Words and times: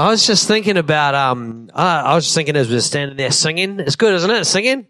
I 0.00 0.08
was 0.08 0.26
just 0.26 0.48
thinking 0.48 0.78
about, 0.78 1.14
um, 1.14 1.70
I, 1.74 2.00
I 2.00 2.14
was 2.14 2.24
just 2.24 2.34
thinking 2.34 2.56
as 2.56 2.70
we 2.70 2.76
are 2.76 2.80
standing 2.80 3.18
there 3.18 3.30
singing. 3.30 3.80
It's 3.80 3.96
good, 3.96 4.14
isn't 4.14 4.30
it? 4.30 4.46
Singing. 4.46 4.86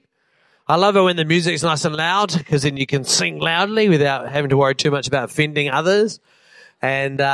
I 0.68 0.76
love 0.76 0.94
it 0.94 1.02
when 1.02 1.16
the 1.16 1.24
music's 1.24 1.64
nice 1.64 1.84
and 1.84 1.96
loud 1.96 2.32
because 2.38 2.62
then 2.62 2.76
you 2.76 2.86
can 2.86 3.02
sing 3.02 3.40
loudly 3.40 3.88
without 3.88 4.30
having 4.30 4.50
to 4.50 4.56
worry 4.56 4.76
too 4.76 4.92
much 4.92 5.08
about 5.08 5.24
offending 5.24 5.68
others. 5.68 6.20
And, 6.80 7.20
uh, 7.20 7.24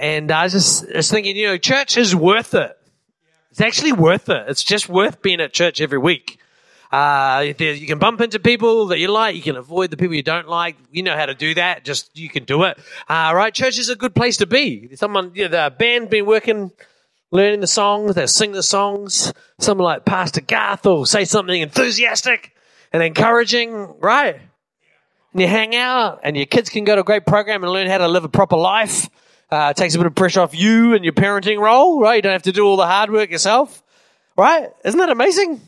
and 0.00 0.30
I 0.32 0.44
was 0.44 0.54
just, 0.54 0.88
just 0.90 1.10
thinking, 1.10 1.36
you 1.36 1.48
know, 1.48 1.58
church 1.58 1.98
is 1.98 2.16
worth 2.16 2.54
it. 2.54 2.74
It's 3.50 3.60
actually 3.60 3.92
worth 3.92 4.30
it. 4.30 4.46
It's 4.48 4.64
just 4.64 4.88
worth 4.88 5.20
being 5.20 5.42
at 5.42 5.52
church 5.52 5.82
every 5.82 5.98
week. 5.98 6.40
Uh, 6.90 7.52
you 7.58 7.86
can 7.86 7.98
bump 7.98 8.22
into 8.22 8.38
people 8.38 8.86
that 8.86 9.00
you 9.00 9.08
like. 9.08 9.36
You 9.36 9.42
can 9.42 9.56
avoid 9.56 9.90
the 9.90 9.98
people 9.98 10.14
you 10.14 10.22
don't 10.22 10.48
like. 10.48 10.76
You 10.90 11.02
know 11.02 11.14
how 11.14 11.26
to 11.26 11.34
do 11.34 11.52
that. 11.56 11.84
Just, 11.84 12.16
you 12.16 12.30
can 12.30 12.44
do 12.44 12.62
it. 12.62 12.78
Uh, 13.06 13.32
right? 13.34 13.52
Church 13.52 13.78
is 13.78 13.90
a 13.90 13.96
good 13.96 14.14
place 14.14 14.38
to 14.38 14.46
be. 14.46 14.96
Someone, 14.96 15.32
you 15.34 15.46
know, 15.46 15.48
the 15.48 15.74
band 15.76 16.08
been 16.08 16.24
working 16.24 16.70
learning 17.30 17.60
the 17.60 17.66
songs, 17.66 18.14
they'll 18.14 18.28
sing 18.28 18.52
the 18.52 18.62
songs. 18.62 19.32
Someone 19.58 19.84
like 19.84 20.04
Pastor 20.04 20.40
Garth 20.40 20.84
will 20.84 21.06
say 21.06 21.24
something 21.24 21.60
enthusiastic 21.60 22.54
and 22.92 23.02
encouraging, 23.02 23.94
right? 24.00 24.40
And 25.32 25.42
you 25.42 25.46
hang 25.46 25.76
out, 25.76 26.20
and 26.22 26.36
your 26.36 26.46
kids 26.46 26.70
can 26.70 26.84
go 26.84 26.94
to 26.94 27.02
a 27.02 27.04
great 27.04 27.26
program 27.26 27.62
and 27.62 27.72
learn 27.72 27.86
how 27.86 27.98
to 27.98 28.08
live 28.08 28.24
a 28.24 28.28
proper 28.28 28.56
life. 28.56 29.08
Uh, 29.50 29.68
it 29.70 29.76
takes 29.76 29.94
a 29.94 29.98
bit 29.98 30.06
of 30.06 30.14
pressure 30.14 30.40
off 30.40 30.54
you 30.54 30.94
and 30.94 31.04
your 31.04 31.12
parenting 31.12 31.58
role, 31.58 32.00
right? 32.00 32.16
You 32.16 32.22
don't 32.22 32.32
have 32.32 32.42
to 32.42 32.52
do 32.52 32.64
all 32.64 32.76
the 32.76 32.86
hard 32.86 33.10
work 33.10 33.30
yourself, 33.30 33.82
right? 34.36 34.68
Isn't 34.84 34.98
that 34.98 35.10
amazing? 35.10 35.60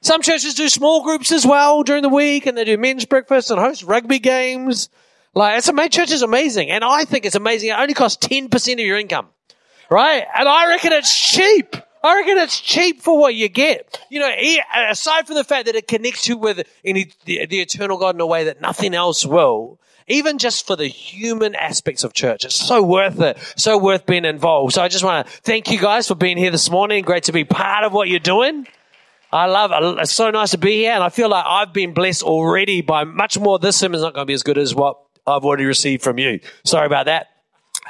Some 0.00 0.22
churches 0.22 0.54
do 0.54 0.68
small 0.68 1.02
groups 1.02 1.30
as 1.30 1.46
well 1.46 1.82
during 1.82 2.02
the 2.02 2.08
week, 2.08 2.46
and 2.46 2.56
they 2.56 2.64
do 2.64 2.78
men's 2.78 3.04
breakfast 3.04 3.50
and 3.50 3.60
host 3.60 3.82
rugby 3.82 4.18
games. 4.18 4.88
Like, 5.34 5.58
it's 5.58 5.68
amazing. 5.68 5.90
Church 5.90 6.10
is 6.10 6.22
amazing, 6.22 6.70
and 6.70 6.82
I 6.82 7.04
think 7.04 7.26
it's 7.26 7.36
amazing. 7.36 7.70
It 7.70 7.78
only 7.78 7.94
costs 7.94 8.26
ten 8.26 8.48
percent 8.48 8.80
of 8.80 8.86
your 8.86 8.98
income 8.98 9.28
right? 9.90 10.24
And 10.36 10.48
I 10.48 10.68
reckon 10.68 10.92
it's 10.92 11.14
cheap. 11.14 11.76
I 12.02 12.16
reckon 12.16 12.38
it's 12.38 12.60
cheap 12.60 13.02
for 13.02 13.18
what 13.18 13.34
you 13.34 13.48
get. 13.48 14.00
You 14.08 14.20
know, 14.20 14.30
aside 14.88 15.26
from 15.26 15.36
the 15.36 15.44
fact 15.44 15.66
that 15.66 15.74
it 15.74 15.86
connects 15.86 16.28
you 16.28 16.38
with 16.38 16.66
any, 16.84 17.12
the, 17.26 17.60
eternal 17.60 17.98
God 17.98 18.14
in 18.14 18.20
a 18.20 18.26
way 18.26 18.44
that 18.44 18.60
nothing 18.60 18.94
else 18.94 19.26
will, 19.26 19.78
even 20.08 20.38
just 20.38 20.66
for 20.66 20.76
the 20.76 20.86
human 20.86 21.54
aspects 21.54 22.02
of 22.02 22.14
church, 22.14 22.44
it's 22.44 22.54
so 22.54 22.82
worth 22.82 23.20
it. 23.20 23.38
So 23.56 23.76
worth 23.76 24.06
being 24.06 24.24
involved. 24.24 24.74
So 24.74 24.82
I 24.82 24.88
just 24.88 25.04
want 25.04 25.26
to 25.26 25.32
thank 25.42 25.70
you 25.70 25.78
guys 25.78 26.08
for 26.08 26.14
being 26.14 26.38
here 26.38 26.50
this 26.50 26.70
morning. 26.70 27.04
Great 27.04 27.24
to 27.24 27.32
be 27.32 27.44
part 27.44 27.84
of 27.84 27.92
what 27.92 28.08
you're 28.08 28.18
doing. 28.18 28.66
I 29.32 29.46
love 29.46 29.70
it. 29.72 30.00
It's 30.00 30.12
so 30.12 30.30
nice 30.30 30.52
to 30.52 30.58
be 30.58 30.78
here. 30.78 30.92
And 30.92 31.04
I 31.04 31.10
feel 31.10 31.28
like 31.28 31.44
I've 31.46 31.72
been 31.72 31.92
blessed 31.92 32.22
already 32.22 32.80
by 32.80 33.04
much 33.04 33.38
more. 33.38 33.58
This 33.58 33.76
sermon's 33.76 34.02
not 34.02 34.14
going 34.14 34.24
to 34.24 34.26
be 34.26 34.34
as 34.34 34.42
good 34.42 34.58
as 34.58 34.74
what 34.74 34.98
I've 35.26 35.44
already 35.44 35.66
received 35.66 36.02
from 36.02 36.18
you. 36.18 36.40
Sorry 36.64 36.86
about 36.86 37.06
that. 37.06 37.28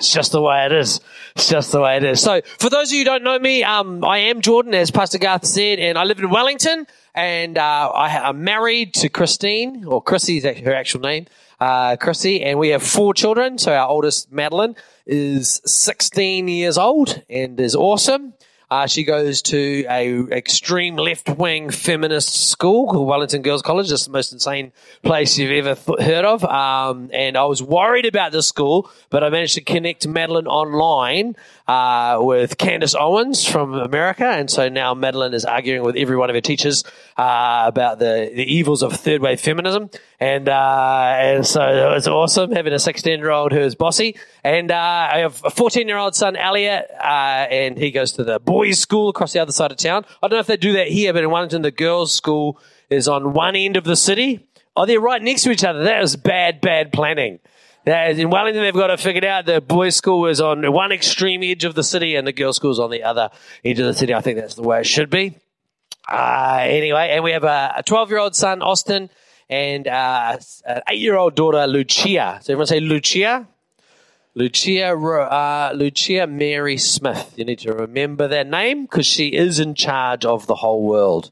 It's 0.00 0.14
just 0.14 0.32
the 0.32 0.40
way 0.40 0.64
it 0.64 0.72
is. 0.72 0.98
It's 1.36 1.50
just 1.50 1.72
the 1.72 1.80
way 1.82 1.98
it 1.98 2.04
is. 2.04 2.22
So, 2.22 2.40
for 2.58 2.70
those 2.70 2.88
of 2.88 2.94
you 2.94 3.00
who 3.00 3.04
don't 3.04 3.22
know 3.22 3.38
me, 3.38 3.62
um, 3.64 4.02
I 4.02 4.16
am 4.30 4.40
Jordan, 4.40 4.72
as 4.72 4.90
Pastor 4.90 5.18
Garth 5.18 5.44
said, 5.44 5.78
and 5.78 5.98
I 5.98 6.04
live 6.04 6.18
in 6.20 6.30
Wellington, 6.30 6.86
and 7.14 7.58
uh, 7.58 7.92
I 7.94 8.30
am 8.30 8.42
married 8.42 8.94
to 8.94 9.10
Christine, 9.10 9.84
or 9.84 10.02
Chrissy 10.02 10.38
is 10.38 10.44
her 10.44 10.72
actual 10.72 11.02
name, 11.02 11.26
uh, 11.60 11.96
Chrissy, 11.96 12.42
and 12.42 12.58
we 12.58 12.70
have 12.70 12.82
four 12.82 13.12
children. 13.12 13.58
So, 13.58 13.74
our 13.74 13.88
oldest, 13.88 14.32
Madeline, 14.32 14.74
is 15.04 15.60
16 15.66 16.48
years 16.48 16.78
old 16.78 17.22
and 17.28 17.60
is 17.60 17.76
awesome. 17.76 18.32
Uh, 18.70 18.86
she 18.86 19.02
goes 19.02 19.42
to 19.42 19.84
a 19.90 20.20
extreme 20.30 20.94
left 20.94 21.28
wing 21.28 21.70
feminist 21.70 22.50
school 22.50 22.86
called 22.86 23.08
Wellington 23.08 23.42
Girls 23.42 23.62
College. 23.62 23.90
It's 23.90 24.04
the 24.04 24.12
most 24.12 24.32
insane 24.32 24.70
place 25.02 25.36
you've 25.36 25.50
ever 25.50 25.74
th- 25.74 26.06
heard 26.06 26.24
of. 26.24 26.44
Um, 26.44 27.10
and 27.12 27.36
I 27.36 27.46
was 27.46 27.60
worried 27.60 28.06
about 28.06 28.30
this 28.30 28.46
school, 28.46 28.88
but 29.10 29.24
I 29.24 29.28
managed 29.28 29.54
to 29.54 29.60
connect 29.60 30.06
Madeline 30.06 30.46
online 30.46 31.34
uh, 31.66 32.18
with 32.20 32.58
Candace 32.58 32.94
Owens 32.94 33.44
from 33.44 33.74
America. 33.74 34.24
And 34.24 34.48
so 34.48 34.68
now 34.68 34.94
Madeline 34.94 35.34
is 35.34 35.44
arguing 35.44 35.82
with 35.82 35.96
every 35.96 36.16
one 36.16 36.30
of 36.30 36.34
her 36.36 36.40
teachers 36.40 36.84
uh, 37.16 37.64
about 37.66 37.98
the, 37.98 38.30
the 38.32 38.44
evils 38.44 38.84
of 38.84 38.92
third 38.92 39.20
wave 39.20 39.40
feminism. 39.40 39.90
And, 40.20 40.48
uh, 40.48 41.14
and 41.16 41.46
so 41.46 41.62
it 41.62 41.94
was 41.94 42.06
awesome 42.06 42.52
having 42.52 42.72
a 42.72 42.78
16 42.78 43.18
year 43.18 43.30
old 43.30 43.50
who 43.50 43.60
is 43.60 43.74
bossy. 43.74 44.16
And 44.44 44.70
uh, 44.70 45.08
I 45.12 45.18
have 45.18 45.42
a 45.44 45.50
14 45.50 45.88
year 45.88 45.96
old 45.96 46.14
son, 46.14 46.36
Elliot, 46.36 46.86
uh, 47.00 47.02
and 47.50 47.76
he 47.76 47.90
goes 47.90 48.12
to 48.12 48.22
the 48.22 48.38
boys 48.38 48.59
boys' 48.60 48.78
school 48.78 49.08
across 49.08 49.32
the 49.32 49.40
other 49.40 49.52
side 49.52 49.72
of 49.72 49.78
town. 49.78 50.04
I 50.22 50.28
don't 50.28 50.36
know 50.36 50.40
if 50.40 50.46
they 50.46 50.58
do 50.58 50.74
that 50.74 50.88
here, 50.88 51.14
but 51.14 51.24
in 51.24 51.30
Wellington, 51.30 51.62
the 51.62 51.70
girls' 51.70 52.12
school 52.12 52.60
is 52.90 53.08
on 53.08 53.32
one 53.32 53.56
end 53.56 53.78
of 53.78 53.84
the 53.84 53.96
city. 53.96 54.46
Oh, 54.76 54.84
they're 54.84 55.00
right 55.00 55.22
next 55.22 55.44
to 55.44 55.50
each 55.50 55.64
other. 55.64 55.82
That 55.84 56.02
is 56.02 56.14
bad, 56.16 56.60
bad 56.60 56.92
planning. 56.92 57.38
That 57.86 58.10
is, 58.10 58.18
in 58.18 58.28
Wellington, 58.28 58.62
they've 58.62 58.74
got 58.74 58.88
to 58.88 58.98
figure 58.98 59.08
it 59.08 59.20
figured 59.20 59.24
out. 59.24 59.46
The 59.46 59.62
boys' 59.62 59.96
school 59.96 60.26
is 60.26 60.42
on 60.42 60.70
one 60.72 60.92
extreme 60.92 61.42
edge 61.42 61.64
of 61.64 61.74
the 61.74 61.82
city, 61.82 62.16
and 62.16 62.26
the 62.26 62.32
girls' 62.32 62.56
school 62.56 62.70
is 62.70 62.78
on 62.78 62.90
the 62.90 63.02
other 63.02 63.30
edge 63.64 63.78
of 63.78 63.86
the 63.86 63.94
city. 63.94 64.12
I 64.12 64.20
think 64.20 64.38
that's 64.38 64.56
the 64.56 64.62
way 64.62 64.80
it 64.80 64.86
should 64.86 65.08
be. 65.08 65.38
Uh, 66.06 66.58
anyway, 66.60 67.08
and 67.12 67.24
we 67.24 67.32
have 67.32 67.44
a 67.44 67.82
12 67.86 68.10
year 68.10 68.18
old 68.18 68.36
son, 68.36 68.60
Austin, 68.60 69.08
and 69.48 69.88
uh, 69.88 70.36
an 70.66 70.82
eight 70.90 71.00
year 71.00 71.16
old 71.16 71.34
daughter, 71.34 71.66
Lucia. 71.66 72.40
So 72.42 72.52
everyone 72.52 72.66
say 72.66 72.80
Lucia. 72.80 73.48
Lucia, 74.34 74.94
uh, 74.94 75.72
Lucia 75.74 76.26
Mary 76.26 76.76
Smith. 76.76 77.34
You 77.36 77.44
need 77.44 77.58
to 77.60 77.72
remember 77.72 78.28
that 78.28 78.46
name 78.46 78.82
because 78.82 79.06
she 79.06 79.28
is 79.28 79.58
in 79.58 79.74
charge 79.74 80.24
of 80.24 80.46
the 80.46 80.54
whole 80.54 80.84
world. 80.84 81.30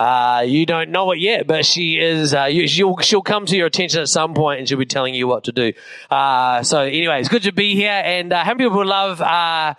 Uh, 0.00 0.42
you 0.46 0.66
don't 0.66 0.90
know 0.90 1.12
it 1.12 1.20
yet, 1.20 1.46
but 1.46 1.64
she 1.64 1.98
is. 1.98 2.34
Uh, 2.34 2.46
you, 2.46 2.66
she'll 2.66 2.96
she'll 2.98 3.22
come 3.22 3.44
to 3.46 3.54
your 3.54 3.66
attention 3.66 4.00
at 4.00 4.08
some 4.08 4.34
point, 4.34 4.58
and 4.58 4.68
she'll 4.68 4.78
be 4.78 4.86
telling 4.86 5.14
you 5.14 5.28
what 5.28 5.44
to 5.44 5.52
do. 5.52 5.72
Uh, 6.10 6.62
so, 6.62 6.80
anyway, 6.80 7.20
it's 7.20 7.28
good 7.28 7.42
to 7.42 7.52
be 7.52 7.74
here. 7.74 8.02
And 8.04 8.32
uh, 8.32 8.42
how 8.42 8.54
many 8.54 8.64
people 8.64 8.84
love 8.84 9.20
uh, 9.20 9.74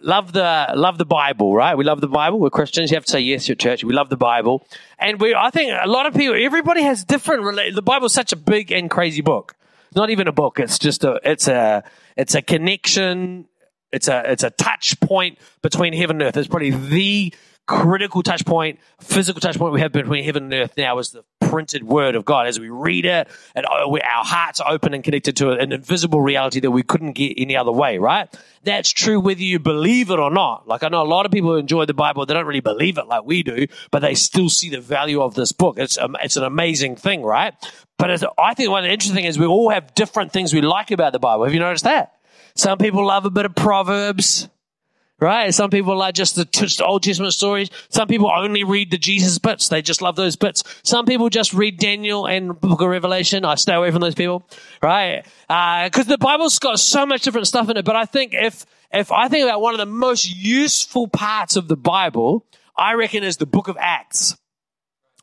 love 0.00 0.32
the 0.32 0.72
love 0.74 0.96
the 0.96 1.04
Bible? 1.04 1.54
Right? 1.54 1.76
We 1.76 1.84
love 1.84 2.00
the 2.00 2.08
Bible. 2.08 2.40
We're 2.40 2.48
Christians. 2.50 2.90
You 2.90 2.96
have 2.96 3.04
to 3.04 3.10
say 3.10 3.20
yes 3.20 3.48
at 3.50 3.58
church. 3.58 3.84
We 3.84 3.92
love 3.92 4.08
the 4.08 4.16
Bible, 4.16 4.66
and 4.98 5.20
we. 5.20 5.34
I 5.34 5.50
think 5.50 5.72
a 5.78 5.86
lot 5.86 6.06
of 6.06 6.14
people. 6.14 6.34
Everybody 6.34 6.82
has 6.82 7.04
different. 7.04 7.74
The 7.74 7.82
Bible 7.82 8.06
is 8.06 8.14
such 8.14 8.32
a 8.32 8.36
big 8.36 8.72
and 8.72 8.90
crazy 8.90 9.20
book 9.20 9.54
not 9.96 10.10
even 10.10 10.28
a 10.28 10.32
book. 10.32 10.60
It's 10.60 10.78
just 10.78 11.04
a, 11.04 11.20
it's 11.24 11.48
a, 11.48 11.84
it's 12.16 12.34
a 12.34 12.42
connection. 12.42 13.46
It's 13.92 14.08
a, 14.08 14.30
it's 14.30 14.42
a 14.42 14.50
touch 14.50 14.98
point 15.00 15.38
between 15.62 15.92
heaven 15.92 16.16
and 16.16 16.28
earth. 16.28 16.36
It's 16.36 16.48
probably 16.48 16.70
the 16.70 17.34
critical 17.66 18.22
touch 18.22 18.44
point, 18.44 18.78
physical 19.00 19.40
touch 19.40 19.58
point 19.58 19.72
we 19.72 19.80
have 19.80 19.92
between 19.92 20.24
heaven 20.24 20.44
and 20.44 20.54
earth 20.54 20.76
now 20.76 20.98
is 20.98 21.10
the 21.10 21.24
printed 21.40 21.82
word 21.82 22.14
of 22.14 22.24
God. 22.24 22.46
As 22.46 22.60
we 22.60 22.68
read 22.68 23.06
it, 23.06 23.28
and 23.54 23.64
our 23.66 24.24
hearts 24.24 24.60
are 24.60 24.70
open 24.70 24.92
and 24.92 25.02
connected 25.02 25.36
to 25.36 25.52
an 25.52 25.72
invisible 25.72 26.20
reality 26.20 26.60
that 26.60 26.70
we 26.70 26.82
couldn't 26.82 27.12
get 27.12 27.34
any 27.38 27.56
other 27.56 27.72
way, 27.72 27.98
right? 27.98 28.28
That's 28.64 28.90
true 28.90 29.20
whether 29.20 29.42
you 29.42 29.58
believe 29.58 30.10
it 30.10 30.18
or 30.18 30.30
not. 30.30 30.68
Like 30.68 30.82
I 30.82 30.88
know 30.88 31.02
a 31.02 31.04
lot 31.04 31.26
of 31.26 31.32
people 31.32 31.56
enjoy 31.56 31.86
the 31.86 31.94
Bible, 31.94 32.26
they 32.26 32.34
don't 32.34 32.46
really 32.46 32.60
believe 32.60 32.98
it 32.98 33.06
like 33.06 33.24
we 33.24 33.42
do, 33.42 33.66
but 33.90 34.00
they 34.00 34.14
still 34.14 34.48
see 34.48 34.68
the 34.68 34.80
value 34.80 35.22
of 35.22 35.34
this 35.34 35.52
book. 35.52 35.78
It's, 35.78 35.96
um, 35.96 36.16
it's 36.22 36.36
an 36.36 36.44
amazing 36.44 36.96
thing, 36.96 37.22
right? 37.22 37.54
But 37.98 38.24
I 38.38 38.54
think 38.54 38.70
one 38.70 38.84
interesting 38.84 39.24
is 39.24 39.38
we 39.38 39.46
all 39.46 39.70
have 39.70 39.94
different 39.94 40.32
things 40.32 40.52
we 40.52 40.60
like 40.60 40.90
about 40.90 41.12
the 41.12 41.18
Bible. 41.18 41.44
Have 41.44 41.54
you 41.54 41.60
noticed 41.60 41.84
that? 41.84 42.14
Some 42.56 42.78
people 42.78 43.06
love 43.06 43.24
a 43.24 43.30
bit 43.30 43.46
of 43.46 43.54
Proverbs 43.54 44.48
right? 45.20 45.54
Some 45.54 45.70
people 45.70 45.96
like 45.96 46.14
just 46.14 46.36
the 46.36 46.84
Old 46.84 47.02
Testament 47.02 47.32
stories. 47.32 47.70
Some 47.88 48.08
people 48.08 48.30
only 48.34 48.64
read 48.64 48.90
the 48.90 48.98
Jesus 48.98 49.38
bits. 49.38 49.68
They 49.68 49.82
just 49.82 50.02
love 50.02 50.16
those 50.16 50.36
bits. 50.36 50.62
Some 50.82 51.06
people 51.06 51.28
just 51.28 51.54
read 51.54 51.78
Daniel 51.78 52.26
and 52.26 52.58
Book 52.60 52.80
of 52.80 52.88
Revelation. 52.88 53.44
I 53.44 53.54
stay 53.54 53.74
away 53.74 53.90
from 53.90 54.00
those 54.00 54.14
people, 54.14 54.46
right? 54.82 55.24
Because 55.48 56.06
uh, 56.06 56.10
the 56.10 56.18
Bible's 56.18 56.58
got 56.58 56.78
so 56.78 57.06
much 57.06 57.22
different 57.22 57.46
stuff 57.46 57.68
in 57.70 57.76
it. 57.76 57.84
But 57.84 57.96
I 57.96 58.04
think 58.04 58.34
if 58.34 58.66
if 58.92 59.10
I 59.10 59.28
think 59.28 59.44
about 59.44 59.60
one 59.60 59.74
of 59.74 59.78
the 59.78 59.86
most 59.86 60.32
useful 60.32 61.08
parts 61.08 61.56
of 61.56 61.68
the 61.68 61.76
Bible, 61.76 62.46
I 62.76 62.94
reckon 62.94 63.24
is 63.24 63.38
the 63.38 63.46
Book 63.46 63.68
of 63.68 63.76
Acts. 63.80 64.36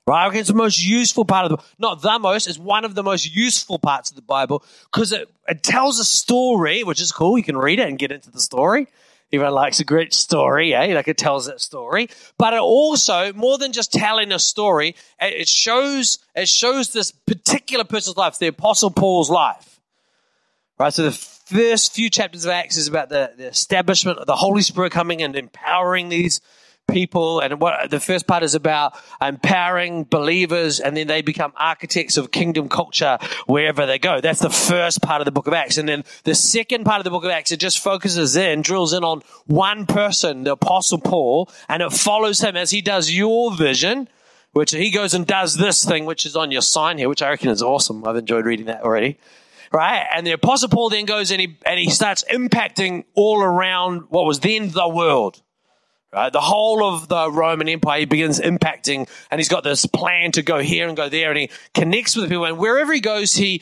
Right? 0.08 0.26
Reckon 0.26 0.40
it's 0.40 0.50
the 0.50 0.56
most 0.56 0.84
useful 0.84 1.26
part 1.26 1.52
of 1.52 1.58
the 1.58 1.66
not 1.78 2.02
the 2.02 2.20
most, 2.20 2.48
it's 2.48 2.58
one 2.58 2.86
of 2.86 2.96
the 2.96 3.04
most 3.04 3.34
useful 3.34 3.80
parts 3.80 4.10
of 4.10 4.16
the 4.16 4.22
Bible 4.22 4.64
because 4.92 5.12
it, 5.12 5.30
it 5.48 5.64
tells 5.64 6.00
a 6.00 6.06
story, 6.06 6.84
which 6.84 7.00
is 7.00 7.12
cool. 7.12 7.38
You 7.38 7.44
can 7.44 7.58
read 7.58 7.80
it 7.80 7.88
and 7.88 8.00
get 8.00 8.12
into 8.12 8.32
the 8.32 8.40
story. 8.40 8.88
Everyone 9.34 9.54
likes 9.54 9.80
a 9.80 9.86
great 9.86 10.14
story, 10.14 10.74
eh? 10.74 10.94
Like 10.94 11.08
it 11.08 11.18
tells 11.18 11.46
that 11.46 11.62
story. 11.62 12.10
But 12.38 12.54
it 12.54 12.60
also, 12.60 13.32
more 13.32 13.58
than 13.58 13.72
just 13.72 13.94
telling 13.94 14.34
a 14.34 14.40
story, 14.40 14.96
it 15.22 15.48
shows, 15.48 16.20
it 16.36 16.50
shows 16.50 16.92
this 16.92 17.12
particular 17.12 17.86
person's 17.86 18.18
life, 18.18 18.40
the 18.40 18.48
Apostle 18.48 18.92
Paul's 18.92 19.30
life. 19.30 19.80
Right? 20.78 20.92
So 20.92 21.04
the 21.04 21.12
first 21.12 21.94
few 21.94 22.10
chapters 22.10 22.44
of 22.44 22.52
Acts 22.52 22.76
is 22.76 22.90
about 22.90 23.08
the, 23.08 23.32
the 23.38 23.48
establishment 23.48 24.18
of 24.18 24.28
the 24.28 24.36
Holy 24.36 24.64
Spirit 24.64 24.92
coming 24.92 25.22
and 25.22 25.36
empowering 25.36 26.10
these 26.10 26.42
people. 26.92 27.40
And 27.40 27.60
what 27.60 27.90
the 27.90 28.00
first 28.00 28.28
part 28.28 28.44
is 28.44 28.56
about 28.56 28.94
empowering 29.22 30.04
believers, 30.04 30.80
and 30.80 30.96
then 30.96 31.08
they 31.08 31.22
become 31.22 31.54
architects 31.56 32.18
of 32.18 32.32
kingdom 32.32 32.70
culture 32.70 33.18
wherever 33.48 33.86
they 33.86 34.00
go. 34.00 34.22
That's 34.22 34.40
the 34.40 34.50
first 34.50 35.02
part 35.02 35.22
of 35.22 35.26
the 35.26 35.32
book 35.32 35.48
of 35.48 35.54
Acts. 35.54 35.78
And 35.78 35.88
then 35.88 36.04
the 36.24 36.36
second 36.36 36.84
part 36.84 37.00
of 37.00 37.04
the 37.04 37.10
book 37.10 37.24
of 37.24 37.32
Acts, 37.32 37.52
it 37.52 37.60
just 37.60 37.80
focuses 37.80 38.36
in, 38.36 38.62
drills 38.62 38.94
in 38.94 39.04
on 39.04 39.22
one 39.48 39.86
person, 39.86 40.44
the 40.44 40.54
apostle 40.54 41.00
Paul, 41.00 41.50
and 41.68 41.82
it 41.82 41.92
follows 41.92 42.42
him 42.42 42.56
as 42.56 42.72
he 42.72 42.82
does 42.82 43.12
your 43.12 43.56
vision 43.56 44.08
which 44.54 44.72
he 44.72 44.92
goes 44.92 45.14
and 45.14 45.26
does 45.26 45.56
this 45.56 45.86
thing, 45.86 46.06
which 46.06 46.26
is 46.26 46.36
on 46.36 46.52
your 46.52 46.62
sign 46.62 46.98
here, 46.98 47.08
which 47.08 47.22
I 47.22 47.30
reckon 47.30 47.50
is 47.50 47.62
awesome. 47.62 48.06
I've 48.06 48.18
enjoyed 48.18 48.46
reading 48.46 48.66
that 48.66 48.84
already. 48.84 49.18
right? 49.72 50.06
And 50.14 50.28
the 50.28 50.32
apostle 50.32 50.70
Paul 50.70 50.90
then 50.90 51.06
goes 51.06 51.32
and 51.32 51.40
he, 51.40 51.58
and 51.66 51.80
he 51.80 51.90
starts 51.90 52.24
impacting 52.32 53.06
all 53.14 53.42
around 53.42 54.04
what 54.10 54.26
was 54.26 54.40
then 54.40 54.70
the 54.70 54.88
world. 54.88 55.42
Right? 56.14 56.34
The 56.34 56.42
whole 56.42 56.84
of 56.84 57.08
the 57.08 57.32
Roman 57.32 57.70
Empire, 57.70 58.00
he 58.00 58.06
begins 58.06 58.40
impacting, 58.40 59.08
and 59.30 59.40
he's 59.40 59.48
got 59.48 59.64
this 59.64 59.86
plan 59.86 60.34
to 60.34 60.42
go 60.42 60.60
here 60.60 60.88
and 60.88 60.98
go 60.98 61.08
there, 61.08 61.30
and 61.30 61.40
he 61.40 61.50
connects 61.74 62.18
with 62.18 62.30
people. 62.30 62.44
And 62.46 62.58
wherever 62.58 62.92
he 62.92 63.00
goes, 63.00 63.36
he 63.36 63.62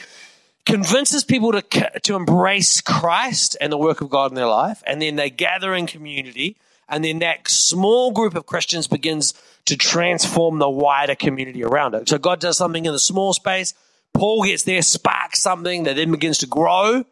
convinces 0.66 1.24
people 1.24 1.51
to, 1.51 1.62
to 2.01 2.16
embrace 2.16 2.81
Christ 2.81 3.56
and 3.62 3.72
the 3.72 3.78
work 3.78 4.01
of 4.01 4.10
God 4.10 4.31
in 4.31 4.36
their 4.36 4.48
life. 4.48 4.81
And 4.88 5.00
then 5.00 5.16
they 5.16 5.30
gather 5.30 5.75
in 5.75 5.86
community, 5.86 6.57
and 6.88 7.04
then 7.04 7.19
that 7.19 7.48
small 7.48 8.12
group 8.12 8.34
of 8.34 8.48
Christians 8.48 8.88
begins 8.88 9.36
to 9.66 9.78
transform 9.78 10.57
the 10.57 10.69
wider 10.69 11.13
community 11.13 11.63
around 11.63 11.94
it. 11.94 12.10
So 12.10 12.18
God 12.18 12.40
does 12.40 12.57
something 12.57 12.86
in 12.86 12.94
the 12.94 13.00
small 13.00 13.34
space. 13.34 13.75
Paul 14.13 14.44
gets 14.44 14.63
there, 14.63 14.81
sparks 14.81 15.40
something 15.40 15.84
that 15.84 15.98
then 15.98 16.10
begins 16.10 16.40
to 16.40 16.48
grow, 16.48 17.06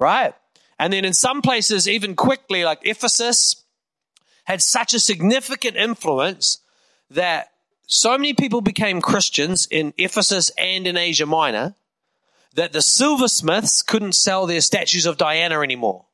right? 0.00 0.34
And 0.80 0.92
then 0.92 1.04
in 1.04 1.12
some 1.12 1.42
places, 1.42 1.88
even 1.88 2.16
quickly, 2.16 2.64
like 2.64 2.80
Ephesus, 2.82 3.59
had 4.44 4.62
such 4.62 4.94
a 4.94 5.00
significant 5.00 5.76
influence 5.76 6.58
that 7.10 7.50
so 7.86 8.16
many 8.16 8.34
people 8.34 8.60
became 8.60 9.00
Christians 9.00 9.66
in 9.70 9.92
Ephesus 9.98 10.50
and 10.56 10.86
in 10.86 10.96
Asia 10.96 11.26
Minor 11.26 11.74
that 12.54 12.72
the 12.72 12.82
silversmiths 12.82 13.82
couldn't 13.82 14.12
sell 14.12 14.46
their 14.46 14.60
statues 14.60 15.06
of 15.06 15.16
Diana 15.16 15.60
anymore. 15.60 16.06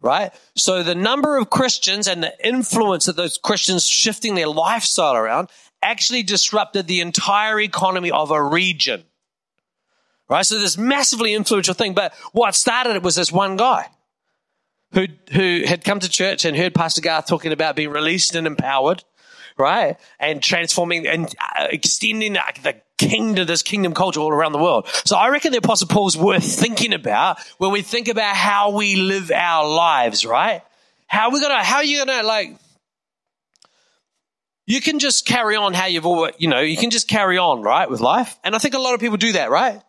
Right? 0.00 0.32
So 0.54 0.82
the 0.82 0.94
number 0.94 1.36
of 1.36 1.50
Christians 1.50 2.06
and 2.06 2.22
the 2.22 2.46
influence 2.46 3.08
of 3.08 3.16
those 3.16 3.38
Christians 3.38 3.86
shifting 3.86 4.34
their 4.34 4.48
lifestyle 4.48 5.14
around 5.14 5.48
actually 5.82 6.22
disrupted 6.22 6.86
the 6.86 7.00
entire 7.00 7.60
economy 7.60 8.10
of 8.10 8.30
a 8.30 8.42
region. 8.42 9.04
Right? 10.28 10.44
So 10.44 10.58
this 10.58 10.76
massively 10.76 11.32
influential 11.32 11.74
thing. 11.74 11.94
But 11.94 12.12
what 12.32 12.54
started 12.54 12.96
it 12.96 13.02
was 13.02 13.14
this 13.14 13.32
one 13.32 13.56
guy 13.56 13.88
who, 14.96 15.06
who 15.32 15.62
had 15.66 15.84
come 15.84 16.00
to 16.00 16.08
church 16.08 16.46
and 16.46 16.56
heard 16.56 16.74
Pastor 16.74 17.02
Garth 17.02 17.26
talking 17.26 17.52
about 17.52 17.76
being 17.76 17.90
released 17.90 18.34
and 18.34 18.46
empowered, 18.46 19.04
right? 19.58 19.98
And 20.18 20.42
transforming 20.42 21.06
and 21.06 21.26
uh, 21.38 21.66
extending 21.70 22.32
the, 22.32 22.76
kingdom, 22.96 23.46
this 23.46 23.62
kingdom 23.62 23.92
culture 23.92 24.20
all 24.20 24.32
around 24.32 24.52
the 24.52 24.58
world. 24.58 24.88
So 25.04 25.16
I 25.16 25.28
reckon 25.28 25.52
the 25.52 25.58
Apostle 25.58 25.88
Paul's 25.88 26.16
worth 26.16 26.44
thinking 26.44 26.94
about 26.94 27.38
when 27.58 27.72
we 27.72 27.82
think 27.82 28.08
about 28.08 28.34
how 28.34 28.74
we 28.74 28.96
live 28.96 29.30
our 29.30 29.68
lives, 29.68 30.24
right? 30.24 30.62
How 31.06 31.30
we 31.30 31.42
gonna, 31.42 31.62
how 31.62 31.76
are 31.76 31.84
you 31.84 32.02
gonna 32.02 32.22
like, 32.22 32.56
you 34.66 34.80
can 34.80 34.98
just 34.98 35.26
carry 35.26 35.56
on 35.56 35.74
how 35.74 35.86
you've 35.86 36.06
always, 36.06 36.32
you 36.38 36.48
know, 36.48 36.60
you 36.60 36.78
can 36.78 36.88
just 36.88 37.06
carry 37.06 37.36
on, 37.36 37.60
right, 37.60 37.90
with 37.90 38.00
life. 38.00 38.38
And 38.42 38.54
I 38.54 38.58
think 38.58 38.74
a 38.74 38.78
lot 38.78 38.94
of 38.94 39.00
people 39.00 39.18
do 39.18 39.32
that, 39.32 39.50
right? 39.50 39.82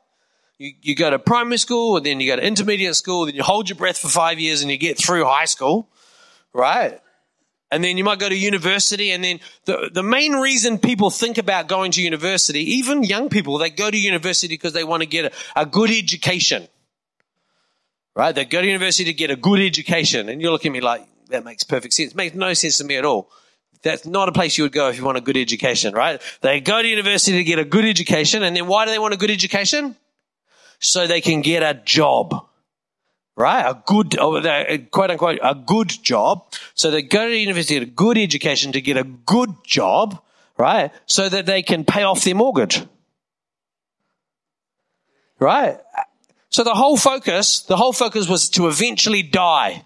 You, 0.59 0.73
you 0.81 0.95
go 0.95 1.09
to 1.09 1.19
primary 1.19 1.57
school 1.57 1.97
and 1.97 2.05
then 2.05 2.19
you 2.19 2.31
go 2.31 2.35
to 2.35 2.45
intermediate 2.45 2.95
school, 2.95 3.25
then 3.25 3.35
you 3.35 3.43
hold 3.43 3.69
your 3.69 3.75
breath 3.75 3.97
for 3.97 4.07
five 4.07 4.39
years 4.39 4.61
and 4.61 4.71
you 4.71 4.77
get 4.77 4.97
through 4.97 5.25
high 5.25 5.45
school, 5.45 5.89
right? 6.53 6.99
And 7.69 7.83
then 7.83 7.97
you 7.97 8.03
might 8.03 8.19
go 8.19 8.29
to 8.29 8.35
university. 8.35 9.11
And 9.11 9.23
then 9.23 9.39
the, 9.65 9.89
the 9.93 10.03
main 10.03 10.33
reason 10.33 10.79
people 10.79 11.09
think 11.09 11.37
about 11.37 11.67
going 11.67 11.91
to 11.91 12.01
university, 12.01 12.61
even 12.75 13.03
young 13.03 13.29
people, 13.29 13.57
they 13.57 13.69
go 13.69 13.91
to 13.91 13.97
university 13.97 14.53
because 14.53 14.73
they 14.73 14.83
want 14.83 15.03
to 15.03 15.07
get 15.07 15.25
a, 15.25 15.61
a 15.61 15.65
good 15.65 15.91
education. 15.91 16.67
Right? 18.15 18.33
They 18.33 18.45
go 18.45 18.61
to 18.61 18.67
university 18.67 19.11
to 19.11 19.13
get 19.13 19.29
a 19.29 19.35
good 19.35 19.59
education. 19.59 20.29
And 20.29 20.41
you're 20.41 20.51
looking 20.51 20.71
at 20.71 20.73
me 20.73 20.81
like, 20.81 21.05
that 21.29 21.43
makes 21.43 21.63
perfect 21.63 21.93
sense. 21.93 22.13
It 22.13 22.15
makes 22.15 22.35
no 22.35 22.53
sense 22.53 22.77
to 22.77 22.83
me 22.83 22.95
at 22.95 23.05
all. 23.05 23.29
That's 23.83 24.07
not 24.07 24.27
a 24.27 24.31
place 24.31 24.57
you 24.57 24.63
would 24.63 24.71
go 24.71 24.89
if 24.89 24.97
you 24.97 25.03
want 25.03 25.17
a 25.17 25.21
good 25.21 25.37
education, 25.37 25.93
right? 25.93 26.19
They 26.41 26.61
go 26.61 26.81
to 26.81 26.87
university 26.87 27.37
to 27.37 27.43
get 27.43 27.59
a 27.59 27.65
good 27.65 27.85
education. 27.85 28.41
And 28.41 28.55
then 28.55 28.65
why 28.65 28.85
do 28.85 28.91
they 28.91 28.97
want 28.97 29.13
a 29.13 29.17
good 29.17 29.29
education? 29.29 29.95
So 30.79 31.07
they 31.07 31.21
can 31.21 31.41
get 31.41 31.63
a 31.63 31.79
job. 31.85 32.45
Right? 33.35 33.61
A 33.61 33.81
good, 33.85 34.17
oh, 34.19 34.41
quote 34.91 35.11
unquote, 35.11 35.39
a 35.43 35.53
good 35.53 35.89
job. 35.89 36.51
So 36.73 36.89
they 36.89 37.03
go 37.03 37.27
to 37.27 37.37
university, 37.37 37.79
get 37.79 37.87
a 37.87 37.91
good 37.91 38.17
education 38.17 38.71
to 38.71 38.81
get 38.81 38.97
a 38.97 39.03
good 39.03 39.53
job, 39.63 40.21
right? 40.57 40.91
So 41.05 41.29
that 41.29 41.45
they 41.45 41.61
can 41.61 41.85
pay 41.85 42.01
off 42.01 42.23
their 42.23 42.33
mortgage. 42.33 42.83
Right? 45.39 45.79
So 46.49 46.63
the 46.63 46.73
whole 46.73 46.97
focus, 46.97 47.59
the 47.59 47.77
whole 47.77 47.93
focus 47.93 48.27
was 48.27 48.49
to 48.49 48.67
eventually 48.67 49.21
die. 49.21 49.85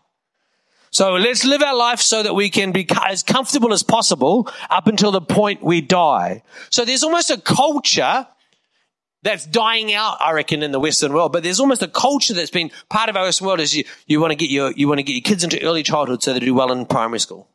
So 0.91 1.15
let's 1.15 1.45
live 1.45 1.61
our 1.61 1.75
life 1.75 2.01
so 2.01 2.21
that 2.21 2.35
we 2.35 2.49
can 2.49 2.71
be 2.71 2.85
as 3.05 3.23
comfortable 3.23 3.73
as 3.73 3.81
possible 3.81 4.49
up 4.69 4.87
until 4.87 5.11
the 5.11 5.21
point 5.21 5.63
we 5.63 5.79
die. 5.81 6.43
So 6.69 6.83
there's 6.83 7.03
almost 7.03 7.31
a 7.31 7.39
culture 7.39 8.27
that's 9.23 9.45
dying 9.45 9.93
out, 9.93 10.17
I 10.19 10.31
reckon, 10.31 10.63
in 10.63 10.71
the 10.71 10.79
Western 10.79 11.13
world. 11.13 11.31
But 11.31 11.43
there's 11.43 11.59
almost 11.59 11.83
a 11.83 11.87
culture 11.87 12.33
that's 12.33 12.51
been 12.51 12.71
part 12.89 13.09
of 13.09 13.15
our 13.15 13.23
Western 13.23 13.47
world 13.47 13.59
is 13.59 13.75
you, 13.75 13.83
you 14.07 14.19
want 14.19 14.31
to 14.31 14.35
get 14.35 14.49
your, 14.49 14.71
you 14.71 14.87
want 14.87 14.99
to 14.99 15.03
get 15.03 15.13
your 15.13 15.21
kids 15.21 15.43
into 15.43 15.61
early 15.63 15.83
childhood 15.83 16.23
so 16.23 16.33
they 16.33 16.39
do 16.39 16.53
well 16.53 16.71
in 16.71 16.85
primary 16.85 17.19
school. 17.19 17.47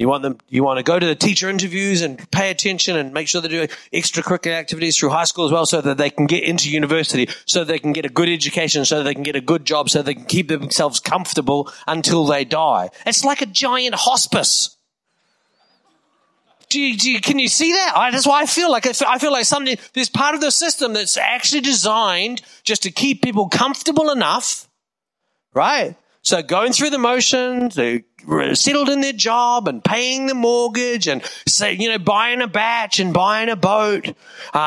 You 0.00 0.08
want 0.08 0.22
them, 0.22 0.38
you 0.48 0.64
want 0.64 0.78
to 0.78 0.82
go 0.82 0.98
to 0.98 1.04
the 1.04 1.14
teacher 1.14 1.50
interviews 1.50 2.00
and 2.00 2.30
pay 2.30 2.50
attention 2.50 2.96
and 2.96 3.12
make 3.12 3.28
sure 3.28 3.42
they 3.42 3.48
do 3.48 3.66
extracurricular 3.92 4.54
activities 4.54 4.96
through 4.96 5.10
high 5.10 5.24
school 5.24 5.44
as 5.44 5.52
well 5.52 5.66
so 5.66 5.82
that 5.82 5.98
they 5.98 6.08
can 6.08 6.24
get 6.24 6.42
into 6.42 6.70
university, 6.70 7.28
so 7.44 7.64
they 7.64 7.78
can 7.78 7.92
get 7.92 8.06
a 8.06 8.08
good 8.08 8.30
education, 8.30 8.86
so 8.86 9.02
they 9.02 9.12
can 9.12 9.24
get 9.24 9.36
a 9.36 9.42
good 9.42 9.66
job, 9.66 9.90
so 9.90 10.00
they 10.00 10.14
can 10.14 10.24
keep 10.24 10.48
themselves 10.48 11.00
comfortable 11.00 11.70
until 11.86 12.24
they 12.24 12.46
die. 12.46 12.88
It's 13.04 13.26
like 13.26 13.42
a 13.42 13.46
giant 13.46 13.94
hospice. 13.94 14.78
Do 16.70 16.80
you, 16.80 16.96
do 16.96 17.10
you, 17.10 17.20
can 17.20 17.40
you 17.40 17.48
see 17.48 17.72
that? 17.72 17.92
I, 17.96 18.10
that's 18.12 18.26
why 18.26 18.42
I 18.42 18.46
feel 18.46 18.70
like 18.70 18.86
I 18.86 19.18
feel 19.18 19.32
like 19.32 19.44
something. 19.44 19.76
There's 19.92 20.08
part 20.08 20.36
of 20.36 20.40
the 20.40 20.52
system 20.52 20.92
that's 20.92 21.16
actually 21.16 21.62
designed 21.62 22.42
just 22.62 22.84
to 22.84 22.92
keep 22.92 23.22
people 23.22 23.48
comfortable 23.48 24.10
enough, 24.10 24.68
right? 25.52 25.96
So 26.22 26.42
going 26.42 26.72
through 26.72 26.90
the 26.90 26.98
motions, 26.98 27.74
they 27.76 28.04
settled 28.52 28.90
in 28.90 29.00
their 29.00 29.14
job 29.14 29.66
and 29.66 29.82
paying 29.82 30.26
the 30.26 30.34
mortgage 30.34 31.08
and 31.08 31.22
say, 31.48 31.72
you 31.72 31.88
know, 31.88 31.98
buying 31.98 32.42
a 32.42 32.46
bach 32.46 32.98
and 32.98 33.14
buying 33.14 33.48
a 33.48 33.56
boat. 33.56 34.06
Uh, 34.06 34.12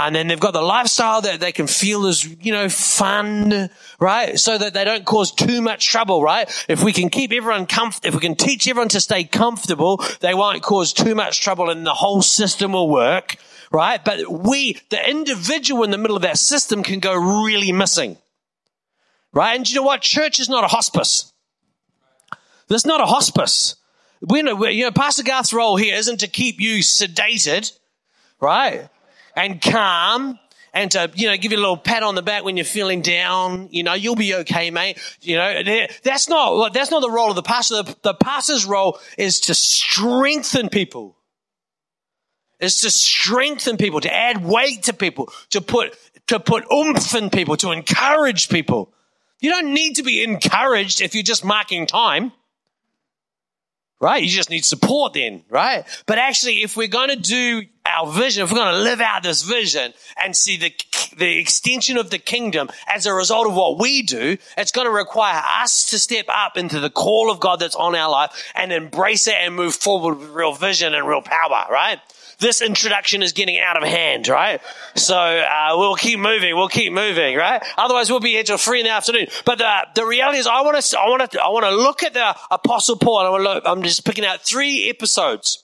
and 0.07 0.15
then 0.15 0.27
they've 0.27 0.39
got 0.39 0.53
the 0.53 0.61
lifestyle 0.61 1.21
that 1.21 1.39
they 1.39 1.51
can 1.51 1.67
feel 1.67 2.07
is, 2.07 2.25
you 2.43 2.51
know, 2.51 2.69
fun, 2.69 3.69
right? 3.99 4.39
So 4.39 4.57
that 4.57 4.73
they 4.73 4.83
don't 4.83 5.05
cause 5.05 5.31
too 5.31 5.61
much 5.61 5.87
trouble, 5.87 6.23
right? 6.23 6.49
If 6.67 6.83
we 6.83 6.91
can 6.91 7.09
keep 7.09 7.31
everyone 7.31 7.67
comfortable, 7.67 8.07
if 8.07 8.15
we 8.15 8.21
can 8.21 8.35
teach 8.35 8.67
everyone 8.67 8.89
to 8.89 8.99
stay 8.99 9.23
comfortable, 9.23 10.03
they 10.21 10.33
won't 10.33 10.63
cause 10.63 10.91
too 10.91 11.13
much 11.13 11.39
trouble 11.41 11.69
and 11.69 11.85
the 11.85 11.93
whole 11.93 12.23
system 12.23 12.73
will 12.73 12.89
work, 12.89 13.35
right? 13.71 14.03
But 14.03 14.27
we, 14.27 14.79
the 14.89 15.07
individual 15.07 15.83
in 15.83 15.91
the 15.91 15.99
middle 15.99 16.15
of 16.15 16.23
that 16.23 16.39
system 16.39 16.81
can 16.81 16.99
go 16.99 17.13
really 17.43 17.71
missing. 17.71 18.17
Right? 19.33 19.55
And 19.55 19.69
you 19.69 19.75
know 19.75 19.83
what? 19.83 20.01
Church 20.01 20.39
is 20.39 20.49
not 20.49 20.63
a 20.63 20.67
hospice. 20.67 21.32
This 22.67 22.81
is 22.81 22.85
not 22.85 23.01
a 23.01 23.05
hospice. 23.05 23.75
We're, 24.21 24.55
we're, 24.55 24.69
you 24.69 24.85
know, 24.85 24.91
Pastor 24.91 25.23
Garth's 25.23 25.53
role 25.53 25.75
here 25.75 25.95
isn't 25.95 26.21
to 26.21 26.27
keep 26.27 26.61
you 26.61 26.77
sedated, 26.77 27.77
right? 28.39 28.87
And 29.35 29.61
calm 29.61 30.39
and 30.73 30.89
to, 30.91 31.11
you 31.13 31.27
know, 31.27 31.37
give 31.37 31.51
you 31.51 31.57
a 31.57 31.59
little 31.59 31.77
pat 31.77 32.03
on 32.03 32.15
the 32.15 32.21
back 32.21 32.43
when 32.43 32.55
you're 32.55 32.65
feeling 32.65 33.01
down. 33.01 33.67
You 33.71 33.83
know, 33.83 33.93
you'll 33.93 34.15
be 34.15 34.33
okay, 34.35 34.71
mate. 34.71 34.97
You 35.21 35.37
know, 35.37 35.87
that's 36.03 36.29
not, 36.29 36.73
that's 36.73 36.89
not 36.89 37.01
the 37.01 37.11
role 37.11 37.29
of 37.29 37.35
the 37.35 37.43
pastor. 37.43 37.83
The, 37.83 37.95
the 38.01 38.13
pastor's 38.13 38.65
role 38.65 38.99
is 39.17 39.41
to 39.41 39.53
strengthen 39.53 40.69
people. 40.69 41.17
Is 42.59 42.79
to 42.81 42.91
strengthen 42.91 43.75
people, 43.75 43.99
to 43.99 44.13
add 44.13 44.45
weight 44.45 44.83
to 44.83 44.93
people, 44.93 45.29
to 45.49 45.59
put, 45.59 45.97
to 46.27 46.39
put 46.39 46.63
oomph 46.71 47.13
in 47.13 47.29
people, 47.29 47.57
to 47.57 47.71
encourage 47.71 48.47
people. 48.47 48.93
You 49.41 49.49
don't 49.49 49.73
need 49.73 49.95
to 49.95 50.03
be 50.03 50.23
encouraged 50.23 51.01
if 51.01 51.13
you're 51.13 51.23
just 51.23 51.43
marking 51.43 51.85
time 51.87 52.31
right? 54.03 54.21
You 54.21 54.29
just 54.29 54.49
need 54.49 54.65
support 54.65 55.13
then, 55.13 55.43
right? 55.49 55.85
But 56.05 56.19
actually, 56.19 56.61
if 56.61 56.75
we're 56.75 56.87
going 56.87 57.09
to 57.09 57.15
do 57.15 57.63
our 57.85 58.11
vision, 58.11 58.43
if 58.43 58.51
we're 58.51 58.57
going 58.57 58.75
to 58.75 58.81
live 58.81 59.01
out 59.01 59.23
this 59.23 59.41
vision 59.41 59.93
and 60.23 60.35
see 60.35 60.57
the, 60.57 60.73
the 61.17 61.39
extension 61.39 61.97
of 61.97 62.09
the 62.09 62.19
kingdom 62.19 62.69
as 62.93 63.05
a 63.05 63.13
result 63.13 63.47
of 63.47 63.55
what 63.55 63.79
we 63.79 64.03
do, 64.03 64.37
it's 64.57 64.71
going 64.71 64.87
to 64.87 64.91
require 64.91 65.41
us 65.61 65.89
to 65.89 65.99
step 65.99 66.25
up 66.27 66.57
into 66.57 66.79
the 66.79 66.89
call 66.89 67.31
of 67.31 67.39
God 67.39 67.59
that's 67.59 67.75
on 67.75 67.95
our 67.95 68.11
life 68.11 68.51
and 68.55 68.71
embrace 68.71 69.27
it 69.27 69.35
and 69.35 69.55
move 69.55 69.73
forward 69.73 70.19
with 70.19 70.29
real 70.29 70.53
vision 70.53 70.93
and 70.93 71.07
real 71.07 71.21
power, 71.21 71.65
right? 71.71 71.99
This 72.39 72.61
introduction 72.61 73.23
is 73.23 73.33
getting 73.33 73.59
out 73.59 73.81
of 73.81 73.87
hand, 73.87 74.27
right? 74.27 74.61
So 74.95 75.15
uh, 75.15 75.73
we'll 75.75 75.95
keep 75.95 76.19
moving. 76.19 76.55
We'll 76.55 76.67
keep 76.67 76.93
moving, 76.93 77.35
right? 77.35 77.63
Otherwise, 77.77 78.09
we'll 78.09 78.19
be 78.19 78.31
here 78.31 78.43
till 78.43 78.57
three 78.57 78.79
in 78.79 78.85
the 78.85 78.91
afternoon. 78.91 79.27
But 79.45 79.59
the, 79.59 79.71
the 79.95 80.05
reality 80.05 80.39
is, 80.39 80.47
I 80.47 80.61
want 80.61 80.81
to, 80.81 80.99
I 80.99 81.09
want 81.09 81.31
to, 81.31 81.41
I 81.41 81.49
want 81.49 81.65
to 81.65 81.75
look 81.75 82.03
at 82.03 82.13
the 82.13 82.35
Apostle 82.51 82.97
Paul. 82.97 83.19
I 83.19 83.29
want 83.29 83.43
to 83.43 83.53
look, 83.53 83.63
I'm 83.65 83.83
just 83.83 84.05
picking 84.05 84.25
out 84.25 84.41
three 84.41 84.89
episodes. 84.89 85.63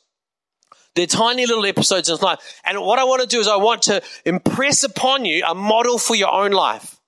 They're 0.95 1.05
tiny 1.05 1.45
little 1.45 1.65
episodes 1.65 2.09
in 2.09 2.13
his 2.13 2.21
life. 2.21 2.39
And 2.65 2.79
what 2.81 2.99
I 2.99 3.03
want 3.03 3.21
to 3.21 3.27
do 3.27 3.39
is, 3.39 3.47
I 3.47 3.57
want 3.57 3.83
to 3.83 4.01
impress 4.25 4.83
upon 4.83 5.25
you 5.25 5.43
a 5.47 5.55
model 5.55 5.97
for 5.97 6.15
your 6.15 6.31
own 6.31 6.51
life. 6.51 6.99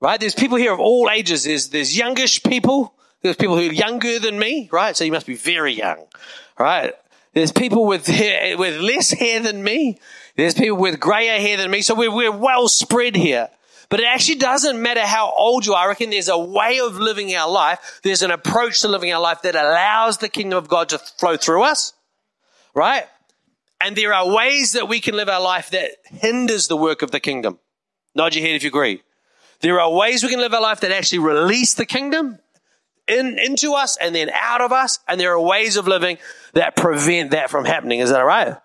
Right? 0.00 0.20
There's 0.20 0.34
people 0.34 0.56
here 0.56 0.72
of 0.72 0.80
all 0.80 1.10
ages. 1.10 1.44
There's, 1.44 1.70
there's 1.70 1.96
youngish 1.96 2.42
people. 2.42 2.94
There's 3.22 3.36
people 3.36 3.56
who 3.56 3.68
are 3.68 3.72
younger 3.72 4.18
than 4.18 4.38
me, 4.38 4.68
right? 4.70 4.96
So 4.96 5.04
you 5.04 5.10
must 5.10 5.26
be 5.26 5.34
very 5.34 5.72
young, 5.72 6.06
right? 6.58 6.94
There's 7.36 7.52
people 7.52 7.84
with 7.84 8.06
hair, 8.06 8.56
with 8.56 8.80
less 8.80 9.10
hair 9.10 9.40
than 9.40 9.62
me. 9.62 10.00
There's 10.36 10.54
people 10.54 10.78
with 10.78 10.98
grayer 10.98 11.38
hair 11.38 11.58
than 11.58 11.70
me. 11.70 11.82
So 11.82 11.94
we're, 11.94 12.10
we're 12.10 12.32
well 12.32 12.66
spread 12.66 13.14
here. 13.14 13.50
But 13.90 14.00
it 14.00 14.06
actually 14.06 14.36
doesn't 14.36 14.80
matter 14.80 15.02
how 15.02 15.34
old 15.36 15.66
you 15.66 15.74
are. 15.74 15.84
I 15.84 15.88
reckon 15.88 16.08
there's 16.08 16.30
a 16.30 16.38
way 16.38 16.80
of 16.80 16.96
living 16.96 17.34
our 17.34 17.50
life. 17.50 18.00
There's 18.02 18.22
an 18.22 18.30
approach 18.30 18.80
to 18.80 18.88
living 18.88 19.12
our 19.12 19.20
life 19.20 19.42
that 19.42 19.54
allows 19.54 20.16
the 20.16 20.30
kingdom 20.30 20.56
of 20.56 20.66
God 20.66 20.88
to 20.88 20.98
flow 20.98 21.36
through 21.36 21.64
us. 21.64 21.92
Right? 22.74 23.04
And 23.82 23.94
there 23.94 24.14
are 24.14 24.34
ways 24.34 24.72
that 24.72 24.88
we 24.88 25.00
can 25.00 25.14
live 25.14 25.28
our 25.28 25.42
life 25.42 25.68
that 25.72 25.90
hinders 26.06 26.68
the 26.68 26.76
work 26.78 27.02
of 27.02 27.10
the 27.10 27.20
kingdom. 27.20 27.58
Nod 28.14 28.34
your 28.34 28.46
head 28.46 28.56
if 28.56 28.62
you 28.62 28.68
agree. 28.68 29.02
There 29.60 29.78
are 29.78 29.92
ways 29.92 30.22
we 30.22 30.30
can 30.30 30.40
live 30.40 30.54
our 30.54 30.62
life 30.62 30.80
that 30.80 30.90
actually 30.90 31.18
release 31.18 31.74
the 31.74 31.84
kingdom 31.84 32.38
in, 33.06 33.38
into 33.38 33.72
us 33.72 33.96
and 33.96 34.14
then 34.14 34.30
out 34.30 34.60
of 34.60 34.72
us. 34.72 34.98
And 35.06 35.20
there 35.20 35.32
are 35.32 35.40
ways 35.40 35.76
of 35.76 35.86
living 35.86 36.18
that 36.56 36.74
prevent 36.74 37.32
that 37.32 37.50
from 37.50 37.66
happening. 37.66 38.00
Is 38.00 38.08
that 38.08 38.20
all 38.20 38.26
right? 38.26 38.56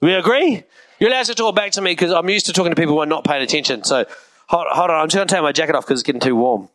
We 0.00 0.14
agree? 0.14 0.64
You're 0.98 1.10
allowed 1.10 1.26
to 1.26 1.34
talk 1.34 1.54
back 1.54 1.70
to 1.72 1.80
me 1.80 1.92
because 1.92 2.12
I'm 2.12 2.28
used 2.28 2.46
to 2.46 2.52
talking 2.52 2.72
to 2.72 2.76
people 2.76 2.94
who 2.94 3.00
are 3.00 3.06
not 3.06 3.22
paying 3.24 3.42
attention. 3.42 3.84
So 3.84 4.04
hold, 4.48 4.66
hold 4.68 4.90
on. 4.90 5.00
I'm 5.00 5.06
just 5.06 5.14
going 5.14 5.28
to 5.28 5.34
take 5.34 5.42
my 5.42 5.52
jacket 5.52 5.76
off 5.76 5.86
because 5.86 6.00
it's 6.00 6.06
getting 6.06 6.20
too 6.20 6.34
warm. 6.34 6.68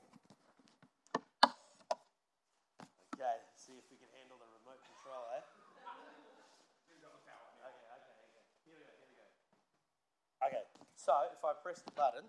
Okay, 1.44 3.36
see 3.56 3.74
if 3.74 3.84
we 3.92 3.98
can 4.00 4.08
handle 4.16 4.40
the 4.40 4.48
remote 4.64 4.80
control? 4.80 5.20
Okay, 10.48 10.64
so 10.96 11.14
if 11.32 11.44
I 11.44 11.52
press 11.62 11.82
the 11.82 11.92
button. 11.92 12.24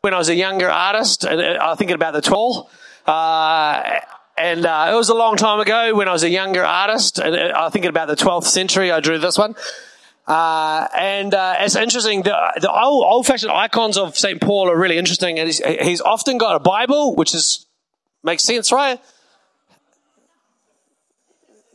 When 0.00 0.14
I 0.14 0.18
was 0.18 0.30
a 0.30 0.34
younger 0.34 0.70
artist, 0.70 1.26
uh, 1.26 1.58
I'm 1.60 1.76
thinking 1.76 1.96
about 1.96 2.14
the 2.14 2.22
tall, 2.22 2.70
uh, 3.06 4.00
and 4.40 4.66
uh, 4.66 4.90
it 4.92 4.94
was 4.94 5.08
a 5.08 5.14
long 5.14 5.36
time 5.36 5.60
ago 5.60 5.94
when 5.94 6.08
I 6.08 6.12
was 6.12 6.22
a 6.22 6.30
younger 6.30 6.64
artist, 6.64 7.18
and 7.18 7.34
uh, 7.34 7.52
I'm 7.56 7.70
thinking 7.70 7.88
about 7.88 8.08
the 8.08 8.16
12th 8.16 8.44
century, 8.44 8.90
I 8.90 9.00
drew 9.00 9.18
this 9.18 9.38
one. 9.38 9.54
Uh, 10.26 10.86
and 10.96 11.34
uh, 11.34 11.56
it's 11.58 11.76
interesting. 11.76 12.22
The, 12.22 12.36
the 12.60 12.70
old, 12.70 13.04
old-fashioned 13.04 13.50
icons 13.50 13.96
of 13.96 14.16
Saint 14.16 14.40
Paul 14.40 14.70
are 14.70 14.78
really 14.78 14.96
interesting, 14.96 15.38
and 15.38 15.48
he's, 15.48 15.58
he's 15.58 16.00
often 16.00 16.38
got 16.38 16.56
a 16.56 16.60
Bible, 16.60 17.16
which 17.16 17.34
is 17.34 17.66
makes 18.22 18.42
sense, 18.42 18.70
right? 18.72 19.00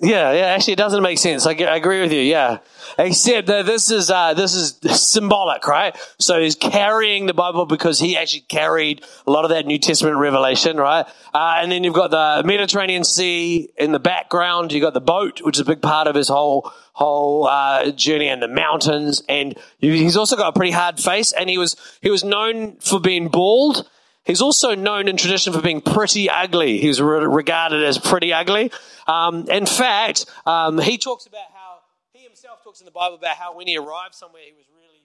Yeah, 0.02 0.34
yeah. 0.34 0.46
Actually, 0.48 0.74
it 0.74 0.78
doesn't 0.78 1.02
make 1.02 1.18
sense. 1.18 1.46
I, 1.46 1.52
I 1.52 1.78
agree 1.78 2.02
with 2.02 2.12
you. 2.12 2.20
Yeah, 2.20 2.58
except 2.98 3.48
that 3.48 3.66
this 3.66 3.90
is 3.90 4.10
uh, 4.10 4.34
this 4.34 4.54
is 4.54 4.78
symbolic, 5.02 5.66
right? 5.68 5.96
So 6.20 6.42
he's 6.42 6.56
carrying 6.56 7.28
the 7.28 7.34
Bible 7.34 7.66
because 7.66 7.98
he 7.98 8.18
actually 8.18 8.42
carried 8.42 9.06
a 9.26 9.32
lot 9.32 9.46
of 9.46 9.52
that 9.52 9.66
New 9.66 9.80
Testament 9.80 10.18
revelation, 10.18 10.76
right? 10.76 11.06
Uh, 11.34 11.56
and 11.60 11.72
then 11.72 11.86
you've 11.86 11.94
got 11.94 12.12
the 12.12 12.46
Mediterranean 12.46 13.06
Sea 13.06 13.70
in 13.78 13.94
the 13.94 14.00
background. 14.00 14.74
You've 14.74 14.82
got 14.82 14.94
the 14.94 15.02
boat, 15.02 15.42
which 15.42 15.56
is 15.56 15.62
a 15.62 15.66
big 15.66 15.82
part 15.82 16.08
of 16.08 16.16
his 16.16 16.28
whole 16.28 16.70
whole 16.92 17.48
uh, 17.48 17.92
journey, 17.92 18.28
and 18.28 18.42
the 18.42 18.50
mountains. 18.50 19.24
And 19.30 19.58
he's 19.80 20.18
also 20.18 20.36
got 20.36 20.50
a 20.50 20.54
pretty 20.54 20.72
hard 20.72 21.00
face, 21.00 21.32
and 21.32 21.50
he 21.50 21.58
was 21.58 21.78
he 22.02 22.10
was 22.10 22.22
known 22.22 22.76
for 22.82 23.00
being 23.00 23.30
bald. 23.30 23.90
He's 24.26 24.42
also 24.42 24.74
known 24.74 25.08
in 25.08 25.18
tradition 25.18 25.54
for 25.54 25.62
being 25.62 25.82
pretty 25.82 26.30
ugly. 26.30 26.80
He's 26.80 27.00
re- 27.00 27.26
regarded 27.26 27.84
as 27.84 28.00
pretty 28.00 28.34
ugly. 28.34 28.72
Um, 29.06 29.48
in 29.50 29.68
fact, 29.68 30.26
um, 30.48 30.80
he 30.80 30.98
talks 30.98 31.28
about 31.28 31.46
how 31.54 31.78
he 32.12 32.24
himself 32.24 32.64
talks 32.64 32.82
in 32.82 32.86
the 32.86 32.92
Bible 32.92 33.18
about 33.18 33.38
how 33.38 33.56
when 33.56 33.68
he 33.68 33.78
arrived 33.78 34.16
somewhere, 34.16 34.42
he 34.44 34.54
was 34.54 34.66
really, 34.76 35.04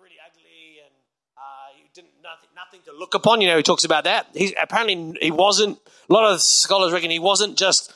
really 0.00 0.16
ugly 0.26 0.80
and 0.84 0.92
uh, 1.38 1.76
he 1.76 1.88
didn't 1.94 2.10
nothing, 2.20 2.48
nothing 2.56 2.80
to 2.86 2.98
look 2.98 3.14
upon. 3.14 3.40
You 3.40 3.48
know, 3.48 3.56
he 3.56 3.62
talks 3.62 3.84
about 3.84 4.04
that. 4.04 4.26
He 4.34 4.54
apparently 4.60 5.16
he 5.20 5.30
wasn't. 5.30 5.78
A 6.10 6.12
lot 6.12 6.32
of 6.32 6.42
scholars 6.42 6.92
reckon 6.92 7.10
he 7.10 7.20
wasn't 7.20 7.56
just 7.56 7.94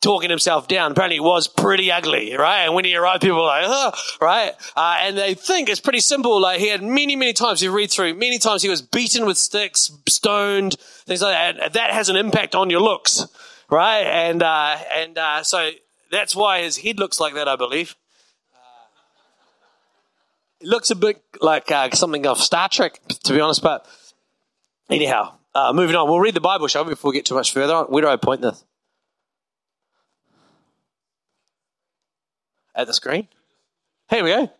talking 0.00 0.30
himself 0.30 0.66
down. 0.66 0.92
Apparently, 0.92 1.16
he 1.16 1.20
was 1.20 1.46
pretty 1.46 1.92
ugly, 1.92 2.34
right? 2.36 2.64
And 2.64 2.74
when 2.74 2.84
he 2.84 2.96
arrived, 2.96 3.22
people 3.22 3.38
were 3.38 3.44
like, 3.44 3.64
oh, 3.66 3.92
right? 4.20 4.52
Uh, 4.74 4.98
and 5.00 5.16
they 5.16 5.34
think 5.34 5.68
it's 5.68 5.80
pretty 5.80 6.00
simple. 6.00 6.40
Like 6.40 6.60
he 6.60 6.68
had 6.68 6.82
many, 6.82 7.16
many 7.16 7.32
times, 7.32 7.62
you 7.62 7.70
read 7.70 7.90
through, 7.90 8.14
many 8.14 8.38
times 8.38 8.62
he 8.62 8.68
was 8.68 8.82
beaten 8.82 9.26
with 9.26 9.36
sticks, 9.36 9.92
stoned, 10.08 10.78
things 11.06 11.22
like 11.22 11.34
that. 11.34 11.72
That 11.74 11.90
has 11.90 12.08
an 12.08 12.16
impact 12.16 12.54
on 12.54 12.70
your 12.70 12.80
looks, 12.80 13.26
right? 13.70 14.02
And, 14.02 14.42
uh, 14.42 14.78
and, 14.94 15.18
uh, 15.18 15.42
so 15.42 15.70
that's 16.10 16.34
why 16.34 16.62
his 16.62 16.78
head 16.78 16.98
looks 16.98 17.20
like 17.20 17.34
that, 17.34 17.46
I 17.48 17.56
believe. 17.56 17.94
Uh, 18.54 18.58
it 20.60 20.66
looks 20.66 20.90
a 20.90 20.96
bit 20.96 21.22
like 21.40 21.70
uh, 21.70 21.90
something 21.90 22.26
off 22.26 22.38
Star 22.38 22.68
Trek, 22.68 23.00
to 23.24 23.32
be 23.34 23.40
honest, 23.40 23.62
but 23.62 23.86
anyhow, 24.88 25.34
uh, 25.54 25.72
moving 25.74 25.94
on. 25.96 26.08
We'll 26.08 26.20
read 26.20 26.34
the 26.34 26.40
Bible, 26.40 26.68
shall 26.68 26.84
we, 26.84 26.90
before 26.90 27.10
we 27.10 27.18
get 27.18 27.26
too 27.26 27.34
much 27.34 27.52
further 27.52 27.74
on? 27.74 27.86
Where 27.86 28.02
do 28.02 28.08
I 28.08 28.16
point 28.16 28.40
this? 28.40 28.64
At 32.80 32.86
the 32.86 32.94
screen? 32.94 33.28
Here 34.08 34.24
we 34.24 34.30
go. 34.30 34.50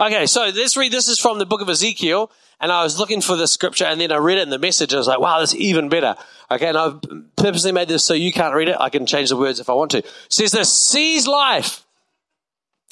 Okay, 0.00 0.26
so 0.26 0.50
let's 0.54 0.76
read. 0.76 0.92
This 0.92 1.08
is 1.08 1.18
from 1.18 1.38
the 1.38 1.46
book 1.46 1.60
of 1.60 1.68
Ezekiel, 1.68 2.30
and 2.58 2.72
I 2.72 2.82
was 2.82 2.98
looking 2.98 3.20
for 3.20 3.36
the 3.36 3.46
scripture, 3.46 3.84
and 3.84 4.00
then 4.00 4.10
I 4.12 4.16
read 4.16 4.38
it 4.38 4.42
in 4.42 4.50
the 4.50 4.58
message. 4.58 4.94
I 4.94 4.96
was 4.98 5.06
like, 5.06 5.20
wow, 5.20 5.40
that's 5.40 5.54
even 5.54 5.88
better. 5.88 6.16
Okay, 6.50 6.68
and 6.68 6.76
I've 6.78 7.00
purposely 7.36 7.72
made 7.72 7.88
this 7.88 8.04
so 8.04 8.14
you 8.14 8.32
can't 8.32 8.54
read 8.54 8.68
it. 8.68 8.76
I 8.80 8.88
can 8.88 9.06
change 9.06 9.28
the 9.28 9.36
words 9.36 9.60
if 9.60 9.68
I 9.68 9.74
want 9.74 9.90
to. 9.92 9.98
It 9.98 10.06
says 10.28 10.52
this, 10.52 10.72
seize 10.72 11.26
life. 11.26 11.84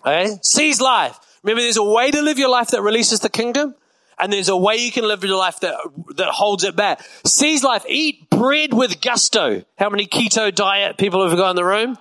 Okay, 0.02 0.38
seize 0.42 0.80
life. 0.80 1.18
Remember, 1.42 1.62
there's 1.62 1.76
a 1.76 1.82
way 1.82 2.10
to 2.10 2.20
live 2.20 2.38
your 2.38 2.50
life 2.50 2.68
that 2.68 2.82
releases 2.82 3.20
the 3.20 3.30
kingdom, 3.30 3.74
and 4.18 4.32
there's 4.32 4.48
a 4.48 4.56
way 4.56 4.76
you 4.76 4.92
can 4.92 5.06
live 5.06 5.24
your 5.24 5.36
life 5.36 5.60
that, 5.60 5.76
that 6.16 6.28
holds 6.28 6.64
it 6.64 6.76
back. 6.76 7.00
Seize 7.24 7.64
life. 7.64 7.84
Eat 7.88 8.28
bread 8.28 8.74
with 8.74 9.00
gusto. 9.00 9.64
How 9.78 9.88
many 9.88 10.06
keto 10.06 10.54
diet 10.54 10.98
people 10.98 11.26
have 11.26 11.36
got 11.38 11.50
in 11.50 11.56
the 11.56 11.64
room? 11.64 11.96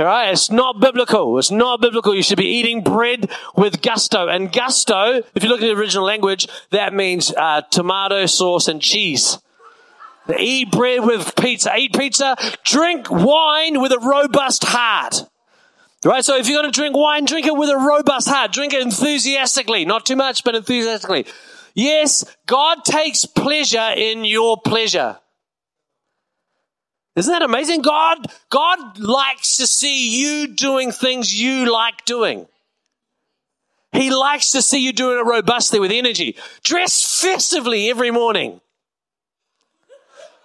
All 0.00 0.06
right, 0.06 0.32
it's 0.32 0.50
not 0.50 0.80
biblical. 0.80 1.38
It's 1.38 1.50
not 1.50 1.82
biblical. 1.82 2.14
You 2.14 2.22
should 2.22 2.38
be 2.38 2.46
eating 2.46 2.82
bread 2.82 3.30
with 3.54 3.82
gusto. 3.82 4.28
And 4.28 4.50
gusto, 4.50 5.22
if 5.34 5.42
you 5.42 5.50
look 5.50 5.60
at 5.60 5.66
the 5.66 5.78
original 5.78 6.06
language, 6.06 6.48
that 6.70 6.94
means 6.94 7.34
uh, 7.36 7.60
tomato 7.70 8.24
sauce 8.24 8.66
and 8.66 8.80
cheese. 8.80 9.38
Eat 10.38 10.70
bread 10.70 11.04
with 11.04 11.36
pizza. 11.36 11.76
Eat 11.76 11.94
pizza. 11.94 12.34
Drink 12.64 13.10
wine 13.10 13.82
with 13.82 13.92
a 13.92 13.98
robust 13.98 14.64
heart. 14.64 15.24
Right? 16.02 16.24
So 16.24 16.36
if 16.36 16.48
you're 16.48 16.62
going 16.62 16.72
to 16.72 16.78
drink 16.78 16.96
wine, 16.96 17.26
drink 17.26 17.46
it 17.46 17.54
with 17.54 17.68
a 17.68 17.76
robust 17.76 18.28
heart. 18.28 18.52
Drink 18.52 18.72
it 18.72 18.80
enthusiastically. 18.80 19.84
Not 19.84 20.06
too 20.06 20.16
much, 20.16 20.44
but 20.44 20.54
enthusiastically. 20.54 21.26
Yes, 21.74 22.24
God 22.46 22.84
takes 22.84 23.26
pleasure 23.26 23.92
in 23.94 24.24
your 24.24 24.58
pleasure. 24.58 25.18
Isn't 27.20 27.32
that 27.34 27.42
amazing? 27.42 27.82
God, 27.82 28.26
God 28.48 28.98
likes 28.98 29.58
to 29.58 29.66
see 29.66 30.18
you 30.18 30.46
doing 30.46 30.90
things 30.90 31.38
you 31.38 31.70
like 31.70 32.06
doing. 32.06 32.46
He 33.92 34.10
likes 34.10 34.52
to 34.52 34.62
see 34.62 34.78
you 34.78 34.94
doing 34.94 35.18
it 35.18 35.28
robustly 35.28 35.78
with 35.80 35.92
energy. 35.92 36.36
Dress 36.62 37.20
festively 37.20 37.90
every 37.90 38.10
morning. 38.10 38.62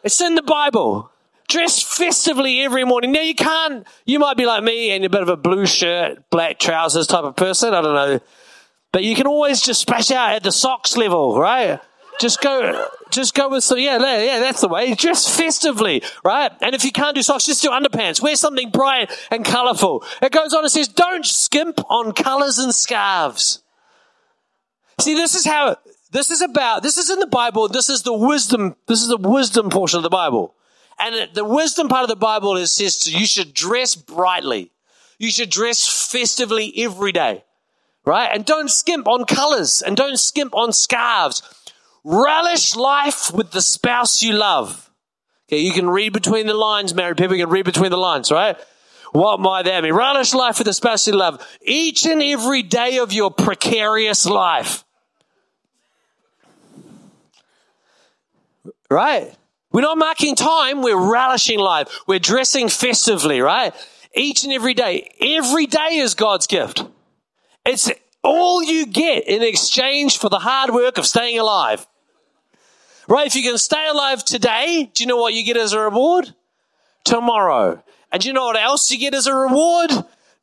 It's 0.03 0.19
in 0.19 0.35
the 0.35 0.41
Bible. 0.41 1.09
Dress 1.47 1.81
festively 1.81 2.59
every 2.59 2.83
morning. 2.83 3.13
Now 3.13 3.21
you 3.21 3.35
can't, 3.35 3.87
you 4.05 4.19
might 4.19 4.35
be 4.35 4.45
like 4.45 4.61
me 4.61 4.91
and 4.91 5.05
a 5.05 5.09
bit 5.09 5.21
of 5.21 5.29
a 5.29 5.37
blue 5.37 5.65
shirt, 5.65 6.29
black 6.29 6.59
trousers 6.59 7.07
type 7.07 7.23
of 7.23 7.37
person. 7.37 7.73
I 7.73 7.81
don't 7.81 7.95
know. 7.95 8.19
But 8.91 9.05
you 9.05 9.15
can 9.15 9.27
always 9.27 9.61
just 9.61 9.79
splash 9.79 10.11
out 10.11 10.33
at 10.33 10.43
the 10.43 10.51
socks 10.51 10.97
level, 10.97 11.39
right? 11.39 11.79
Just 12.19 12.41
go, 12.41 12.87
just 13.11 13.33
go 13.33 13.49
with 13.49 13.63
some, 13.63 13.77
yeah, 13.77 13.97
yeah, 13.97 14.39
that's 14.39 14.61
the 14.61 14.67
way. 14.67 14.93
Dress 14.95 15.37
festively, 15.37 16.01
right? 16.23 16.51
And 16.61 16.73
if 16.73 16.85
you 16.85 16.91
can't 16.91 17.15
do 17.15 17.21
socks, 17.21 17.45
just 17.45 17.61
do 17.61 17.69
underpants. 17.69 18.21
Wear 18.21 18.35
something 18.35 18.69
bright 18.69 19.11
and 19.31 19.43
colorful. 19.43 20.03
It 20.21 20.31
goes 20.31 20.53
on 20.53 20.63
and 20.63 20.71
says, 20.71 20.87
don't 20.87 21.25
skimp 21.25 21.79
on 21.89 22.13
colors 22.13 22.57
and 22.57 22.73
scarves. 22.73 23.63
See, 24.99 25.13
this 25.13 25.35
is 25.35 25.45
how, 25.45 25.75
this 26.11 26.31
is 26.31 26.41
about, 26.41 26.83
this 26.83 26.97
is 26.97 27.09
in 27.09 27.19
the 27.19 27.27
Bible. 27.27 27.67
This 27.67 27.89
is 27.89 28.03
the 28.03 28.13
wisdom, 28.13 28.75
this 28.87 29.01
is 29.01 29.09
the 29.09 29.17
wisdom 29.17 29.69
portion 29.69 29.97
of 29.97 30.03
the 30.03 30.09
Bible. 30.09 30.55
And 30.97 31.29
the 31.33 31.43
wisdom 31.43 31.89
part 31.89 32.03
of 32.03 32.09
the 32.09 32.15
Bible 32.15 32.55
is 32.55 32.71
says 32.71 33.05
you 33.07 33.27
should 33.27 33.53
dress 33.53 33.95
brightly. 33.95 34.71
You 35.17 35.29
should 35.29 35.49
dress 35.49 35.85
festively 36.11 36.73
every 36.77 37.11
day, 37.11 37.43
right? 38.05 38.29
And 38.33 38.45
don't 38.45 38.69
skimp 38.69 39.07
on 39.07 39.25
colors 39.25 39.81
and 39.81 39.97
don't 39.97 40.17
skimp 40.17 40.55
on 40.55 40.71
scarves. 40.71 41.41
Relish 42.07 42.75
life 42.75 43.31
with 43.33 43.49
the 43.49 43.61
spouse 43.61 44.21
you 44.21 44.33
love. 44.33 44.91
Okay, 45.49 45.57
you 45.57 45.73
can 45.73 45.89
read 45.89 46.13
between 46.13 46.45
the 46.45 46.53
lines, 46.53 46.93
married 46.93 47.17
people 47.17 47.35
can 47.35 47.49
read 47.49 47.65
between 47.65 47.89
the 47.89 47.97
lines, 47.97 48.31
right? 48.31 48.55
What 49.11 49.39
might 49.39 49.63
that 49.63 49.81
mean? 49.81 49.93
Relish 49.93 50.35
life 50.35 50.59
with 50.59 50.65
the 50.65 50.73
spouse 50.73 51.07
you 51.07 51.13
love. 51.13 51.43
Each 51.63 52.05
and 52.05 52.21
every 52.21 52.61
day 52.61 52.99
of 52.99 53.11
your 53.11 53.31
precarious 53.31 54.27
life. 54.27 54.83
Right? 58.91 59.35
We're 59.71 59.81
not 59.81 59.97
marking 59.97 60.35
time, 60.35 60.83
we're 60.83 61.11
relishing 61.11 61.57
life. 61.57 61.87
We're 62.05 62.19
dressing 62.19 62.69
festively, 62.69 63.41
right? 63.41 63.73
Each 64.15 64.43
and 64.43 64.53
every 64.53 64.75
day. 64.75 65.09
Every 65.19 65.65
day 65.65 65.97
is 65.97 66.13
God's 66.13 66.45
gift. 66.45 66.83
It's 67.65 67.89
all 68.23 68.61
you 68.61 68.85
get 68.85 69.27
in 69.27 69.41
exchange 69.41 70.19
for 70.19 70.29
the 70.29 70.39
hard 70.39 70.69
work 70.69 70.99
of 70.99 71.07
staying 71.07 71.39
alive. 71.39 71.87
Right? 73.07 73.27
If 73.27 73.35
you 73.35 73.43
can 73.43 73.57
stay 73.57 73.87
alive 73.87 74.25
today, 74.25 74.89
do 74.93 75.03
you 75.03 75.07
know 75.07 75.17
what 75.17 75.33
you 75.33 75.43
get 75.43 75.57
as 75.57 75.73
a 75.73 75.79
reward? 75.79 76.33
Tomorrow. 77.03 77.83
And 78.11 78.21
do 78.21 78.27
you 78.27 78.33
know 78.33 78.45
what 78.45 78.59
else 78.59 78.89
you 78.91 78.97
get 78.97 79.13
as 79.13 79.27
a 79.27 79.35
reward? 79.35 79.91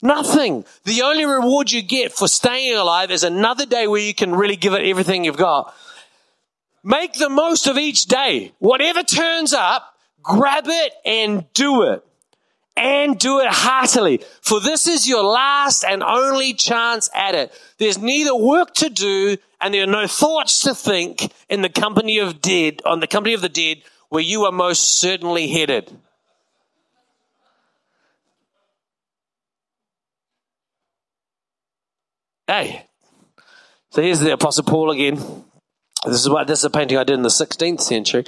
Nothing. 0.00 0.64
The 0.84 1.02
only 1.02 1.24
reward 1.24 1.70
you 1.70 1.82
get 1.82 2.12
for 2.12 2.28
staying 2.28 2.76
alive 2.76 3.10
is 3.10 3.24
another 3.24 3.66
day 3.66 3.86
where 3.86 4.00
you 4.00 4.14
can 4.14 4.34
really 4.34 4.56
give 4.56 4.74
it 4.74 4.84
everything 4.84 5.24
you've 5.24 5.36
got. 5.36 5.74
Make 6.84 7.14
the 7.14 7.28
most 7.28 7.66
of 7.68 7.78
each 7.78 8.06
day. 8.06 8.52
Whatever 8.58 9.04
turns 9.04 9.52
up, 9.52 9.96
grab 10.22 10.64
it 10.66 10.92
and 11.04 11.44
do 11.54 11.82
it. 11.82 12.04
And 12.76 13.18
do 13.18 13.40
it 13.40 13.48
heartily. 13.48 14.22
For 14.40 14.58
this 14.58 14.86
is 14.86 15.06
your 15.06 15.22
last 15.22 15.84
and 15.84 16.02
only 16.02 16.54
chance 16.54 17.10
at 17.14 17.34
it. 17.34 17.52
There's 17.78 17.98
neither 17.98 18.34
work 18.34 18.72
to 18.74 18.88
do 18.88 19.36
and 19.60 19.72
there 19.72 19.84
are 19.84 19.86
no 19.86 20.06
thoughts 20.06 20.60
to 20.60 20.74
think 20.74 21.32
in 21.48 21.62
the 21.62 21.68
company 21.68 22.18
of 22.18 22.40
dead, 22.40 22.82
on 22.84 23.00
the 23.00 23.06
company 23.06 23.34
of 23.34 23.42
the 23.42 23.48
dead, 23.48 23.82
where 24.08 24.22
you 24.22 24.44
are 24.44 24.52
most 24.52 25.00
certainly 25.00 25.48
headed. 25.48 25.90
Hey, 32.48 32.86
so 33.90 34.02
here's 34.02 34.20
the 34.20 34.32
Apostle 34.32 34.64
Paul 34.64 34.90
again. 34.90 35.16
This 36.04 36.20
is 36.20 36.28
what 36.28 36.46
this 36.46 36.58
is 36.58 36.64
a 36.64 36.70
painting 36.70 36.98
I 36.98 37.04
did 37.04 37.14
in 37.14 37.22
the 37.22 37.28
16th 37.28 37.80
century. 37.80 38.24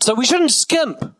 So 0.00 0.14
we 0.14 0.26
shouldn't 0.26 0.52
skimp. 0.52 1.16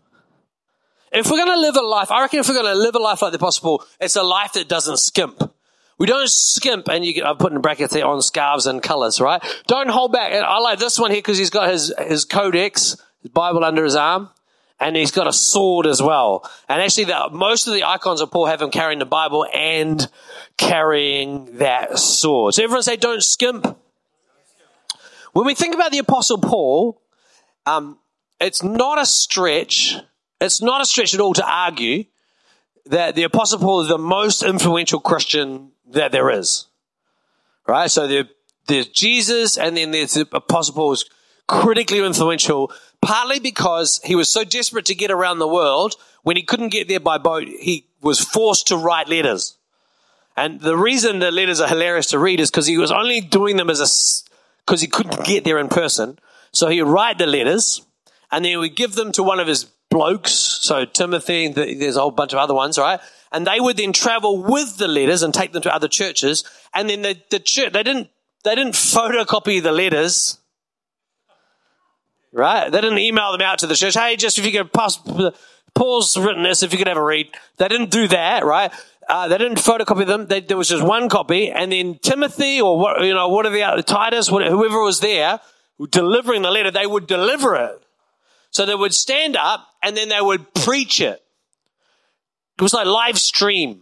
If 1.12 1.30
we're 1.30 1.38
going 1.38 1.56
to 1.56 1.60
live 1.60 1.76
a 1.76 1.80
life, 1.80 2.10
I 2.10 2.20
reckon 2.20 2.40
if 2.40 2.48
we're 2.48 2.54
going 2.54 2.66
to 2.66 2.74
live 2.74 2.94
a 2.94 2.98
life 2.98 3.22
like 3.22 3.32
the 3.32 3.38
Apostle 3.38 3.62
Paul, 3.62 3.86
it's 4.00 4.16
a 4.16 4.22
life 4.22 4.52
that 4.52 4.68
doesn't 4.68 4.98
skimp. 4.98 5.54
We 5.98 6.06
don't 6.06 6.28
skimp, 6.28 6.88
and 6.88 7.04
you 7.04 7.12
can, 7.12 7.24
I've 7.24 7.38
put 7.38 7.52
in 7.52 7.60
brackets 7.60 7.92
there 7.92 8.06
on 8.06 8.22
scarves 8.22 8.66
and 8.66 8.82
colors, 8.82 9.20
right? 9.20 9.42
Don't 9.66 9.88
hold 9.88 10.12
back. 10.12 10.32
And 10.32 10.44
I 10.44 10.58
like 10.58 10.78
this 10.78 10.98
one 10.98 11.10
here 11.10 11.18
because 11.18 11.38
he's 11.38 11.50
got 11.50 11.70
his, 11.70 11.92
his 11.98 12.24
codex, 12.24 12.96
his 13.22 13.30
Bible 13.32 13.64
under 13.64 13.82
his 13.82 13.96
arm, 13.96 14.30
and 14.78 14.94
he's 14.94 15.10
got 15.10 15.26
a 15.26 15.32
sword 15.32 15.86
as 15.86 16.00
well. 16.00 16.48
And 16.68 16.80
actually, 16.80 17.04
the, 17.04 17.30
most 17.32 17.66
of 17.66 17.74
the 17.74 17.82
icons 17.82 18.20
of 18.20 18.30
Paul 18.30 18.46
have 18.46 18.62
him 18.62 18.70
carrying 18.70 19.00
the 19.00 19.06
Bible 19.06 19.44
and 19.52 20.08
carrying 20.56 21.58
that 21.58 21.98
sword. 21.98 22.54
So 22.54 22.62
everyone 22.62 22.84
say, 22.84 22.96
don't 22.96 23.22
skimp. 23.22 23.76
When 25.32 25.46
we 25.46 25.54
think 25.54 25.74
about 25.74 25.90
the 25.90 25.98
Apostle 25.98 26.38
Paul, 26.38 27.02
um, 27.66 27.98
it's 28.40 28.62
not 28.62 29.00
a 29.00 29.06
stretch. 29.06 29.96
It's 30.40 30.62
not 30.62 30.80
a 30.80 30.86
stretch 30.86 31.14
at 31.14 31.20
all 31.20 31.34
to 31.34 31.46
argue 31.46 32.04
that 32.86 33.14
the 33.14 33.24
Apostle 33.24 33.58
Paul 33.58 33.82
is 33.82 33.88
the 33.88 33.98
most 33.98 34.42
influential 34.42 35.00
Christian 35.00 35.72
that 35.90 36.12
there 36.12 36.30
is. 36.30 36.66
Right? 37.66 37.90
So 37.90 38.06
there, 38.06 38.24
there's 38.66 38.88
Jesus, 38.88 39.58
and 39.58 39.76
then 39.76 39.90
there's 39.90 40.14
the 40.14 40.26
Apostle 40.32 40.74
Paul 40.74 40.92
is 40.92 41.04
critically 41.46 42.04
influential, 42.04 42.72
partly 43.02 43.40
because 43.40 44.00
he 44.04 44.14
was 44.14 44.28
so 44.28 44.44
desperate 44.44 44.86
to 44.86 44.94
get 44.94 45.10
around 45.10 45.38
the 45.38 45.48
world, 45.48 45.96
when 46.22 46.36
he 46.36 46.42
couldn't 46.42 46.68
get 46.68 46.88
there 46.88 47.00
by 47.00 47.18
boat, 47.18 47.48
he 47.48 47.86
was 48.00 48.20
forced 48.20 48.68
to 48.68 48.76
write 48.76 49.08
letters. 49.08 49.56
And 50.36 50.60
the 50.60 50.76
reason 50.76 51.18
the 51.18 51.32
letters 51.32 51.60
are 51.60 51.68
hilarious 51.68 52.08
to 52.08 52.18
read 52.18 52.38
is 52.38 52.50
because 52.50 52.66
he 52.66 52.78
was 52.78 52.92
only 52.92 53.20
doing 53.20 53.56
them 53.56 53.70
as 53.70 53.80
a, 53.80 53.88
because 54.64 54.80
he 54.80 54.86
couldn't 54.86 55.24
get 55.24 55.44
there 55.44 55.58
in 55.58 55.68
person. 55.68 56.18
So 56.52 56.68
he 56.68 56.80
would 56.82 56.92
write 56.92 57.18
the 57.18 57.26
letters, 57.26 57.84
and 58.30 58.44
then 58.44 58.50
he 58.50 58.56
would 58.56 58.76
give 58.76 58.94
them 58.94 59.10
to 59.12 59.22
one 59.22 59.40
of 59.40 59.48
his 59.48 59.66
blokes, 59.90 60.32
so 60.32 60.84
Timothy, 60.84 61.48
there's 61.48 61.96
a 61.96 62.00
whole 62.00 62.10
bunch 62.10 62.32
of 62.32 62.38
other 62.38 62.54
ones, 62.54 62.78
right? 62.78 63.00
And 63.32 63.46
they 63.46 63.60
would 63.60 63.76
then 63.76 63.92
travel 63.92 64.42
with 64.42 64.76
the 64.76 64.88
letters 64.88 65.22
and 65.22 65.32
take 65.32 65.52
them 65.52 65.62
to 65.62 65.74
other 65.74 65.88
churches. 65.88 66.44
And 66.74 66.88
then 66.88 67.02
the, 67.02 67.20
the 67.30 67.40
church, 67.40 67.72
they 67.72 67.82
didn't, 67.82 68.08
they 68.44 68.54
didn't 68.54 68.74
photocopy 68.74 69.62
the 69.62 69.72
letters, 69.72 70.38
right? 72.32 72.70
They 72.70 72.80
didn't 72.80 72.98
email 72.98 73.32
them 73.32 73.42
out 73.42 73.58
to 73.60 73.66
the 73.66 73.74
church. 73.74 73.94
Hey, 73.94 74.16
just 74.16 74.38
if 74.38 74.46
you 74.46 74.52
could 74.52 74.72
pass, 74.72 74.98
Paul's 75.74 76.16
written 76.16 76.42
this, 76.42 76.62
if 76.62 76.72
you 76.72 76.78
could 76.78 76.88
have 76.88 76.96
a 76.96 77.04
read. 77.04 77.28
They 77.56 77.68
didn't 77.68 77.90
do 77.90 78.08
that, 78.08 78.44
right? 78.44 78.72
Uh, 79.08 79.28
they 79.28 79.38
didn't 79.38 79.58
photocopy 79.58 80.06
them. 80.06 80.26
They, 80.26 80.40
there 80.40 80.56
was 80.56 80.68
just 80.68 80.84
one 80.84 81.08
copy, 81.08 81.50
and 81.50 81.72
then 81.72 81.98
Timothy 82.02 82.60
or 82.60 82.78
what 82.78 83.02
you 83.02 83.14
know, 83.14 83.28
whatever 83.28 83.56
the 83.76 83.82
Titus, 83.82 84.28
whoever 84.28 84.82
was 84.82 85.00
there 85.00 85.40
delivering 85.90 86.42
the 86.42 86.50
letter, 86.50 86.70
they 86.70 86.86
would 86.86 87.06
deliver 87.06 87.54
it. 87.56 87.82
So 88.50 88.66
they 88.66 88.74
would 88.74 88.94
stand 88.94 89.36
up 89.36 89.68
and 89.88 89.96
then 89.96 90.10
they 90.10 90.20
would 90.20 90.52
preach 90.52 91.00
it. 91.00 91.22
It 92.58 92.62
was 92.62 92.74
like 92.74 92.86
live 92.86 93.18
stream, 93.18 93.80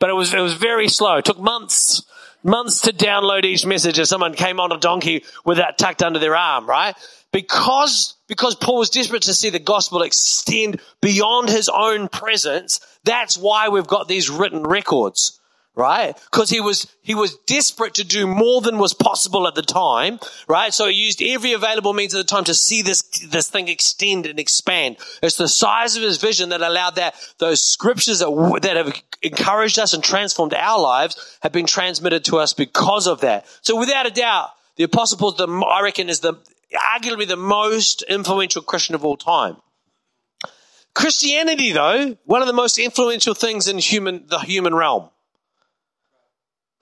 but 0.00 0.08
it 0.08 0.14
was, 0.14 0.32
it 0.32 0.40
was 0.40 0.54
very 0.54 0.88
slow. 0.88 1.18
It 1.18 1.26
took 1.26 1.38
months, 1.38 2.04
months 2.42 2.80
to 2.82 2.92
download 2.92 3.44
each 3.44 3.66
message 3.66 3.98
as 3.98 4.08
someone 4.08 4.32
came 4.32 4.60
on 4.60 4.72
a 4.72 4.78
donkey 4.78 5.24
with 5.44 5.58
that 5.58 5.76
tucked 5.76 6.02
under 6.02 6.18
their 6.18 6.34
arm, 6.34 6.66
right? 6.66 6.96
Because, 7.32 8.14
because 8.28 8.54
Paul 8.54 8.78
was 8.78 8.88
desperate 8.88 9.24
to 9.24 9.34
see 9.34 9.50
the 9.50 9.58
gospel 9.58 10.00
extend 10.00 10.80
beyond 11.02 11.50
his 11.50 11.68
own 11.68 12.08
presence, 12.08 12.80
that's 13.04 13.36
why 13.36 13.68
we've 13.68 13.86
got 13.86 14.08
these 14.08 14.30
written 14.30 14.62
records 14.62 15.38
right? 15.74 16.16
Because 16.30 16.50
he 16.50 16.60
was, 16.60 16.86
he 17.02 17.14
was 17.14 17.36
desperate 17.46 17.94
to 17.94 18.04
do 18.04 18.26
more 18.26 18.60
than 18.60 18.78
was 18.78 18.92
possible 18.92 19.48
at 19.48 19.54
the 19.54 19.62
time, 19.62 20.18
right? 20.46 20.72
So 20.72 20.86
he 20.86 20.94
used 20.94 21.22
every 21.22 21.52
available 21.52 21.94
means 21.94 22.14
at 22.14 22.18
the 22.18 22.24
time 22.24 22.44
to 22.44 22.54
see 22.54 22.82
this, 22.82 23.02
this 23.02 23.48
thing 23.48 23.68
extend 23.68 24.26
and 24.26 24.38
expand. 24.38 24.98
It's 25.22 25.36
the 25.36 25.48
size 25.48 25.96
of 25.96 26.02
his 26.02 26.18
vision 26.18 26.50
that 26.50 26.60
allowed 26.60 26.96
that, 26.96 27.14
those 27.38 27.62
scriptures 27.62 28.18
that, 28.18 28.60
that 28.62 28.76
have 28.76 29.02
encouraged 29.22 29.78
us 29.78 29.94
and 29.94 30.04
transformed 30.04 30.54
our 30.54 30.80
lives 30.80 31.38
have 31.42 31.52
been 31.52 31.66
transmitted 31.66 32.24
to 32.26 32.38
us 32.38 32.52
because 32.52 33.06
of 33.06 33.20
that. 33.22 33.46
So 33.62 33.78
without 33.78 34.06
a 34.06 34.10
doubt, 34.10 34.50
the 34.76 34.84
apostle 34.84 35.18
Paul, 35.18 35.32
the, 35.32 35.48
I 35.48 35.82
reckon, 35.82 36.08
is 36.08 36.20
the, 36.20 36.34
arguably 36.74 37.26
the 37.26 37.36
most 37.36 38.02
influential 38.02 38.62
Christian 38.62 38.94
of 38.94 39.04
all 39.04 39.16
time. 39.16 39.56
Christianity, 40.94 41.72
though, 41.72 42.18
one 42.26 42.42
of 42.42 42.46
the 42.46 42.52
most 42.52 42.78
influential 42.78 43.32
things 43.32 43.66
in 43.66 43.78
human, 43.78 44.26
the 44.26 44.40
human 44.40 44.74
realm 44.74 45.08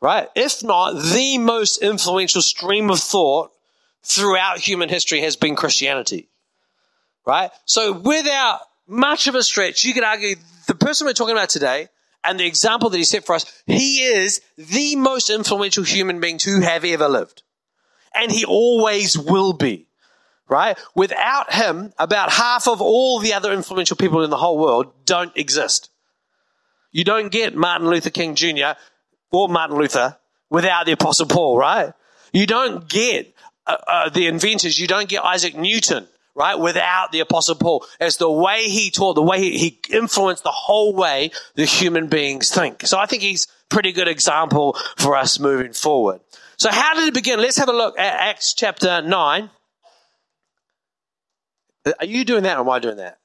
right? 0.01 0.29
If 0.35 0.65
not 0.65 0.93
the 0.93 1.39
most 1.39 1.79
influential 1.79 2.43
stream 2.43 2.91
of 2.91 2.99
thought 2.99 3.51
throughout 4.03 4.59
human 4.59 4.89
history 4.89 5.21
has 5.21 5.37
been 5.37 5.57
Christianity, 5.57 6.29
right? 7.27 7.51
So 7.67 7.93
without 7.93 8.61
much 8.87 9.27
of 9.27 9.35
a 9.35 9.43
stretch, 9.43 9.85
you 9.85 9.95
could 9.95 10.05
argue 10.05 10.37
the 10.67 10.75
person 10.75 11.07
we're 11.07 11.13
talking 11.13 11.37
about 11.37 11.51
today 11.51 11.89
and 12.25 12.39
the 12.39 12.47
example 12.47 12.91
that 12.91 12.99
he 12.99 13.05
set 13.05 13.25
for 13.25 13.35
us, 13.35 13.63
he 13.67 13.99
is 13.99 14.41
the 14.57 14.97
most 14.97 15.31
influential 15.31 15.85
human 15.85 16.21
being 16.21 16.39
to 16.39 16.61
have 16.61 16.85
ever 16.85 17.09
lived. 17.09 17.43
And 18.15 18.33
he 18.33 18.45
always 18.45 19.17
will 19.17 19.53
be, 19.53 19.87
right? 20.49 20.79
Without 20.95 21.53
him, 21.53 21.93
about 21.99 22.33
half 22.33 22.67
of 22.67 22.81
all 22.81 23.21
the 23.21 23.35
other 23.35 23.53
influential 23.53 23.97
people 23.97 24.25
in 24.25 24.31
the 24.31 24.37
whole 24.37 24.59
world 24.59 24.93
don't 25.05 25.35
exist. 25.37 25.91
You 26.93 27.05
don't 27.05 27.31
get 27.31 27.55
Martin 27.55 27.89
Luther 27.89 28.11
King 28.11 28.35
Jr 28.35 28.73
or 29.31 29.49
Martin 29.49 29.77
Luther 29.77 30.17
without 30.51 30.87
the 30.87 30.93
Apostle 30.93 31.27
Paul, 31.27 31.59
right? 31.59 31.93
You 32.33 32.47
don't 32.47 32.89
get 32.89 33.35
uh, 33.67 33.77
uh, 33.87 34.09
the 34.11 34.27
inventors, 34.27 34.79
you 34.79 34.87
don't 34.87 35.09
get 35.09 35.25
Isaac 35.25 35.57
Newton, 35.57 36.07
right, 36.35 36.57
without 36.57 37.13
the 37.13 37.21
Apostle 37.21 37.55
Paul. 37.55 37.85
As 38.01 38.17
the 38.17 38.31
way 38.31 38.65
he 38.65 38.91
taught, 38.91 39.15
the 39.15 39.23
way 39.23 39.41
he, 39.41 39.59
he 39.59 39.81
influenced 39.95 40.43
the 40.43 40.51
whole 40.51 40.95
way 40.95 41.31
the 41.55 41.65
human 41.65 42.09
beings 42.09 42.51
think. 42.51 42.87
So 42.87 42.99
I 42.99 43.07
think 43.07 43.23
he's 43.23 43.47
pretty 43.69 43.93
good 43.93 44.09
example 44.09 44.77
for 44.97 45.17
us 45.17 45.39
moving 45.39 45.73
forward. 45.73 46.21
So 46.57 46.71
how 46.71 46.95
did 46.95 47.09
it 47.09 47.15
begin? 47.15 47.41
Let's 47.41 47.57
have 47.57 47.69
a 47.69 47.73
look 47.73 47.99
at 47.99 48.29
Acts 48.29 48.55
chapter 48.55 49.01
9. 49.03 49.51
Are 51.99 52.05
you 52.05 52.25
doing 52.25 52.43
that 52.43 52.59
or 52.59 52.61
am 52.61 52.69
I 52.69 52.79
doing 52.79 52.99
that? 52.99 53.19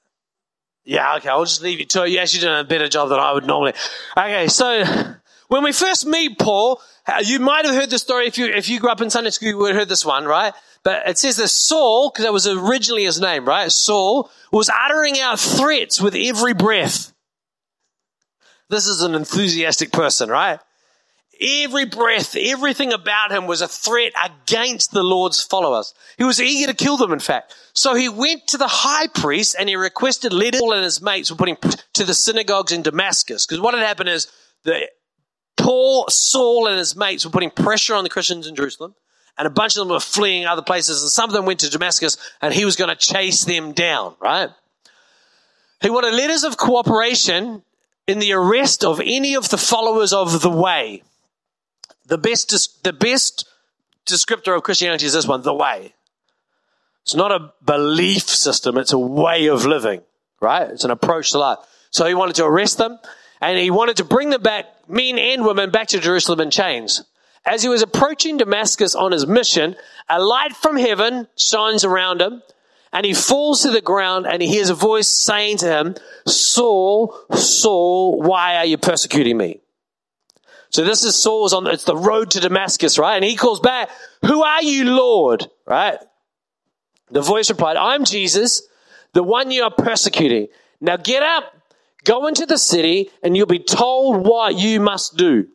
Yeah, 0.85 1.15
okay, 1.17 1.29
I'll 1.29 1.43
just 1.43 1.63
leave 1.63 1.79
you 1.79 1.85
to 1.85 2.03
it. 2.03 2.11
You're 2.11 2.21
actually 2.21 2.41
doing 2.41 2.59
a 2.59 2.63
better 2.63 2.87
job 2.87 3.09
than 3.09 3.19
I 3.19 3.33
would 3.33 3.45
normally. 3.45 3.73
Okay, 4.15 4.47
so 4.47 5.15
when 5.47 5.63
we 5.63 5.71
first 5.71 6.05
meet 6.05 6.39
Paul, 6.39 6.81
uh, 7.07 7.21
you 7.23 7.39
might 7.39 7.65
have 7.65 7.75
heard 7.75 7.89
the 7.89 7.99
story 7.99 8.27
if 8.27 8.37
you, 8.37 8.47
if 8.47 8.69
you 8.69 8.79
grew 8.79 8.89
up 8.89 9.01
in 9.01 9.09
Sunday 9.09 9.29
school, 9.29 9.49
you 9.49 9.57
would 9.57 9.69
have 9.69 9.81
heard 9.81 9.89
this 9.89 10.05
one, 10.05 10.25
right? 10.25 10.53
But 10.83 11.07
it 11.07 11.17
says 11.17 11.37
that 11.37 11.49
Saul, 11.49 12.09
because 12.09 12.25
that 12.25 12.33
was 12.33 12.47
originally 12.47 13.05
his 13.05 13.19
name, 13.19 13.45
right? 13.45 13.71
Saul 13.71 14.29
was 14.51 14.69
uttering 14.69 15.19
out 15.19 15.39
threats 15.39 15.99
with 15.99 16.15
every 16.15 16.53
breath. 16.53 17.11
This 18.69 18.87
is 18.87 19.01
an 19.01 19.15
enthusiastic 19.15 19.91
person, 19.91 20.29
right? 20.29 20.59
Every 21.41 21.85
breath, 21.85 22.35
everything 22.35 22.93
about 22.93 23.31
him 23.31 23.45
was 23.45 23.61
a 23.61 23.67
threat 23.67 24.13
against 24.23 24.91
the 24.91 25.03
Lord's 25.03 25.43
followers. 25.43 25.93
He 26.17 26.23
was 26.23 26.41
eager 26.41 26.71
to 26.71 26.77
kill 26.77 26.97
them, 26.97 27.11
in 27.11 27.19
fact. 27.19 27.53
So 27.73 27.93
he 27.93 28.07
went 28.07 28.47
to 28.47 28.57
the 28.57 28.67
high 28.67 29.07
priest 29.07 29.55
and 29.59 29.67
he 29.67 29.75
requested 29.75 30.33
letters 30.33 30.61
and 30.61 30.83
his 30.83 31.01
mates 31.01 31.29
were 31.29 31.37
putting 31.37 31.57
to 31.93 32.05
the 32.05 32.13
synagogues 32.13 32.71
in 32.71 32.83
Damascus. 32.83 33.45
Because 33.45 33.59
what 33.59 33.73
had 33.73 33.85
happened 33.85 34.09
is 34.09 34.27
the 34.63 34.87
Paul, 35.57 36.05
Saul, 36.09 36.67
and 36.67 36.77
his 36.77 36.95
mates 36.95 37.25
were 37.25 37.31
putting 37.31 37.49
pressure 37.49 37.95
on 37.95 38.03
the 38.03 38.09
Christians 38.09 38.47
in 38.47 38.55
Jerusalem, 38.55 38.95
and 39.37 39.47
a 39.47 39.49
bunch 39.49 39.75
of 39.75 39.81
them 39.81 39.89
were 39.89 39.99
fleeing 39.99 40.45
other 40.45 40.61
places, 40.61 41.01
and 41.01 41.11
some 41.11 41.29
of 41.29 41.33
them 41.33 41.45
went 41.45 41.61
to 41.61 41.69
Damascus, 41.69 42.17
and 42.41 42.53
he 42.53 42.65
was 42.65 42.75
going 42.75 42.89
to 42.89 42.95
chase 42.95 43.45
them 43.45 43.71
down, 43.71 44.15
right? 44.19 44.49
He 45.81 45.89
wanted 45.89 46.13
letters 46.13 46.43
of 46.43 46.57
cooperation 46.57 47.63
in 48.07 48.19
the 48.19 48.33
arrest 48.33 48.83
of 48.83 48.99
any 48.99 49.35
of 49.35 49.49
the 49.49 49.57
followers 49.57 50.13
of 50.13 50.41
the 50.41 50.49
way. 50.49 51.03
The 52.05 52.17
best, 52.17 52.83
the 52.83 52.93
best 52.93 53.47
descriptor 54.05 54.55
of 54.55 54.63
Christianity 54.63 55.05
is 55.05 55.13
this 55.13 55.27
one, 55.27 55.41
the 55.41 55.53
way. 55.53 55.93
It's 57.03 57.15
not 57.15 57.31
a 57.31 57.53
belief 57.63 58.23
system, 58.23 58.77
it's 58.77 58.93
a 58.93 58.97
way 58.97 59.47
of 59.47 59.65
living, 59.65 60.01
right? 60.39 60.69
It's 60.69 60.83
an 60.83 60.91
approach 60.91 61.31
to 61.31 61.39
life. 61.39 61.59
So 61.91 62.05
he 62.05 62.15
wanted 62.15 62.35
to 62.37 62.45
arrest 62.45 62.77
them 62.77 62.97
and 63.41 63.59
he 63.59 63.69
wanted 63.69 63.97
to 63.97 64.03
bring 64.03 64.31
them 64.31 64.41
back, 64.41 64.65
men 64.87 65.17
and 65.17 65.45
women, 65.45 65.71
back 65.71 65.87
to 65.87 65.99
Jerusalem 65.99 66.39
in 66.41 66.51
chains. 66.51 67.03
As 67.45 67.61
he 67.61 67.69
was 67.69 67.81
approaching 67.81 68.37
Damascus 68.37 68.95
on 68.95 69.11
his 69.11 69.27
mission, 69.27 69.75
a 70.09 70.21
light 70.21 70.55
from 70.55 70.77
heaven 70.77 71.27
shines 71.35 71.83
around 71.83 72.21
him, 72.21 72.41
and 72.91 73.05
he 73.05 73.13
falls 73.13 73.61
to 73.63 73.71
the 73.71 73.81
ground 73.81 74.25
and 74.25 74.41
he 74.41 74.47
hears 74.47 74.69
a 74.69 74.73
voice 74.73 75.07
saying 75.07 75.57
to 75.57 75.67
him, 75.67 75.95
Saul, 76.25 77.13
Saul, 77.33 78.21
why 78.21 78.55
are 78.55 78.65
you 78.65 78.77
persecuting 78.77 79.37
me? 79.37 79.59
So 80.69 80.83
this 80.83 81.03
is 81.03 81.15
Saul's 81.15 81.53
on, 81.53 81.67
it's 81.67 81.83
the 81.83 81.95
road 81.95 82.31
to 82.31 82.39
Damascus, 82.39 82.97
right? 82.97 83.15
And 83.15 83.23
he 83.23 83.35
calls 83.35 83.59
back, 83.59 83.89
who 84.25 84.43
are 84.43 84.63
you, 84.63 84.85
Lord? 84.85 85.45
Right? 85.67 85.99
The 87.11 87.21
voice 87.21 87.49
replied, 87.49 87.77
I'm 87.77 88.05
Jesus, 88.05 88.63
the 89.13 89.23
one 89.23 89.51
you 89.51 89.63
are 89.63 89.71
persecuting. 89.71 90.47
Now 90.79 90.97
get 90.97 91.21
up, 91.21 91.54
go 92.05 92.27
into 92.27 92.45
the 92.45 92.57
city, 92.57 93.11
and 93.21 93.35
you'll 93.35 93.47
be 93.47 93.59
told 93.59 94.25
what 94.25 94.55
you 94.55 94.79
must 94.79 95.17
do. 95.17 95.47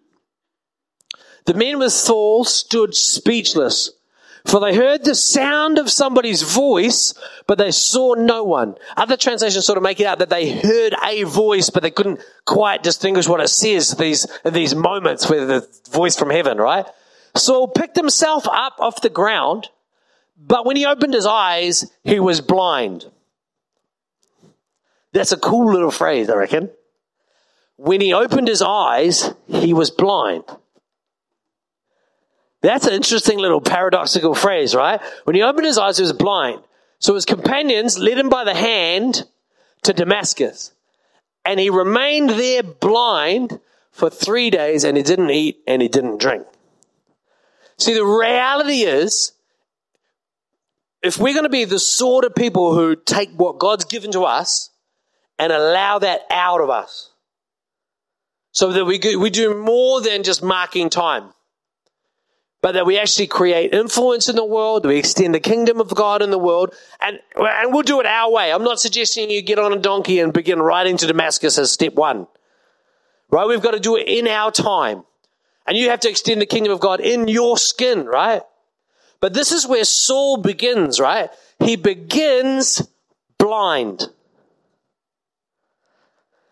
The 1.47 1.55
men 1.55 1.79
with 1.79 1.93
Saul 1.93 2.45
stood 2.45 2.95
speechless, 2.95 3.91
for 4.47 4.61
they 4.61 4.75
heard 4.75 5.05
the 5.05 5.15
sound 5.15 5.79
of 5.79 5.91
somebody's 5.91 6.43
voice, 6.43 7.15
but 7.47 7.59
they 7.59 7.71
saw 7.71 8.15
no 8.15 8.45
one. 8.45 8.75
Other 8.97 9.17
translations 9.17 9.65
sort 9.65 9.77
of 9.77 9.83
make 9.83 10.01
it 10.01 10.07
out 10.07 10.19
that 10.19 10.31
they 10.31 10.51
heard 10.51 10.95
a 11.05 11.25
voice, 11.25 11.71
but 11.71 11.83
they 11.83 11.91
couldn't 11.91 12.21
quite 12.47 12.83
distinguish 12.83 13.29
what 13.29 13.41
it 13.41 13.49
says 13.49 13.93
these, 13.93 14.27
these 14.45 14.75
moments 14.75 15.29
with 15.29 15.49
the 15.49 15.67
voice 15.91 16.17
from 16.17 16.31
heaven, 16.31 16.59
right? 16.59 16.87
Saul 17.35 17.69
picked 17.69 17.97
himself 17.97 18.47
up 18.49 18.77
off 18.79 19.03
the 19.03 19.11
ground, 19.11 19.69
but 20.39 20.65
when 20.65 20.77
he 20.77 20.87
opened 20.87 21.15
his 21.15 21.27
eyes, 21.27 21.91
he 22.03 22.19
was 22.19 22.41
blind. 22.41 23.07
That's 25.13 25.33
a 25.33 25.37
cool 25.37 25.73
little 25.73 25.91
phrase, 25.91 26.31
I 26.31 26.35
reckon. 26.35 26.71
When 27.77 28.01
he 28.01 28.13
opened 28.13 28.49
his 28.49 28.63
eyes, 28.63 29.33
he 29.49 29.73
was 29.73 29.91
blind. 29.91 30.45
That's 32.63 32.87
an 32.87 32.93
interesting 32.93 33.39
little 33.39 33.61
paradoxical 33.61 34.35
phrase, 34.35 34.75
right? 34.75 35.01
When 35.25 35.35
he 35.35 35.43
opened 35.43 35.67
his 35.67 35.79
eyes, 35.79 35.97
he 35.97 36.03
was 36.03 36.13
blind. 36.13 36.63
So 36.99 37.15
his 37.15 37.25
companions 37.25 37.99
led 37.99 38.19
him 38.19 38.29
by 38.29 38.45
the 38.45 38.55
hand 38.55 39.25
to 39.83 39.95
Damascus. 39.95 40.73
And 41.45 41.59
he 41.59 41.71
remained 41.71 42.31
there 42.31 42.63
blind 42.63 43.61
for 43.91 44.11
three 44.11 44.51
days 44.51 44.85
and 44.85 44.97
he 44.97 45.03
didn't 45.03 45.31
eat 45.31 45.61
and 45.67 45.81
he 45.81 45.89
didn't 45.89 46.21
drink. 46.21 46.47
See, 47.79 47.95
the 47.95 48.05
reality 48.05 48.83
is, 48.83 49.33
if 51.03 51.17
we're 51.17 51.33
going 51.33 51.45
to 51.45 51.49
be 51.49 51.65
the 51.65 51.79
sort 51.79 52.27
of 52.27 52.35
people 52.35 52.75
who 52.75 52.95
take 52.95 53.31
what 53.31 53.59
God's 53.59 53.87
given 53.87 54.13
to 54.13 54.25
us 54.25 54.69
and 55.41 55.53
allow 55.53 55.99
that 55.99 56.21
out 56.31 56.61
of 56.61 56.71
us, 56.71 57.11
so 58.53 58.73
that 58.73 58.85
we, 58.85 59.01
we 59.17 59.31
do 59.31 59.61
more 59.61 60.01
than 60.01 60.23
just 60.23 60.43
marking 60.43 60.89
time 60.89 61.33
but 62.63 62.73
that 62.73 62.85
we 62.85 62.99
actually 62.99 63.27
create 63.27 63.73
influence 63.73 64.29
in 64.29 64.37
the 64.37 64.45
world, 64.45 64.85
we 64.85 64.99
extend 64.99 65.35
the 65.35 65.41
kingdom 65.41 65.81
of 65.81 65.95
God 65.95 66.21
in 66.21 66.31
the 66.31 66.39
world, 66.39 66.75
and, 67.01 67.19
and 67.35 67.73
we'll 67.73 67.83
do 67.83 68.01
it 68.01 68.07
our 68.07 68.31
way. 68.31 68.53
I'm 68.53 68.65
not 68.65 68.81
suggesting 68.81 69.31
you 69.31 69.41
get 69.41 69.59
on 69.59 69.73
a 69.73 69.79
donkey 69.79 70.21
and 70.21 70.33
begin 70.33 70.61
riding 70.61 70.97
to 70.99 71.07
Damascus 71.07 71.59
as 71.59 71.73
step 71.73 71.95
one. 71.95 72.27
Right? 73.31 73.47
We've 73.47 73.63
got 73.63 73.71
to 73.73 73.81
do 73.81 73.97
it 73.97 74.09
in 74.09 74.27
our 74.27 74.51
time. 74.51 75.05
And 75.67 75.77
you 75.77 75.91
have 75.91 76.01
to 76.01 76.11
extend 76.11 76.41
the 76.41 76.47
kingdom 76.47 76.73
of 76.73 76.81
God 76.81 77.01
in 77.01 77.29
your 77.29 77.57
skin, 77.57 78.05
right? 78.05 78.43
But 79.21 79.35
this 79.35 79.53
is 79.53 79.67
where 79.67 79.85
Saul 79.85 80.39
begins, 80.39 80.99
right? 80.99 81.31
He 81.61 81.77
begins 81.77 82.87
blind. 83.39 84.09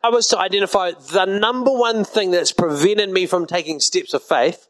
I 0.02 0.10
was 0.10 0.28
to 0.28 0.38
identify 0.38 0.92
the 0.92 1.24
number 1.24 1.72
one 1.72 2.04
thing 2.04 2.30
that's 2.30 2.52
prevented 2.52 3.10
me 3.10 3.26
from 3.26 3.46
taking 3.46 3.80
steps 3.80 4.14
of 4.14 4.22
faith 4.22 4.68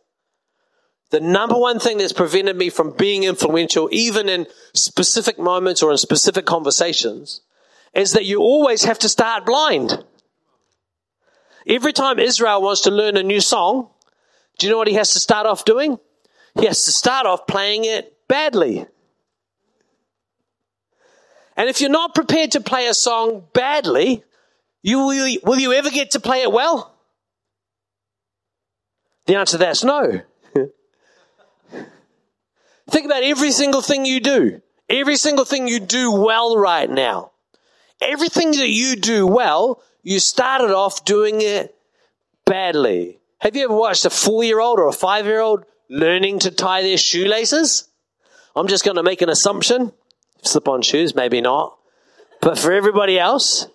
the 1.11 1.21
number 1.21 1.57
one 1.57 1.79
thing 1.79 1.99
that's 1.99 2.13
prevented 2.13 2.57
me 2.57 2.69
from 2.69 2.91
being 2.91 3.25
influential, 3.25 3.89
even 3.93 4.29
in 4.29 4.47
specific 4.75 5.39
moments 5.39 5.83
or 5.83 5.91
in 5.91 5.97
specific 5.97 6.45
conversations, 6.45 7.41
is 7.95 8.13
that 8.13 8.27
you 8.27 8.41
always 8.41 8.85
have 8.85 8.99
to 9.01 9.09
start 9.09 9.47
blind. 9.47 10.05
Every 11.67 11.93
time 11.93 12.19
Israel 12.19 12.61
wants 12.61 12.83
to 12.83 12.91
learn 12.91 13.17
a 13.17 13.23
new 13.23 13.41
song, 13.41 13.89
do 14.59 14.67
you 14.67 14.73
know 14.73 14.79
what 14.79 14.89
he 14.89 14.95
has 14.95 15.13
to 15.15 15.21
start 15.21 15.47
off 15.47 15.65
doing? 15.65 15.99
He 16.59 16.67
has 16.67 16.85
to 16.85 16.93
start 16.93 17.25
off 17.25 17.47
playing 17.47 17.85
it 17.85 18.15
badly. 18.29 18.87
And 21.57 21.69
if 21.69 21.81
you're 21.81 21.91
not 21.91 22.15
prepared 22.15 22.53
to 22.53 22.61
play 22.61 22.87
a 22.87 22.95
song 22.95 23.45
badly, 23.53 24.25
you 24.83 24.99
will, 24.99 25.37
will 25.45 25.59
you 25.59 25.73
ever 25.73 25.91
get 25.91 26.13
to 26.13 26.21
play 26.21 26.43
it 26.43 26.53
well? 26.53 26.95
The 29.27 29.37
answer 29.37 29.53
to 29.53 29.59
that's 29.59 29.85
no. 29.85 30.23
Think 32.91 33.07
about 33.07 33.23
every 33.23 33.53
single 33.53 33.83
thing 33.83 34.07
you 34.07 34.21
do. 34.21 34.63
Every 34.89 35.17
single 35.17 35.45
thing 35.45 35.69
you 35.69 35.81
do 35.81 36.11
well 36.13 36.57
right 36.57 36.89
now. 36.89 37.33
Everything 38.01 38.53
that 38.53 38.71
you 38.71 38.97
do 38.97 39.27
well, 39.27 39.83
you 40.03 40.19
started 40.21 40.71
off 40.71 41.05
doing 41.05 41.43
it 41.43 41.75
badly. 42.47 43.19
Have 43.41 43.55
you 43.55 43.65
ever 43.65 43.75
watched 43.75 44.07
a 44.07 44.11
four 44.11 44.43
year 44.45 44.61
old 44.61 44.79
or 44.79 44.89
a 44.89 44.93
five 44.93 45.27
year 45.27 45.41
old 45.41 45.65
learning 45.91 46.39
to 46.41 46.51
tie 46.51 46.83
their 46.83 46.97
shoelaces? 46.97 47.89
I'm 48.57 48.69
just 48.69 48.85
going 48.85 48.97
to 48.97 49.03
make 49.03 49.21
an 49.21 49.29
assumption. 49.29 49.93
Slip 50.43 50.69
on 50.69 50.83
shoes, 50.83 51.15
maybe 51.15 51.41
not. 51.41 51.77
But 52.41 52.59
for 52.59 52.73
everybody 52.73 53.19
else, 53.19 53.67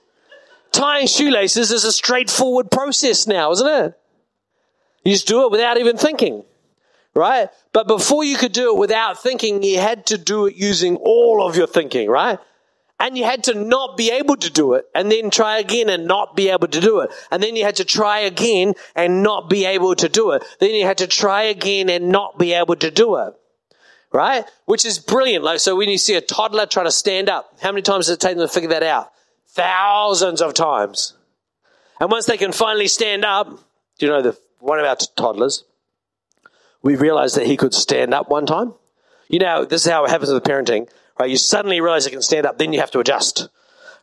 tying 0.73 1.07
shoelaces 1.07 1.71
is 1.71 1.85
a 1.85 1.91
straightforward 1.91 2.69
process 2.69 3.27
now, 3.27 3.51
isn't 3.51 3.67
it? 3.67 3.99
You 5.05 5.13
just 5.13 5.27
do 5.27 5.45
it 5.45 5.51
without 5.51 5.77
even 5.77 5.95
thinking 5.95 6.43
right? 7.15 7.49
But 7.71 7.87
before 7.87 8.23
you 8.23 8.37
could 8.37 8.51
do 8.51 8.73
it 8.75 8.79
without 8.79 9.21
thinking, 9.21 9.63
you 9.63 9.79
had 9.79 10.07
to 10.07 10.17
do 10.17 10.47
it 10.47 10.55
using 10.55 10.95
all 10.97 11.45
of 11.45 11.55
your 11.55 11.67
thinking, 11.67 12.09
right? 12.09 12.39
And 12.99 13.17
you 13.17 13.25
had 13.25 13.45
to 13.45 13.53
not 13.53 13.97
be 13.97 14.11
able 14.11 14.37
to 14.37 14.49
do 14.49 14.73
it 14.73 14.85
and 14.95 15.11
then 15.11 15.29
try 15.29 15.57
again 15.57 15.89
and 15.89 16.07
not 16.07 16.35
be 16.35 16.49
able 16.49 16.67
to 16.67 16.79
do 16.79 16.99
it. 17.01 17.11
And 17.31 17.43
then 17.43 17.55
you 17.55 17.65
had 17.65 17.75
to 17.77 17.85
try 17.85 18.19
again 18.19 18.75
and 18.95 19.23
not 19.23 19.49
be 19.49 19.65
able 19.65 19.95
to 19.95 20.07
do 20.07 20.31
it. 20.31 20.43
Then 20.59 20.71
you 20.71 20.85
had 20.85 20.99
to 20.99 21.07
try 21.07 21.43
again 21.43 21.89
and 21.89 22.09
not 22.09 22.39
be 22.39 22.53
able 22.53 22.75
to 22.77 22.89
do 22.89 23.17
it. 23.17 23.33
Right? 24.11 24.45
Which 24.65 24.85
is 24.85 24.99
brilliant. 24.99 25.43
Like, 25.43 25.59
so 25.59 25.75
when 25.75 25.89
you 25.89 25.97
see 25.97 26.15
a 26.15 26.21
toddler 26.21 26.67
trying 26.67 26.85
to 26.85 26.91
stand 26.91 27.29
up, 27.29 27.57
how 27.61 27.71
many 27.71 27.81
times 27.81 28.05
does 28.05 28.15
it 28.15 28.19
take 28.19 28.37
them 28.37 28.47
to 28.47 28.53
figure 28.53 28.69
that 28.69 28.83
out? 28.83 29.11
Thousands 29.53 30.41
of 30.41 30.53
times. 30.53 31.13
And 31.99 32.09
once 32.09 32.25
they 32.25 32.37
can 32.37 32.51
finally 32.51 32.87
stand 32.87 33.23
up, 33.23 33.47
do 33.99 34.05
you 34.05 34.11
know 34.11 34.21
the, 34.21 34.37
one 34.59 34.79
of 34.79 34.85
our 34.85 34.97
toddlers, 35.15 35.63
we 36.81 36.95
realized 36.95 37.37
that 37.37 37.45
he 37.45 37.55
could 37.57 37.73
stand 37.73 38.13
up 38.13 38.29
one 38.29 38.45
time. 38.45 38.73
You 39.27 39.39
know, 39.39 39.65
this 39.65 39.85
is 39.85 39.91
how 39.91 40.05
it 40.05 40.09
happens 40.09 40.31
with 40.31 40.43
parenting, 40.43 40.89
right? 41.19 41.29
You 41.29 41.37
suddenly 41.37 41.81
realize 41.81 42.05
he 42.05 42.11
can 42.11 42.21
stand 42.21 42.45
up, 42.45 42.57
then 42.57 42.73
you 42.73 42.79
have 42.79 42.91
to 42.91 42.99
adjust, 42.99 43.47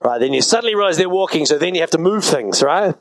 right? 0.03 0.19
Then 0.19 0.33
you 0.33 0.43
suddenly 0.43 0.75
realize 0.75 0.97
they're 0.97 1.09
walking, 1.09 1.47
so 1.47 1.59
then 1.59 1.75
you 1.75 1.81
have 1.83 1.91
to 1.91 1.99
move 1.99 2.25
things, 2.25 2.63
right? 2.63 2.95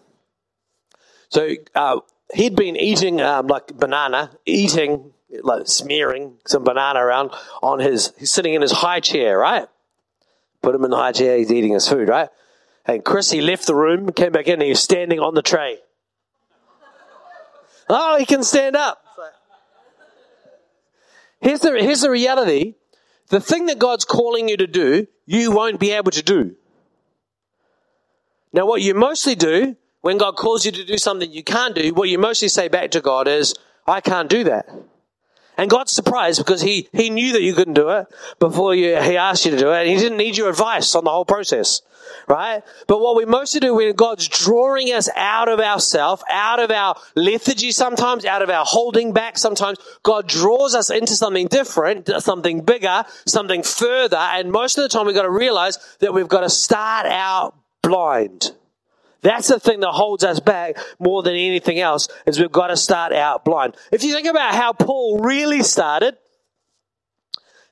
So 1.29 1.55
uh, 1.75 1.99
he'd 2.33 2.55
been 2.55 2.75
eating 2.75 3.21
um, 3.21 3.47
like 3.47 3.67
banana, 3.67 4.31
eating 4.45 5.13
like 5.43 5.67
smearing 5.67 6.37
some 6.45 6.63
banana 6.63 6.99
around 6.99 7.31
on 7.61 7.79
his. 7.79 8.13
He's 8.17 8.31
sitting 8.31 8.53
in 8.53 8.61
his 8.61 8.71
high 8.71 8.99
chair, 8.99 9.37
right? 9.37 9.67
Put 10.61 10.75
him 10.75 10.83
in 10.83 10.91
the 10.91 10.97
high 10.97 11.11
chair. 11.11 11.37
He's 11.37 11.51
eating 11.51 11.73
his 11.73 11.87
food, 11.87 12.09
right? 12.09 12.29
And 12.85 13.03
Chris, 13.03 13.31
he 13.31 13.41
left 13.41 13.67
the 13.67 13.75
room, 13.75 14.11
came 14.11 14.31
back 14.31 14.47
in, 14.47 14.53
and 14.53 14.63
he's 14.63 14.79
standing 14.79 15.19
on 15.19 15.35
the 15.35 15.41
tray. 15.41 15.77
Oh, 17.89 18.17
he 18.17 18.25
can 18.25 18.43
stand 18.43 18.75
up. 18.75 19.03
Here's 21.41 21.61
the, 21.61 21.71
here's 21.79 22.01
the 22.01 22.09
reality. 22.11 22.75
The 23.29 23.39
thing 23.39 23.67
that 23.67 23.79
God's 23.79 24.05
calling 24.05 24.49
you 24.49 24.57
to 24.57 24.67
do, 24.67 25.07
you 25.25 25.51
won't 25.51 25.79
be 25.79 25.91
able 25.91 26.11
to 26.11 26.23
do. 26.23 26.55
Now, 28.51 28.65
what 28.65 28.81
you 28.81 28.93
mostly 28.93 29.35
do 29.35 29.75
when 30.01 30.17
God 30.17 30.35
calls 30.35 30.65
you 30.65 30.71
to 30.71 30.83
do 30.83 30.97
something 30.97 31.31
you 31.31 31.43
can't 31.43 31.75
do, 31.75 31.93
what 31.93 32.09
you 32.09 32.17
mostly 32.17 32.47
say 32.47 32.67
back 32.67 32.91
to 32.91 33.01
God 33.01 33.27
is, 33.27 33.53
I 33.85 34.01
can't 34.01 34.29
do 34.29 34.43
that. 34.45 34.67
And 35.59 35.69
God's 35.69 35.91
surprised 35.91 36.39
because 36.39 36.61
he, 36.61 36.87
he 36.93 37.09
knew 37.09 37.33
that 37.33 37.41
you 37.41 37.53
couldn't 37.53 37.73
do 37.73 37.89
it 37.89 38.07
before 38.39 38.73
you, 38.73 38.95
he 39.01 39.17
asked 39.17 39.43
you 39.43 39.51
to 39.51 39.57
do 39.57 39.71
it. 39.71 39.81
And 39.81 39.89
he 39.89 39.97
didn't 39.97 40.17
need 40.17 40.37
your 40.37 40.49
advice 40.49 40.95
on 40.95 41.03
the 41.03 41.11
whole 41.11 41.25
process 41.25 41.81
right? 42.27 42.63
But 42.87 43.01
what 43.01 43.15
we 43.15 43.25
mostly 43.25 43.59
do 43.59 43.75
when 43.75 43.93
God's 43.95 44.27
drawing 44.27 44.87
us 44.87 45.09
out 45.15 45.49
of 45.49 45.59
ourself, 45.59 46.23
out 46.29 46.59
of 46.59 46.71
our 46.71 46.95
lethargy 47.15 47.71
sometimes, 47.71 48.25
out 48.25 48.41
of 48.41 48.49
our 48.49 48.65
holding 48.65 49.13
back 49.13 49.37
sometimes, 49.37 49.77
God 50.01 50.27
draws 50.27 50.75
us 50.75 50.89
into 50.89 51.13
something 51.13 51.47
different, 51.47 52.09
something 52.19 52.61
bigger, 52.61 53.03
something 53.25 53.63
further. 53.63 54.17
And 54.17 54.51
most 54.51 54.77
of 54.77 54.83
the 54.83 54.89
time 54.89 55.05
we've 55.05 55.15
got 55.15 55.23
to 55.23 55.29
realize 55.29 55.77
that 55.99 56.13
we've 56.13 56.27
got 56.27 56.41
to 56.41 56.49
start 56.49 57.05
out 57.05 57.55
blind. 57.81 58.51
That's 59.21 59.47
the 59.47 59.59
thing 59.59 59.81
that 59.81 59.91
holds 59.91 60.23
us 60.23 60.39
back 60.39 60.77
more 60.97 61.23
than 61.23 61.33
anything 61.33 61.79
else 61.79 62.07
is 62.25 62.39
we've 62.39 62.51
got 62.51 62.67
to 62.67 62.77
start 62.77 63.11
out 63.11 63.43
blind. 63.43 63.75
If 63.91 64.03
you 64.03 64.13
think 64.13 64.27
about 64.27 64.55
how 64.55 64.73
Paul 64.73 65.19
really 65.19 65.63
started, 65.63 66.17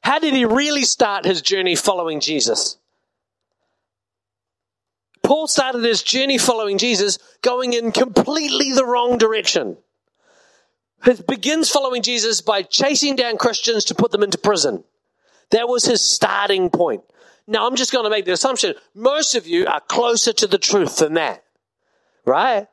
how 0.02 0.20
did 0.20 0.34
he 0.34 0.46
really 0.46 0.84
start 0.84 1.26
his 1.26 1.42
journey 1.42 1.76
following 1.76 2.20
Jesus? 2.20 2.78
Paul 5.24 5.48
started 5.48 5.84
his 5.84 6.04
journey 6.04 6.38
following 6.38 6.78
Jesus 6.78 7.20
going 7.42 7.74
in 7.74 7.92
completely 7.92 8.72
the 8.72 8.86
wrong 8.86 9.18
direction. 9.18 9.78
He 11.04 11.14
begins 11.28 11.70
following 11.70 12.02
Jesus 12.02 12.42
by 12.42 12.64
chasing 12.64 13.16
down 13.16 13.38
Christians 13.38 13.86
to 13.86 13.96
put 13.96 14.12
them 14.12 14.24
into 14.24 14.38
prison. 14.38 14.84
That 15.52 15.68
was 15.68 15.86
his 15.86 16.02
starting 16.02 16.70
point. 16.70 17.04
Now, 17.48 17.66
I'm 17.66 17.76
just 17.76 17.92
going 17.92 18.04
to 18.04 18.10
make 18.10 18.26
the 18.26 18.34
assumption 18.34 18.76
most 18.94 19.36
of 19.36 19.48
you 19.48 19.66
are 19.68 19.80
closer 19.80 20.34
to 20.34 20.48
the 20.48 20.58
truth 20.58 20.98
than 20.98 21.14
that. 21.14 21.44
Right? 22.26 22.68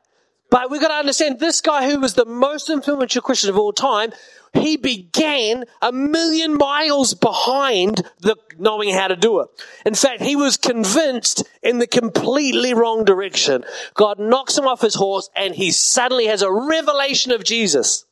But 0.51 0.69
we've 0.69 0.81
got 0.81 0.89
to 0.89 0.95
understand 0.95 1.39
this 1.39 1.61
guy 1.61 1.89
who 1.89 1.99
was 1.99 2.13
the 2.13 2.25
most 2.25 2.69
influential 2.69 3.21
Christian 3.21 3.49
of 3.49 3.57
all 3.57 3.73
time, 3.73 4.11
he 4.53 4.77
began 4.77 5.65
a 5.81 5.91
million 5.91 6.55
miles 6.57 7.13
behind 7.13 8.03
the 8.19 8.37
knowing 8.57 8.93
how 8.93 9.07
to 9.07 9.15
do 9.15 9.39
it. 9.41 9.47
In 9.85 9.95
fact, 9.95 10.21
he 10.21 10.35
was 10.35 10.55
convinced 10.55 11.43
in 11.61 11.79
the 11.79 11.87
completely 11.87 12.73
wrong 12.73 13.03
direction. 13.03 13.65
God 13.95 14.19
knocks 14.19 14.57
him 14.57 14.65
off 14.65 14.81
his 14.81 14.95
horse 14.95 15.29
and 15.35 15.55
he 15.55 15.71
suddenly 15.71 16.27
has 16.27 16.41
a 16.41 16.51
revelation 16.51 17.31
of 17.31 17.43
Jesus. 17.43 18.05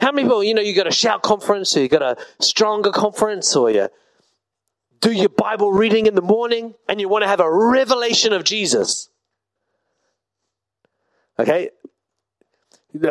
How 0.00 0.12
many 0.12 0.26
people, 0.26 0.44
you 0.44 0.54
know, 0.54 0.62
you 0.62 0.74
got 0.74 0.86
a 0.86 0.92
shout 0.92 1.22
conference 1.22 1.76
or 1.76 1.80
you 1.80 1.88
got 1.88 2.02
a 2.02 2.16
stronger 2.40 2.90
conference 2.90 3.54
or 3.56 3.70
you 3.70 3.88
do 5.00 5.12
your 5.12 5.28
Bible 5.28 5.72
reading 5.72 6.06
in 6.06 6.14
the 6.14 6.22
morning 6.22 6.74
and 6.88 7.00
you 7.00 7.08
want 7.08 7.22
to 7.22 7.28
have 7.28 7.40
a 7.40 7.50
revelation 7.50 8.32
of 8.32 8.44
Jesus. 8.44 9.08
Okay? 11.38 11.70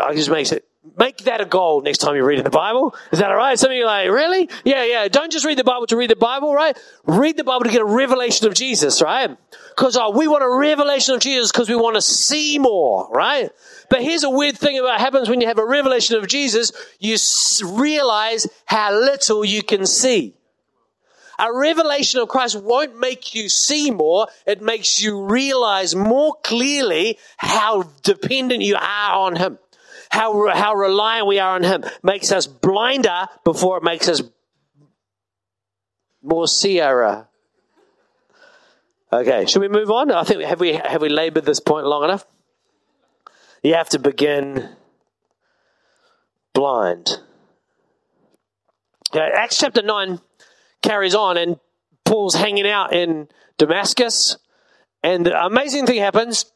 I 0.02 0.14
just 0.16 0.30
make 0.30 0.52
it 0.52 0.66
make 0.98 1.18
that 1.20 1.42
a 1.42 1.46
goal 1.46 1.82
next 1.82 2.00
time 2.00 2.16
you're 2.16 2.26
reading 2.26 2.44
the 2.44 2.50
Bible. 2.50 2.96
Is 3.12 3.20
that 3.20 3.30
all 3.30 3.38
right? 3.38 3.58
Some 3.58 3.72
of 3.72 3.78
you 3.78 3.86
like, 3.86 4.10
really? 4.10 4.50
Yeah, 4.64 4.84
yeah. 4.84 5.08
Don't 5.08 5.32
just 5.32 5.46
read 5.46 5.58
the 5.58 5.64
Bible 5.64 5.88
to 5.88 5.98
read 5.98 6.10
the 6.10 6.16
Bible, 6.16 6.54
right? 6.54 6.78
Read 7.06 7.38
the 7.38 7.44
Bible 7.44 7.66
to 7.66 7.72
get 7.72 7.82
a 7.82 7.86
revelation 7.86 8.48
of 8.48 8.54
Jesus, 8.54 9.02
right? 9.02 9.36
Because 9.76 9.98
oh, 9.98 10.12
we 10.12 10.28
want 10.28 10.44
a 10.44 10.50
revelation 10.50 11.16
of 11.16 11.22
Jesus 11.22 11.52
because 11.52 11.70
we 11.70 11.76
want 11.76 11.96
to 11.96 12.02
see 12.02 12.60
more, 12.60 13.10
right? 13.12 13.50
But 13.90 14.04
here's 14.04 14.24
a 14.24 14.30
weird 14.30 14.58
thing 14.58 14.78
about 14.80 15.00
happens 15.00 15.30
when 15.30 15.42
you 15.42 15.48
have 15.48 15.60
a 15.60 15.66
revelation 15.66 16.18
of 16.18 16.28
Jesus, 16.28 16.72
you 17.00 17.18
realize 17.76 18.48
how 18.66 18.94
little 18.94 19.44
you 19.44 19.64
can 19.64 19.86
see. 19.86 20.35
A 21.38 21.54
revelation 21.54 22.20
of 22.20 22.30
Christ 22.30 22.62
won't 22.62 23.00
make 23.00 23.36
you 23.36 23.50
see 23.50 23.92
more. 23.92 24.28
It 24.46 24.62
makes 24.62 25.02
you 25.02 25.24
realize 25.26 25.96
more 25.96 26.36
clearly 26.44 27.18
how 27.38 27.84
dependent 28.04 28.64
you 28.64 28.76
are 28.76 29.12
on 29.14 29.36
Him. 29.36 29.60
How, 30.10 30.50
how 30.54 30.76
reliant 30.76 31.28
we 31.28 31.40
are 31.40 31.56
on 31.56 31.64
Him. 31.64 31.84
Makes 32.04 32.32
us 32.32 32.48
blinder 32.48 33.28
before 33.44 33.78
it 33.78 33.84
makes 33.84 34.08
us 34.08 34.22
more 36.24 36.48
seerer. 36.48 37.28
Okay, 39.12 39.46
should 39.46 39.62
we 39.62 39.68
move 39.68 39.92
on? 39.92 40.12
I 40.12 40.24
think 40.24 40.42
have 40.42 40.60
we 40.60 40.74
have 40.74 41.02
we 41.02 41.10
labored 41.10 41.46
this 41.46 41.60
point 41.60 41.86
long 41.86 42.04
enough? 42.04 42.26
You 43.64 43.76
have 43.76 43.90
to 43.90 44.00
begin 44.00 44.70
blind. 46.54 47.20
Acts 49.14 49.58
chapter 49.58 49.82
9 49.82 50.20
carries 50.86 51.16
on, 51.16 51.38
and 51.38 51.60
Paul's 52.06 52.36
hanging 52.36 52.68
out 52.68 52.94
in 52.94 53.28
Damascus. 53.58 54.38
And 55.04 55.26
the 55.26 55.46
amazing 55.46 55.86
thing 55.86 56.00
happens 56.00 56.52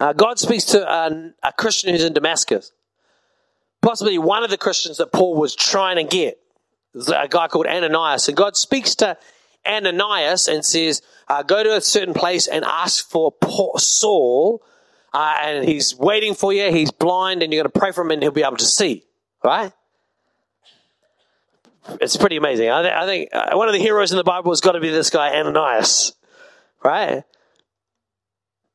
uh, 0.00 0.12
God 0.12 0.38
speaks 0.38 0.64
to 0.66 0.88
a, 0.88 1.52
Christian 1.56 1.90
who's 1.90 2.04
in 2.04 2.12
Damascus, 2.12 2.72
possibly 3.82 4.18
one 4.18 4.44
of 4.44 4.50
the 4.50 4.56
Christians 4.56 4.98
that 4.98 5.12
Paul 5.12 5.34
was 5.34 5.56
trying 5.56 5.96
to 5.96 6.04
get. 6.04 6.38
a 6.94 7.28
guy 7.28 7.48
called 7.48 7.66
Ananias. 7.66 8.28
And 8.28 8.36
God 8.36 8.56
speaks 8.56 8.94
to 8.96 9.18
Ananias 9.66 10.46
and 10.46 10.64
says, 10.64 11.02
uh, 11.26 11.42
Go 11.42 11.64
to 11.64 11.76
a 11.76 11.80
certain 11.80 12.14
place 12.14 12.46
and 12.46 12.64
ask 12.64 13.08
for 13.08 13.32
Paul, 13.32 13.78
Saul. 13.78 14.62
Uh, 15.12 15.34
and 15.42 15.68
he's 15.68 15.96
waiting 15.96 16.34
for 16.34 16.52
you. 16.52 16.70
He's 16.70 16.92
blind, 16.92 17.42
and 17.42 17.52
you're 17.52 17.62
going 17.62 17.72
to 17.72 17.78
pray 17.78 17.92
for 17.92 18.02
him, 18.02 18.10
and 18.10 18.22
he'll 18.22 18.30
be 18.30 18.44
able 18.44 18.58
to 18.58 18.66
see. 18.66 19.04
Right? 19.42 19.72
It's 22.00 22.16
pretty 22.16 22.36
amazing. 22.36 22.70
I, 22.70 22.82
th- 22.82 22.94
I 22.94 23.06
think 23.06 23.30
uh, 23.32 23.56
one 23.56 23.68
of 23.68 23.74
the 23.74 23.80
heroes 23.80 24.12
in 24.12 24.18
the 24.18 24.24
Bible 24.24 24.50
has 24.52 24.60
got 24.60 24.72
to 24.72 24.80
be 24.80 24.90
this 24.90 25.10
guy, 25.10 25.30
Ananias. 25.34 26.14
Right? 26.84 27.24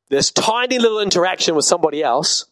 This 0.10 0.32
tiny 0.32 0.80
little 0.80 1.00
interaction 1.00 1.56
with 1.56 1.66
somebody 1.66 2.04
else 2.04 2.46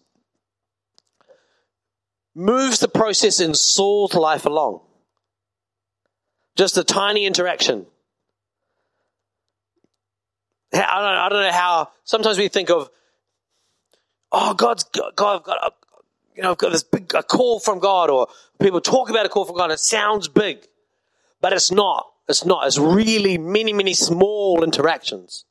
moves 2.33 2.79
the 2.79 2.87
process 2.87 3.39
in 3.39 3.53
Saul's 3.53 4.13
life 4.13 4.45
along. 4.45 4.81
Just 6.55 6.77
a 6.77 6.83
tiny 6.83 7.25
interaction. 7.25 7.85
I 10.73 10.77
don't, 10.77 10.85
I 10.85 11.29
don't 11.29 11.43
know 11.43 11.51
how, 11.51 11.89
sometimes 12.05 12.37
we 12.37 12.47
think 12.47 12.69
of, 12.69 12.89
oh, 14.31 14.53
God's, 14.53 14.85
God, 15.15 15.43
a, 15.47 15.71
you 16.41 16.45
know, 16.45 16.53
I've 16.53 16.57
got 16.57 16.71
this 16.71 16.81
big 16.81 17.13
a 17.13 17.21
call 17.21 17.59
from 17.59 17.77
God, 17.77 18.09
or 18.09 18.27
people 18.59 18.81
talk 18.81 19.11
about 19.11 19.27
a 19.27 19.29
call 19.29 19.45
from 19.45 19.57
God. 19.57 19.69
It 19.69 19.77
sounds 19.77 20.27
big, 20.27 20.65
but 21.39 21.53
it's 21.53 21.71
not. 21.71 22.07
It's 22.27 22.43
not. 22.43 22.65
It's 22.65 22.79
really 22.79 23.37
many, 23.37 23.73
many 23.73 23.93
small 23.93 24.63
interactions, 24.63 25.45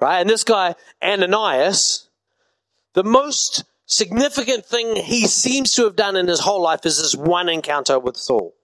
right? 0.00 0.18
And 0.18 0.28
this 0.28 0.42
guy 0.42 0.74
Ananias, 1.00 2.08
the 2.94 3.04
most 3.04 3.62
significant 3.86 4.66
thing 4.66 4.96
he 4.96 5.28
seems 5.28 5.72
to 5.74 5.84
have 5.84 5.94
done 5.94 6.16
in 6.16 6.26
his 6.26 6.40
whole 6.40 6.62
life 6.62 6.84
is 6.84 6.98
this 6.98 7.14
one 7.14 7.48
encounter 7.48 7.96
with 7.96 8.16
Saul. 8.16 8.54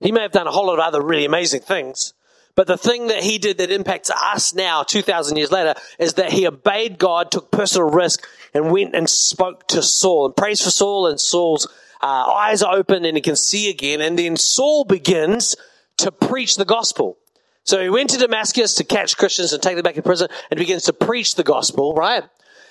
He 0.00 0.10
may 0.10 0.22
have 0.22 0.32
done 0.32 0.48
a 0.48 0.50
whole 0.50 0.66
lot 0.66 0.80
of 0.80 0.86
other 0.86 1.00
really 1.00 1.24
amazing 1.24 1.60
things, 1.60 2.14
but 2.56 2.66
the 2.66 2.78
thing 2.78 3.08
that 3.08 3.22
he 3.22 3.38
did 3.38 3.58
that 3.58 3.70
impacts 3.70 4.10
us 4.10 4.54
now, 4.54 4.82
2,000 4.82 5.36
years 5.36 5.52
later, 5.52 5.74
is 5.98 6.14
that 6.14 6.32
he 6.32 6.46
obeyed 6.46 6.98
God, 6.98 7.30
took 7.30 7.50
personal 7.50 7.90
risk, 7.90 8.26
and 8.54 8.72
went 8.72 8.94
and 8.94 9.08
spoke 9.08 9.68
to 9.68 9.82
Saul 9.82 10.26
and 10.26 10.36
prays 10.36 10.62
for 10.62 10.70
Saul, 10.70 11.06
and 11.06 11.20
Saul's 11.20 11.68
uh, 12.02 12.06
eyes 12.06 12.62
are 12.62 12.74
open 12.74 13.04
and 13.04 13.16
he 13.16 13.20
can 13.20 13.36
see 13.36 13.70
again. 13.70 14.00
And 14.00 14.18
then 14.18 14.36
Saul 14.36 14.84
begins 14.84 15.56
to 15.98 16.10
preach 16.10 16.56
the 16.56 16.64
gospel. 16.64 17.18
So 17.64 17.82
he 17.82 17.88
went 17.88 18.10
to 18.10 18.18
Damascus 18.18 18.76
to 18.76 18.84
catch 18.84 19.16
Christians 19.16 19.52
and 19.52 19.62
take 19.62 19.74
them 19.74 19.82
back 19.82 19.96
to 19.96 20.02
prison 20.02 20.28
and 20.50 20.58
begins 20.58 20.84
to 20.84 20.92
preach 20.92 21.34
the 21.34 21.42
gospel, 21.42 21.94
right? 21.94 22.22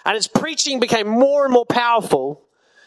And 0.06 0.15
his 0.15 0.28
preaching 0.28 0.80
became 0.80 1.08
more 1.08 1.43
and 1.43 1.54
more 1.54 1.65
powerful. 1.65 2.41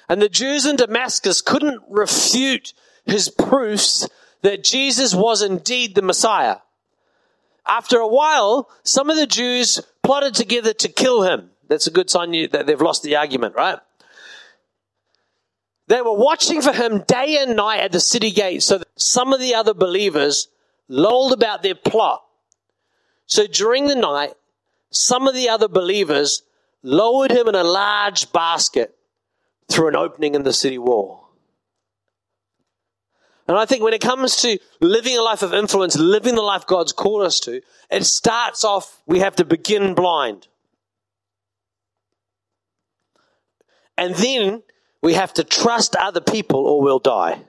And 0.08 0.22
the 0.22 0.28
Jews 0.28 0.64
in 0.64 0.76
Damascus 0.76 1.42
couldn't 1.42 1.82
refute 1.88 2.72
his 3.04 3.28
proofs 3.28 4.08
that 4.42 4.64
Jesus 4.64 5.14
was 5.14 5.42
indeed 5.42 5.94
the 5.94 6.02
Messiah. 6.02 6.58
After 7.68 7.98
a 7.98 8.08
while, 8.08 8.70
some 8.82 9.10
of 9.10 9.16
the 9.16 9.26
Jews 9.26 9.80
plotted 10.02 10.34
together 10.34 10.72
to 10.72 10.88
kill 10.88 11.22
him. 11.22 11.50
That's 11.68 11.86
a 11.86 11.90
good 11.90 12.08
sign 12.08 12.32
that 12.50 12.66
they've 12.66 12.80
lost 12.80 13.02
the 13.02 13.16
argument, 13.16 13.54
right? 13.54 13.78
They 15.86 16.00
were 16.00 16.16
watching 16.16 16.62
for 16.62 16.72
him 16.72 17.04
day 17.06 17.38
and 17.40 17.56
night 17.56 17.80
at 17.80 17.92
the 17.92 18.00
city 18.00 18.30
gate 18.30 18.62
so 18.62 18.78
that 18.78 18.88
some 18.96 19.32
of 19.32 19.40
the 19.40 19.54
other 19.54 19.74
believers 19.74 20.48
lolled 20.88 21.32
about 21.32 21.62
their 21.62 21.74
plot. 21.74 22.22
So 23.26 23.46
during 23.46 23.86
the 23.86 23.94
night, 23.94 24.34
some 24.90 25.28
of 25.28 25.34
the 25.34 25.50
other 25.50 25.68
believers 25.68 26.42
lowered 26.82 27.30
him 27.30 27.48
in 27.48 27.54
a 27.54 27.64
large 27.64 28.32
basket 28.32 28.96
through 29.70 29.88
an 29.88 29.96
opening 29.96 30.34
in 30.34 30.44
the 30.44 30.52
city 30.52 30.78
wall. 30.78 31.27
And 33.48 33.56
I 33.56 33.64
think 33.64 33.82
when 33.82 33.94
it 33.94 34.02
comes 34.02 34.36
to 34.42 34.58
living 34.80 35.16
a 35.16 35.22
life 35.22 35.42
of 35.42 35.54
influence, 35.54 35.96
living 35.96 36.34
the 36.34 36.42
life 36.42 36.66
God's 36.66 36.92
called 36.92 37.22
us 37.22 37.40
to, 37.40 37.62
it 37.90 38.04
starts 38.04 38.62
off, 38.62 39.02
we 39.06 39.20
have 39.20 39.36
to 39.36 39.44
begin 39.44 39.94
blind. 39.94 40.48
And 43.96 44.14
then 44.14 44.62
we 45.02 45.14
have 45.14 45.32
to 45.34 45.44
trust 45.44 45.96
other 45.96 46.20
people 46.20 46.66
or 46.66 46.82
we'll 46.82 46.98
die. 46.98 47.40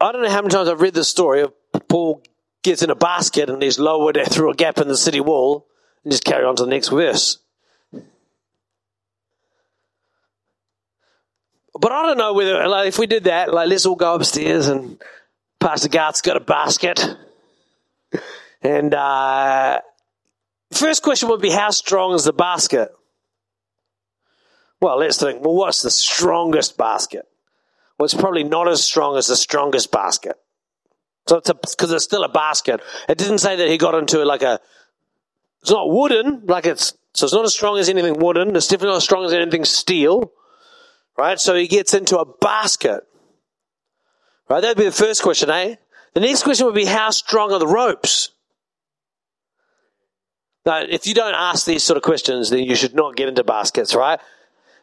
I 0.00 0.10
don't 0.10 0.22
know 0.22 0.30
how 0.30 0.40
many 0.40 0.52
times 0.52 0.68
I've 0.68 0.80
read 0.80 0.94
the 0.94 1.04
story 1.04 1.42
of 1.42 1.52
Paul 1.88 2.22
gets 2.62 2.82
in 2.82 2.90
a 2.90 2.96
basket 2.96 3.50
and 3.50 3.62
he's 3.62 3.78
lowered 3.78 4.18
through 4.28 4.50
a 4.50 4.54
gap 4.54 4.78
in 4.78 4.88
the 4.88 4.96
city 4.96 5.20
wall 5.20 5.66
and 6.02 6.10
just 6.10 6.24
carry 6.24 6.44
on 6.44 6.56
to 6.56 6.64
the 6.64 6.70
next 6.70 6.88
verse. 6.88 7.43
But 11.78 11.90
I 11.92 12.06
don't 12.06 12.18
know 12.18 12.34
whether, 12.34 12.66
like, 12.68 12.88
if 12.88 12.98
we 12.98 13.06
did 13.06 13.24
that, 13.24 13.52
like, 13.52 13.68
let's 13.68 13.84
all 13.84 13.96
go 13.96 14.14
upstairs 14.14 14.68
and 14.68 15.02
Pastor 15.58 15.88
Garth's 15.88 16.20
got 16.20 16.36
a 16.36 16.40
basket. 16.40 17.04
And 18.62 18.94
uh, 18.94 19.80
first 20.72 21.02
question 21.02 21.28
would 21.30 21.40
be, 21.40 21.50
how 21.50 21.70
strong 21.70 22.14
is 22.14 22.24
the 22.24 22.32
basket? 22.32 22.90
Well, 24.80 24.98
let's 24.98 25.18
think, 25.18 25.44
well, 25.44 25.54
what's 25.54 25.82
the 25.82 25.90
strongest 25.90 26.76
basket? 26.76 27.26
Well, 27.98 28.04
it's 28.04 28.14
probably 28.14 28.44
not 28.44 28.68
as 28.68 28.84
strong 28.84 29.16
as 29.16 29.26
the 29.26 29.36
strongest 29.36 29.90
basket. 29.90 30.36
So 31.26 31.38
it's 31.38 31.74
because 31.74 31.90
it's 31.90 32.04
still 32.04 32.22
a 32.22 32.28
basket. 32.28 32.80
It 33.08 33.18
didn't 33.18 33.38
say 33.38 33.56
that 33.56 33.68
he 33.68 33.78
got 33.78 33.94
into 33.94 34.24
like 34.24 34.42
a, 34.42 34.60
it's 35.62 35.70
not 35.70 35.90
wooden, 35.90 36.42
like 36.46 36.66
it's, 36.66 36.92
so 37.14 37.24
it's 37.24 37.32
not 37.32 37.44
as 37.44 37.54
strong 37.54 37.78
as 37.78 37.88
anything 37.88 38.18
wooden. 38.18 38.54
It's 38.54 38.68
definitely 38.68 38.90
not 38.90 38.96
as 38.98 39.04
strong 39.04 39.24
as 39.24 39.32
anything 39.32 39.64
steel. 39.64 40.32
Right? 41.16 41.38
So 41.38 41.54
he 41.54 41.68
gets 41.68 41.94
into 41.94 42.18
a 42.18 42.24
basket. 42.24 43.04
Right? 44.48 44.60
That'd 44.60 44.76
be 44.76 44.84
the 44.84 44.92
first 44.92 45.22
question, 45.22 45.50
eh? 45.50 45.76
The 46.14 46.20
next 46.20 46.42
question 46.42 46.66
would 46.66 46.74
be 46.74 46.84
how 46.84 47.10
strong 47.10 47.52
are 47.52 47.58
the 47.58 47.66
ropes? 47.66 48.30
Now, 50.66 50.82
if 50.88 51.06
you 51.06 51.14
don't 51.14 51.34
ask 51.34 51.66
these 51.66 51.82
sort 51.82 51.96
of 51.96 52.02
questions, 52.02 52.50
then 52.50 52.60
you 52.60 52.74
should 52.74 52.94
not 52.94 53.16
get 53.16 53.28
into 53.28 53.44
baskets, 53.44 53.94
right? 53.94 54.18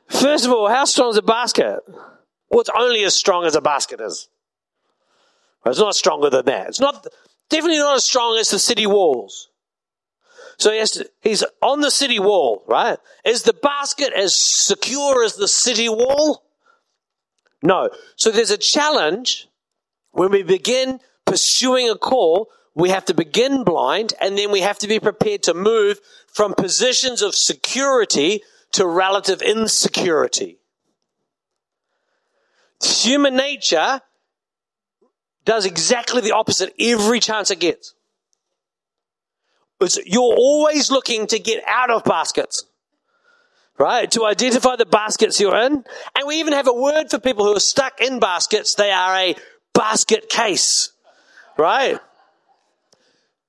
First 0.09 0.45
of 0.45 0.51
all, 0.51 0.67
how 0.69 0.85
strong 0.85 1.09
is 1.09 1.17
a 1.17 1.21
basket? 1.21 1.79
Well, 2.49 2.61
it's 2.61 2.69
only 2.77 3.03
as 3.03 3.15
strong 3.15 3.45
as 3.45 3.55
a 3.55 3.61
basket 3.61 4.01
is. 4.01 4.29
It's 5.65 5.79
not 5.79 5.95
stronger 5.95 6.29
than 6.29 6.45
that. 6.45 6.67
It's 6.67 6.79
not 6.79 7.07
definitely 7.49 7.79
not 7.79 7.95
as 7.95 8.05
strong 8.05 8.37
as 8.37 8.49
the 8.49 8.59
city 8.59 8.85
walls. 8.85 9.49
So 10.61 10.71
he 10.71 10.85
to, 10.85 11.09
he's 11.21 11.43
on 11.63 11.81
the 11.81 11.89
city 11.89 12.19
wall, 12.19 12.63
right? 12.67 12.99
Is 13.25 13.41
the 13.41 13.53
basket 13.53 14.13
as 14.13 14.35
secure 14.35 15.23
as 15.23 15.35
the 15.35 15.47
city 15.47 15.89
wall? 15.89 16.43
No. 17.63 17.89
So 18.15 18.29
there's 18.29 18.51
a 18.51 18.59
challenge 18.59 19.47
when 20.11 20.29
we 20.29 20.43
begin 20.43 20.99
pursuing 21.25 21.89
a 21.89 21.95
call. 21.95 22.49
We 22.75 22.89
have 22.89 23.05
to 23.05 23.15
begin 23.15 23.63
blind 23.63 24.13
and 24.21 24.37
then 24.37 24.51
we 24.51 24.61
have 24.61 24.77
to 24.79 24.87
be 24.87 24.99
prepared 24.99 25.41
to 25.43 25.55
move 25.55 25.99
from 26.31 26.53
positions 26.53 27.23
of 27.23 27.33
security 27.33 28.43
to 28.73 28.85
relative 28.85 29.41
insecurity. 29.41 30.59
Human 32.83 33.35
nature 33.35 34.01
does 35.43 35.65
exactly 35.65 36.21
the 36.21 36.33
opposite 36.33 36.71
every 36.79 37.19
chance 37.19 37.49
it 37.49 37.59
gets. 37.59 37.95
You're 40.05 40.35
always 40.35 40.91
looking 40.91 41.27
to 41.27 41.39
get 41.39 41.63
out 41.67 41.89
of 41.89 42.03
baskets, 42.03 42.65
right? 43.77 44.09
To 44.11 44.25
identify 44.25 44.75
the 44.75 44.85
baskets 44.85 45.39
you're 45.39 45.57
in. 45.57 45.83
And 46.15 46.27
we 46.27 46.39
even 46.39 46.53
have 46.53 46.67
a 46.67 46.73
word 46.73 47.09
for 47.09 47.19
people 47.19 47.45
who 47.45 47.55
are 47.55 47.59
stuck 47.59 47.99
in 47.99 48.19
baskets. 48.19 48.75
They 48.75 48.91
are 48.91 49.15
a 49.15 49.35
basket 49.73 50.29
case, 50.29 50.91
right? 51.57 51.99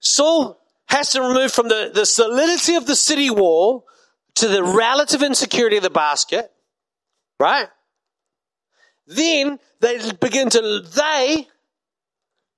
Saul 0.00 0.58
has 0.86 1.10
to 1.10 1.22
remove 1.22 1.52
from 1.52 1.68
the, 1.68 1.90
the 1.92 2.06
solidity 2.06 2.74
of 2.76 2.86
the 2.86 2.96
city 2.96 3.30
wall 3.30 3.86
to 4.36 4.48
the 4.48 4.62
relative 4.62 5.22
insecurity 5.22 5.76
of 5.76 5.82
the 5.82 5.90
basket, 5.90 6.50
right? 7.38 7.68
Then 9.06 9.58
they 9.80 10.12
begin 10.12 10.48
to, 10.50 10.82
they, 10.94 11.48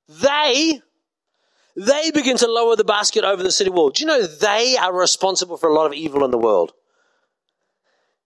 they 0.09 0.81
they 1.77 2.11
begin 2.13 2.37
to 2.39 2.47
lower 2.47 2.77
the 2.77 2.85
basket 2.85 3.25
over 3.25 3.43
the 3.43 3.51
city 3.51 3.71
wall. 3.71 3.91
Do 3.91 4.03
you 4.03 4.07
know 4.07 4.27
they 4.27 4.77
are 4.77 4.97
responsible 4.97 5.57
for 5.57 5.69
a 5.69 5.75
lot 5.75 5.87
of 5.87 5.93
evil 5.93 6.25
in 6.25 6.31
the 6.31 6.39
world? 6.39 6.73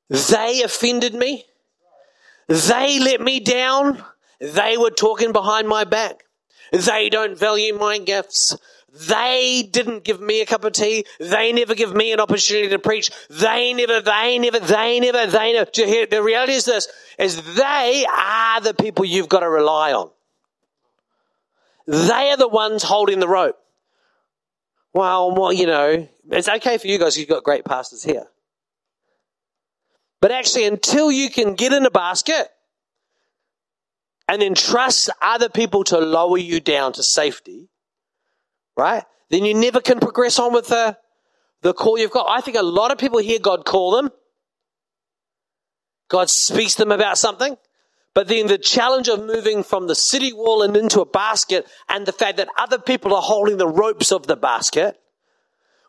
They 0.09 0.63
offended 0.63 1.15
me. 1.15 1.45
They 2.49 2.99
let 2.99 3.21
me 3.21 3.41
down. 3.41 4.03
They 4.41 4.77
were 4.77 4.91
talking 4.91 5.33
behind 5.33 5.69
my 5.69 5.85
back. 5.85 6.25
They 6.73 7.09
don't 7.09 7.39
value 7.39 7.75
my 7.75 7.99
gifts. 7.99 8.57
They 9.07 9.69
didn't 9.71 10.05
give 10.05 10.21
me 10.21 10.41
a 10.41 10.47
cup 10.47 10.65
of 10.65 10.73
tea. 10.73 11.05
They 11.21 11.53
never 11.53 11.75
give 11.75 11.95
me 11.95 12.13
an 12.13 12.21
opportunity 12.21 12.69
to 12.71 12.79
preach. 12.79 13.11
They 13.29 13.75
never, 13.75 14.01
they 14.01 14.39
never, 14.39 14.59
they 14.59 15.01
never, 15.01 15.27
they 15.27 15.53
never. 15.53 15.71
The 15.71 16.23
reality 16.23 16.55
is 16.55 16.65
this, 16.65 16.89
is 17.19 17.55
they 17.55 18.07
are 18.17 18.61
the 18.61 18.75
people 18.75 19.05
you've 19.05 19.29
got 19.29 19.41
to 19.41 19.51
rely 19.51 19.93
on. 19.93 20.11
They 21.89 22.31
are 22.31 22.37
the 22.37 22.47
ones 22.47 22.83
holding 22.83 23.19
the 23.19 23.27
rope. 23.27 23.57
Well, 24.93 25.35
well, 25.35 25.51
you 25.51 25.67
know, 25.67 26.07
it's 26.31 26.49
okay 26.49 26.77
for 26.77 26.87
you 26.87 26.99
guys. 26.99 27.17
You've 27.17 27.31
got 27.31 27.43
great 27.43 27.65
pastors 27.65 28.03
here. 28.03 28.27
But 30.21 30.31
actually, 30.31 30.67
until 30.67 31.11
you 31.11 31.31
can 31.31 31.55
get 31.55 31.73
in 31.73 31.87
a 31.87 31.91
basket 31.91 32.49
and 34.29 34.43
then 34.43 34.55
trust 34.55 35.09
other 35.23 35.49
people 35.49 35.83
to 35.85 35.99
lower 35.99 36.37
you 36.37 36.61
down 36.61 36.93
to 36.93 37.03
safety, 37.03 37.71
right? 38.77 39.05
Then 39.31 39.47
you 39.47 39.55
never 39.55 39.81
can 39.81 39.99
progress 39.99 40.39
on 40.39 40.53
with 40.53 40.69
the, 40.69 40.99
the 41.63 41.73
call 41.73 41.99
you've 41.99 42.11
got. 42.11 42.27
I 42.29 42.43
think 42.43 42.59
a 42.59 42.63
lot 42.63 42.93
of 42.93 42.99
people 42.99 43.19
hear 43.19 43.39
God 43.39 43.65
call 43.65 43.97
them. 43.97 44.11
God 46.11 46.29
speaks 46.29 46.75
to 46.75 46.81
them 46.81 46.93
about 46.93 47.17
something. 47.17 47.57
But 48.19 48.27
then 48.27 48.49
the 48.49 48.59
challenge 48.59 49.07
of 49.07 49.25
moving 49.25 49.63
from 49.63 49.87
the 49.87 49.95
city 49.95 50.33
wall 50.33 50.63
and 50.63 50.77
into 50.77 51.01
a 51.01 51.07
basket 51.07 51.69
and 51.89 52.05
the 52.05 52.11
fact 52.11 52.39
that 52.39 52.49
other 52.59 52.81
people 52.81 53.15
are 53.15 53.23
holding 53.23 53.59
the 53.59 53.69
ropes 53.69 54.11
of 54.11 54.27
the 54.27 54.35
basket, 54.35 54.99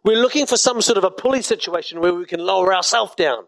we're 0.03 0.21
looking 0.21 0.45
for 0.45 0.55
some 0.55 0.79
sort 0.83 0.99
of 0.99 1.03
a 1.03 1.09
pulley 1.09 1.41
situation 1.41 1.99
where 1.99 2.13
we 2.13 2.27
can 2.27 2.39
lower 2.39 2.71
ourselves 2.71 3.15
down. 3.15 3.45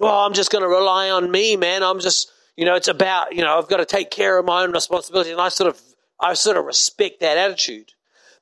Well, 0.00 0.12
I'm 0.12 0.32
just 0.32 0.50
going 0.50 0.62
to 0.62 0.68
rely 0.68 1.08
on 1.10 1.30
me, 1.30 1.54
man. 1.54 1.84
I'm 1.84 2.00
just, 2.00 2.32
you 2.56 2.64
know, 2.64 2.74
it's 2.74 2.88
about, 2.88 3.32
you 3.32 3.42
know, 3.42 3.56
I've 3.56 3.68
got 3.68 3.76
to 3.76 3.86
take 3.86 4.10
care 4.10 4.40
of 4.40 4.44
my 4.44 4.64
own 4.64 4.72
responsibility. 4.72 5.30
And 5.30 5.40
I 5.40 5.48
sort 5.48 5.70
of, 5.70 5.80
I 6.18 6.34
sort 6.34 6.56
of 6.56 6.64
respect 6.64 7.20
that 7.20 7.38
attitude. 7.38 7.92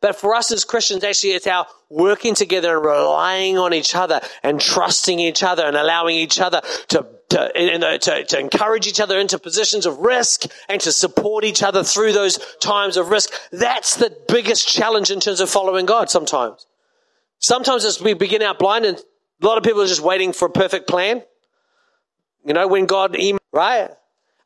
But 0.01 0.17
for 0.17 0.35
us 0.35 0.51
as 0.51 0.65
Christians, 0.65 1.05
actually, 1.05 1.33
it's 1.33 1.47
our 1.47 1.67
working 1.91 2.35
together 2.35 2.75
and 2.77 2.87
relying 2.87 3.59
on 3.59 3.75
each 3.75 3.95
other 3.95 4.23
and 4.43 4.59
trusting 4.59 5.21
each 5.21 5.43
other 5.43 5.67
and 5.67 5.77
allowing 5.77 6.17
each 6.17 6.41
other 6.41 6.63
to, 6.89 7.07
to, 7.33 7.87
uh, 7.87 7.99
to, 7.99 8.25
to 8.25 8.39
encourage 8.39 8.87
each 8.87 9.01
other 9.01 9.19
into 9.19 9.39
positions 9.39 9.87
of 9.87 9.99
risk 9.99 10.45
and 10.69 10.81
to 10.81 10.93
support 10.93 11.45
each 11.45 11.63
other 11.63 11.83
through 11.83 12.13
those 12.13 12.39
times 12.61 12.97
of 12.97 13.09
risk. 13.09 13.33
That's 13.51 13.97
the 13.97 14.17
biggest 14.29 14.69
challenge 14.69 15.11
in 15.11 15.21
terms 15.21 15.41
of 15.41 15.51
following 15.51 15.87
God 15.87 16.11
sometimes. 16.11 16.67
Sometimes 17.39 17.85
as 17.85 18.01
we 18.01 18.15
begin 18.15 18.43
out 18.43 18.59
blind 18.59 18.85
and 18.85 18.99
a 18.99 19.47
lot 19.47 19.59
of 19.59 19.65
people 19.65 19.83
are 19.83 19.87
just 19.87 20.03
waiting 20.03 20.33
for 20.33 20.47
a 20.47 20.51
perfect 20.51 20.89
plan. 20.89 21.23
You 22.45 22.55
know, 22.55 22.69
when 22.69 22.87
God, 22.87 23.17
right? 23.53 23.91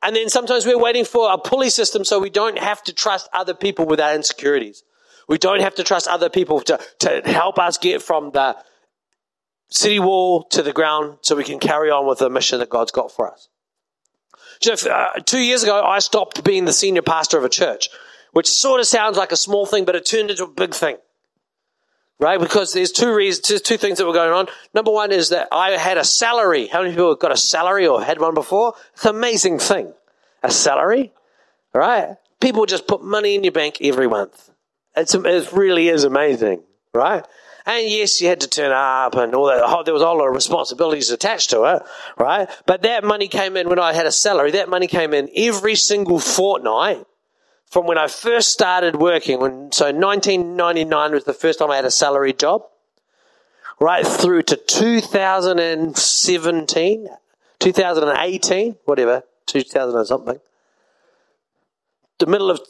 And 0.03 0.15
then 0.15 0.29
sometimes 0.29 0.65
we're 0.65 0.79
waiting 0.79 1.05
for 1.05 1.33
a 1.33 1.39
pulley 1.39 1.71
system 1.71 2.05
so 2.05 2.19
we 2.19 2.31
don't 2.31 2.59
have 2.59 2.83
to 2.85 2.93
trust 2.93 3.29
other 3.33 3.55
people 3.55 3.87
with 3.87 4.01
our 4.01 4.15
insecurities. 4.15 4.83
We 5.29 5.39
don't 5.39 5.61
have 5.61 5.75
to 5.77 5.85
trust 5.85 6.07
other 6.07 6.31
people 6.31 6.61
to, 6.61 6.79
to 7.01 7.23
help 7.25 7.59
us 7.59 7.79
get 7.79 8.03
from 8.03 8.31
the 8.31 8.57
city 9.77 9.99
wall 9.99 10.43
to 10.45 10.63
the 10.63 10.73
ground 10.73 11.19
so 11.21 11.37
we 11.37 11.45
can 11.45 11.59
carry 11.59 11.91
on 11.91 12.07
with 12.07 12.19
the 12.19 12.31
mission 12.31 12.59
that 12.61 12.71
God's 12.71 12.93
got 12.93 13.13
for 13.13 13.31
us. 13.31 13.49
Jeff, 14.61 14.87
uh, 14.87 15.13
two 15.25 15.41
years 15.41 15.63
ago, 15.63 15.83
I 15.83 15.99
stopped 15.99 16.43
being 16.43 16.65
the 16.65 16.73
senior 16.73 17.03
pastor 17.03 17.37
of 17.39 17.45
a 17.45 17.49
church, 17.49 17.89
which 18.33 18.49
sort 18.49 18.81
of 18.81 18.87
sounds 18.87 19.17
like 19.17 19.33
a 19.33 19.37
small 19.37 19.67
thing, 19.67 19.85
but 19.85 19.95
it 19.95 20.07
turned 20.07 20.31
into 20.31 20.45
a 20.45 20.49
big 20.49 20.75
thing. 20.75 20.97
Right? 22.19 22.41
Because 22.41 22.73
there's 22.73 22.93
two 22.93 23.15
reasons, 23.15 23.61
two 23.61 23.77
things 23.77 23.99
that 23.99 24.07
were 24.07 24.15
going 24.15 24.33
on. 24.33 24.47
Number 24.73 24.91
one 24.91 25.13
is 25.13 25.29
that 25.29 25.49
I 25.53 25.73
had 25.73 25.99
a 25.99 26.05
salary. 26.05 26.67
How 26.67 26.81
many 26.81 26.93
people 26.93 27.11
have 27.11 27.19
got 27.19 27.33
a 27.33 27.37
salary 27.37 27.87
or 27.87 28.03
had 28.03 28.19
one 28.19 28.33
before? 28.33 28.73
It's 28.95 29.05
an 29.05 29.15
amazing 29.15 29.59
thing. 29.59 29.93
A 30.43 30.51
salary, 30.51 31.13
right? 31.75 32.17
People 32.41 32.65
just 32.65 32.87
put 32.87 33.05
money 33.05 33.35
in 33.35 33.45
your 33.45 33.53
bank 33.53 33.79
every 33.83 34.09
month. 34.09 34.51
It's, 34.97 35.15
it 35.15 35.53
really 35.53 35.89
is 35.89 36.05
amazing, 36.05 36.63
right? 36.95 37.27
And 37.67 37.87
yes, 37.89 38.21
you 38.21 38.29
had 38.29 38.41
to 38.43 38.49
turn 38.49 38.71
up 38.71 39.17
and 39.17 39.35
all 39.35 39.47
that. 39.47 39.61
Oh, 39.65 39.83
there 39.83 39.93
was 39.93 40.03
a 40.03 40.07
lot 40.07 40.29
of 40.29 40.35
responsibilities 40.35 41.11
attached 41.11 41.51
to 41.51 41.65
it, 41.65 41.83
right? 42.17 42.49
But 42.65 42.83
that 42.83 43.03
money 43.03 43.27
came 43.27 43.57
in 43.57 43.69
when 43.69 43.81
I 43.81 43.93
had 43.93 44.07
a 44.07 44.13
salary. 44.13 44.53
That 44.53 44.69
money 44.69 44.87
came 44.87 45.13
in 45.13 45.29
every 45.35 45.75
single 45.75 46.21
fortnight 46.21 47.05
from 47.67 47.87
when 47.87 47.99
I 47.99 48.07
first 48.07 48.51
started 48.51 48.95
working. 48.95 49.41
When, 49.41 49.73
so 49.73 49.87
1999 49.87 51.13
was 51.13 51.25
the 51.25 51.35
first 51.35 51.59
time 51.59 51.73
I 51.73 51.77
had 51.77 51.85
a 51.85 51.91
salary 51.91 52.33
job, 52.33 52.63
right 53.81 54.07
through 54.07 54.45
to 54.45 54.55
2017, 54.55 57.09
2018, 57.59 58.77
whatever, 58.85 59.25
2000 59.47 59.99
or 59.99 60.05
something. 60.05 60.39
The 62.19 62.27
middle 62.27 62.51
of 62.51 62.61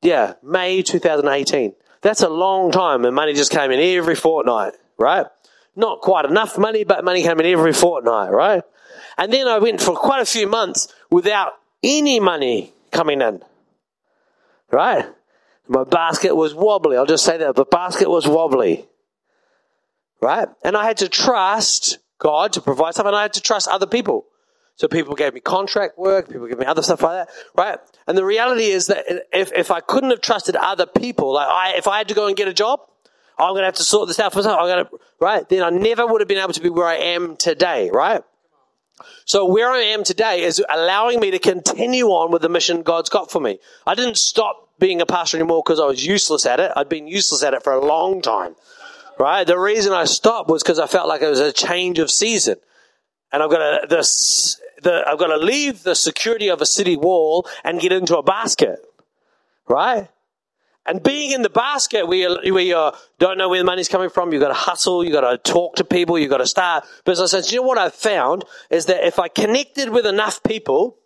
yeah, 0.00 0.34
May 0.42 0.82
2018. 0.82 1.74
That's 2.02 2.22
a 2.22 2.28
long 2.28 2.70
time 2.70 3.04
and 3.04 3.14
money 3.14 3.34
just 3.34 3.50
came 3.50 3.70
in 3.70 3.80
every 3.80 4.14
fortnight, 4.14 4.74
right? 4.98 5.26
Not 5.74 6.00
quite 6.00 6.24
enough 6.24 6.58
money, 6.58 6.84
but 6.84 7.04
money 7.04 7.22
came 7.22 7.38
in 7.40 7.46
every 7.46 7.72
fortnight, 7.72 8.32
right? 8.32 8.62
And 9.16 9.32
then 9.32 9.48
I 9.48 9.58
went 9.58 9.80
for 9.80 9.94
quite 9.94 10.22
a 10.22 10.26
few 10.26 10.46
months 10.48 10.92
without 11.10 11.52
any 11.82 12.20
money 12.20 12.72
coming 12.90 13.20
in, 13.20 13.42
right? 14.70 15.06
My 15.68 15.84
basket 15.84 16.34
was 16.34 16.54
wobbly. 16.54 16.96
I'll 16.96 17.06
just 17.06 17.24
say 17.24 17.36
that. 17.38 17.54
The 17.54 17.64
basket 17.64 18.08
was 18.08 18.26
wobbly, 18.26 18.88
right? 20.20 20.48
And 20.64 20.76
I 20.76 20.84
had 20.84 20.98
to 20.98 21.08
trust 21.08 21.98
God 22.18 22.52
to 22.54 22.60
provide 22.60 22.94
something. 22.94 23.14
I 23.14 23.22
had 23.22 23.34
to 23.34 23.40
trust 23.40 23.68
other 23.68 23.86
people. 23.86 24.26
So 24.78 24.86
people 24.86 25.16
gave 25.16 25.34
me 25.34 25.40
contract 25.40 25.98
work, 25.98 26.28
people 26.28 26.46
gave 26.46 26.56
me 26.56 26.64
other 26.64 26.82
stuff 26.82 27.02
like 27.02 27.26
that, 27.26 27.34
right? 27.56 27.78
And 28.06 28.16
the 28.16 28.24
reality 28.24 28.66
is 28.66 28.86
that 28.86 29.26
if, 29.32 29.52
if 29.52 29.72
I 29.72 29.80
couldn't 29.80 30.10
have 30.10 30.20
trusted 30.20 30.54
other 30.54 30.86
people, 30.86 31.32
like 31.32 31.48
I, 31.48 31.72
if 31.76 31.88
I 31.88 31.98
had 31.98 32.06
to 32.08 32.14
go 32.14 32.28
and 32.28 32.36
get 32.36 32.46
a 32.46 32.54
job, 32.54 32.78
I'm 33.36 33.54
going 33.54 33.62
to 33.62 33.66
have 33.66 33.74
to 33.74 33.82
sort 33.82 34.06
this 34.06 34.20
out 34.20 34.32
for 34.32 34.38
myself. 34.38 34.56
I'm 34.60 34.68
going 34.68 34.84
to, 34.84 34.90
right? 35.20 35.48
Then 35.48 35.64
I 35.64 35.70
never 35.70 36.06
would 36.06 36.20
have 36.20 36.28
been 36.28 36.38
able 36.38 36.52
to 36.52 36.60
be 36.60 36.68
where 36.68 36.86
I 36.86 36.94
am 36.94 37.36
today, 37.36 37.90
right? 37.92 38.22
So 39.24 39.46
where 39.46 39.68
I 39.68 39.78
am 39.78 40.04
today 40.04 40.42
is 40.42 40.62
allowing 40.70 41.18
me 41.18 41.32
to 41.32 41.40
continue 41.40 42.06
on 42.06 42.30
with 42.30 42.42
the 42.42 42.48
mission 42.48 42.82
God's 42.82 43.08
got 43.08 43.32
for 43.32 43.40
me. 43.40 43.58
I 43.84 43.96
didn't 43.96 44.16
stop 44.16 44.68
being 44.78 45.00
a 45.00 45.06
pastor 45.06 45.38
anymore 45.38 45.64
because 45.66 45.80
I 45.80 45.86
was 45.86 46.06
useless 46.06 46.46
at 46.46 46.60
it. 46.60 46.70
I'd 46.76 46.88
been 46.88 47.08
useless 47.08 47.42
at 47.42 47.52
it 47.52 47.64
for 47.64 47.72
a 47.72 47.84
long 47.84 48.22
time, 48.22 48.54
right? 49.18 49.44
The 49.44 49.58
reason 49.58 49.92
I 49.92 50.04
stopped 50.04 50.48
was 50.48 50.62
because 50.62 50.78
I 50.78 50.86
felt 50.86 51.08
like 51.08 51.20
it 51.20 51.28
was 51.28 51.40
a 51.40 51.52
change 51.52 51.98
of 51.98 52.12
season. 52.12 52.58
And 53.30 53.42
I've 53.42 53.50
got 53.50 53.58
to, 53.58 53.86
this, 53.88 54.60
the, 54.82 55.04
I've 55.06 55.18
got 55.18 55.28
to 55.28 55.36
leave 55.36 55.82
the 55.82 55.94
security 55.94 56.48
of 56.48 56.60
a 56.60 56.66
city 56.66 56.96
wall 56.96 57.46
and 57.64 57.80
get 57.80 57.92
into 57.92 58.16
a 58.18 58.22
basket. 58.22 58.80
right? 59.68 60.08
And 60.86 61.02
being 61.02 61.32
in 61.32 61.42
the 61.42 61.50
basket 61.50 62.08
where 62.08 62.30
where 62.50 62.62
you 62.62 62.76
uh, 62.76 62.96
don't 63.18 63.36
know 63.36 63.50
where 63.50 63.58
the 63.58 63.64
money's 63.64 63.88
coming 63.90 64.08
from, 64.08 64.32
you've 64.32 64.40
got 64.40 64.48
to 64.48 64.54
hustle, 64.54 65.04
you've 65.04 65.12
got 65.12 65.30
to 65.30 65.36
talk 65.52 65.76
to 65.76 65.84
people, 65.84 66.18
you've 66.18 66.30
got 66.30 66.38
to 66.38 66.46
start 66.46 66.84
business. 67.04 67.34
And 67.34 67.50
you 67.50 67.60
know 67.60 67.66
what 67.66 67.76
I've 67.76 67.94
found 67.94 68.44
is 68.70 68.86
that 68.86 69.06
if 69.06 69.18
I 69.18 69.28
connected 69.28 69.90
with 69.90 70.06
enough 70.06 70.42
people, 70.42 70.96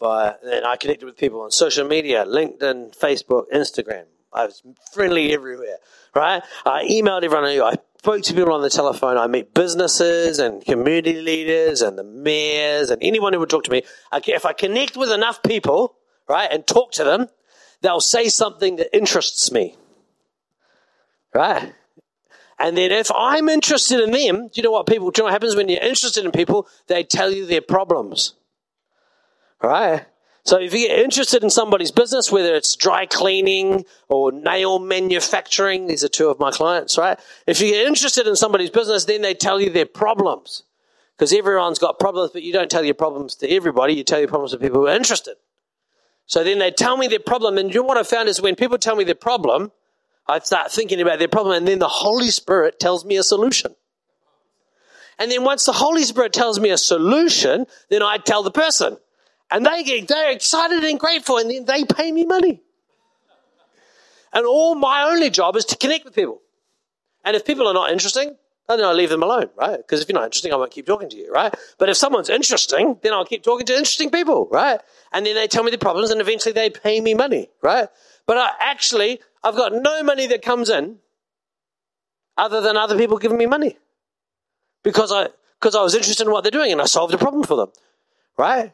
and 0.00 0.66
I 0.66 0.76
connected 0.76 1.04
with 1.04 1.16
people 1.16 1.42
on 1.42 1.50
social 1.50 1.86
media, 1.86 2.24
LinkedIn, 2.24 2.98
Facebook, 2.98 3.44
Instagram, 3.54 4.04
I 4.32 4.46
was 4.46 4.62
friendly 4.92 5.32
everywhere, 5.34 5.76
right? 6.14 6.42
I 6.64 6.84
emailed 6.84 7.24
everyone 7.24 7.44
I 7.44 7.54
knew. 7.54 7.64
I 7.64 7.74
spoke 8.02 8.20
to 8.20 8.34
people 8.34 8.52
on 8.52 8.62
the 8.62 8.68
telephone. 8.68 9.16
I 9.16 9.28
meet 9.28 9.54
businesses 9.54 10.40
and 10.40 10.64
community 10.64 11.22
leaders 11.22 11.82
and 11.82 11.96
the 11.96 12.02
mayors 12.02 12.90
and 12.90 13.00
anyone 13.00 13.32
who 13.32 13.38
would 13.38 13.48
talk 13.48 13.62
to 13.62 13.70
me. 13.70 13.84
If 14.12 14.44
I 14.44 14.52
connect 14.52 14.96
with 14.96 15.12
enough 15.12 15.40
people, 15.44 15.94
right, 16.28 16.50
and 16.50 16.66
talk 16.66 16.90
to 16.94 17.04
them, 17.04 17.28
they'll 17.80 18.00
say 18.00 18.28
something 18.28 18.74
that 18.74 18.88
interests 18.92 19.52
me. 19.52 19.76
Right? 21.32 21.72
And 22.58 22.76
then 22.76 22.90
if 22.90 23.08
I'm 23.14 23.48
interested 23.48 24.00
in 24.00 24.10
them, 24.10 24.48
do 24.48 24.52
you 24.56 24.64
know 24.64 24.72
what 24.72 24.88
people, 24.88 25.12
do 25.12 25.20
you 25.20 25.22
know 25.22 25.26
what 25.26 25.34
happens 25.34 25.54
when 25.54 25.68
you're 25.68 25.80
interested 25.80 26.24
in 26.24 26.32
people? 26.32 26.66
They 26.88 27.04
tell 27.04 27.30
you 27.30 27.46
their 27.46 27.60
problems. 27.60 28.34
Right? 29.62 30.06
So 30.44 30.58
if 30.58 30.74
you 30.74 30.88
get 30.88 30.98
interested 30.98 31.44
in 31.44 31.50
somebody's 31.50 31.92
business, 31.92 32.32
whether 32.32 32.54
it's 32.54 32.74
dry 32.74 33.06
cleaning 33.06 33.84
or 34.08 34.32
nail 34.32 34.80
manufacturing, 34.80 35.86
these 35.86 36.02
are 36.02 36.08
two 36.08 36.28
of 36.28 36.40
my 36.40 36.50
clients, 36.50 36.98
right? 36.98 37.18
If 37.46 37.60
you 37.60 37.70
get 37.70 37.86
interested 37.86 38.26
in 38.26 38.34
somebody's 38.34 38.70
business, 38.70 39.04
then 39.04 39.22
they 39.22 39.34
tell 39.34 39.60
you 39.60 39.70
their 39.70 39.86
problems. 39.86 40.64
Because 41.16 41.32
everyone's 41.32 41.78
got 41.78 42.00
problems, 42.00 42.30
but 42.32 42.42
you 42.42 42.52
don't 42.52 42.70
tell 42.70 42.84
your 42.84 42.94
problems 42.94 43.36
to 43.36 43.48
everybody, 43.48 43.94
you 43.94 44.02
tell 44.02 44.18
your 44.18 44.28
problems 44.28 44.50
to 44.50 44.58
people 44.58 44.80
who 44.80 44.88
are 44.88 44.96
interested. 44.96 45.36
So 46.26 46.42
then 46.42 46.58
they 46.58 46.72
tell 46.72 46.96
me 46.96 47.06
their 47.06 47.20
problem. 47.20 47.58
And 47.58 47.72
what 47.72 47.96
I 47.96 48.02
found 48.02 48.28
is 48.28 48.40
when 48.40 48.56
people 48.56 48.78
tell 48.78 48.96
me 48.96 49.04
their 49.04 49.14
problem, 49.14 49.70
I 50.26 50.40
start 50.40 50.72
thinking 50.72 51.00
about 51.00 51.20
their 51.20 51.28
problem, 51.28 51.56
and 51.56 51.68
then 51.68 51.78
the 51.78 51.88
Holy 51.88 52.30
Spirit 52.30 52.80
tells 52.80 53.04
me 53.04 53.16
a 53.16 53.22
solution. 53.22 53.76
And 55.18 55.30
then 55.30 55.44
once 55.44 55.66
the 55.66 55.72
Holy 55.72 56.02
Spirit 56.02 56.32
tells 56.32 56.58
me 56.58 56.70
a 56.70 56.78
solution, 56.78 57.66
then 57.90 58.02
I 58.02 58.16
tell 58.16 58.42
the 58.42 58.50
person. 58.50 58.96
And 59.52 59.66
they 59.66 59.84
get 59.84 60.08
they're 60.08 60.30
excited 60.32 60.82
and 60.82 60.98
grateful, 60.98 61.36
and 61.38 61.50
then 61.50 61.66
they 61.66 61.84
pay 61.84 62.10
me 62.10 62.24
money. 62.24 62.62
And 64.32 64.46
all 64.46 64.74
my 64.74 65.02
only 65.02 65.28
job 65.28 65.56
is 65.56 65.66
to 65.66 65.76
connect 65.76 66.06
with 66.06 66.14
people. 66.14 66.40
And 67.24 67.36
if 67.36 67.44
people 67.44 67.68
are 67.68 67.74
not 67.74 67.90
interesting, 67.90 68.36
then 68.68 68.82
I 68.82 68.92
leave 68.92 69.10
them 69.10 69.22
alone, 69.22 69.50
right? 69.56 69.76
Because 69.76 70.00
if 70.00 70.08
you're 70.08 70.14
not 70.14 70.24
interesting, 70.24 70.52
I 70.52 70.56
won't 70.56 70.70
keep 70.70 70.86
talking 70.86 71.10
to 71.10 71.16
you, 71.16 71.30
right? 71.30 71.54
But 71.78 71.90
if 71.90 71.96
someone's 71.96 72.30
interesting, 72.30 72.98
then 73.02 73.12
I'll 73.12 73.26
keep 73.26 73.42
talking 73.42 73.66
to 73.66 73.74
interesting 73.74 74.10
people, 74.10 74.48
right? 74.50 74.80
And 75.12 75.26
then 75.26 75.34
they 75.34 75.46
tell 75.46 75.62
me 75.62 75.70
the 75.70 75.78
problems 75.78 76.10
and 76.10 76.20
eventually 76.20 76.52
they 76.52 76.70
pay 76.70 77.00
me 77.00 77.12
money, 77.12 77.50
right? 77.60 77.88
But 78.26 78.38
I, 78.38 78.50
actually, 78.60 79.20
I've 79.44 79.56
got 79.56 79.74
no 79.74 80.02
money 80.02 80.26
that 80.28 80.42
comes 80.42 80.70
in 80.70 80.98
other 82.38 82.60
than 82.60 82.76
other 82.76 82.96
people 82.96 83.18
giving 83.18 83.38
me 83.38 83.46
money. 83.46 83.76
Because 84.82 85.12
I, 85.12 85.28
because 85.60 85.74
I 85.74 85.82
was 85.82 85.94
interested 85.94 86.26
in 86.26 86.32
what 86.32 86.42
they're 86.42 86.50
doing 86.50 86.72
and 86.72 86.80
I 86.80 86.86
solved 86.86 87.14
a 87.14 87.18
problem 87.18 87.44
for 87.44 87.56
them, 87.56 87.72
right? 88.36 88.72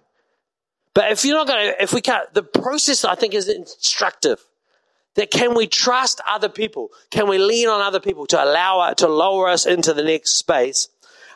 But 0.95 1.13
if 1.13 1.25
you're 1.25 1.37
not 1.37 1.47
going 1.47 1.73
to, 1.73 1.83
if 1.83 1.93
we 1.93 2.01
can't, 2.01 2.33
the 2.35 2.43
process 2.43 3.05
I 3.05 3.15
think 3.15 3.35
is 3.35 3.49
instructive 3.49 4.41
that 5.15 5.31
can 5.31 5.55
we 5.55 5.67
trust 5.67 6.21
other 6.29 6.49
people? 6.49 6.91
Can 7.11 7.29
we 7.29 7.39
lean 7.39 7.69
on 7.69 7.81
other 7.81 8.01
people 8.01 8.27
to 8.27 8.43
allow 8.43 8.93
to 8.93 9.09
lower 9.09 9.49
us 9.49 9.67
into 9.67 9.93
the 9.93 10.05
next 10.05 10.33
space 10.37 10.89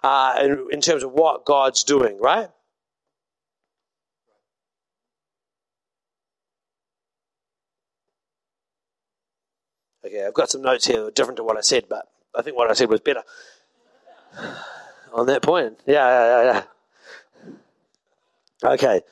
uh, 0.03 0.39
in, 0.41 0.69
in 0.71 0.81
terms 0.81 1.03
of 1.03 1.13
what 1.13 1.45
God's 1.45 1.85
doing, 1.85 2.21
right? 2.21 2.49
Okay, 10.05 10.25
I've 10.27 10.35
got 10.35 10.51
some 10.51 10.63
notes 10.63 10.87
here 10.87 11.11
different 11.11 11.37
to 11.37 11.45
what 11.45 11.57
I 11.57 11.61
said, 11.61 11.85
but 11.89 12.09
I 12.35 12.43
think 12.43 12.57
what 12.57 12.71
I 12.71 12.75
said 12.75 12.89
was 12.89 13.01
better 13.01 13.23
on 15.13 15.27
that 15.27 15.43
point. 15.43 15.79
Yeah, 15.87 16.09
yeah, 16.09 16.43
yeah, 16.43 16.63
yeah. 18.63 18.71
Okay. 18.73 19.03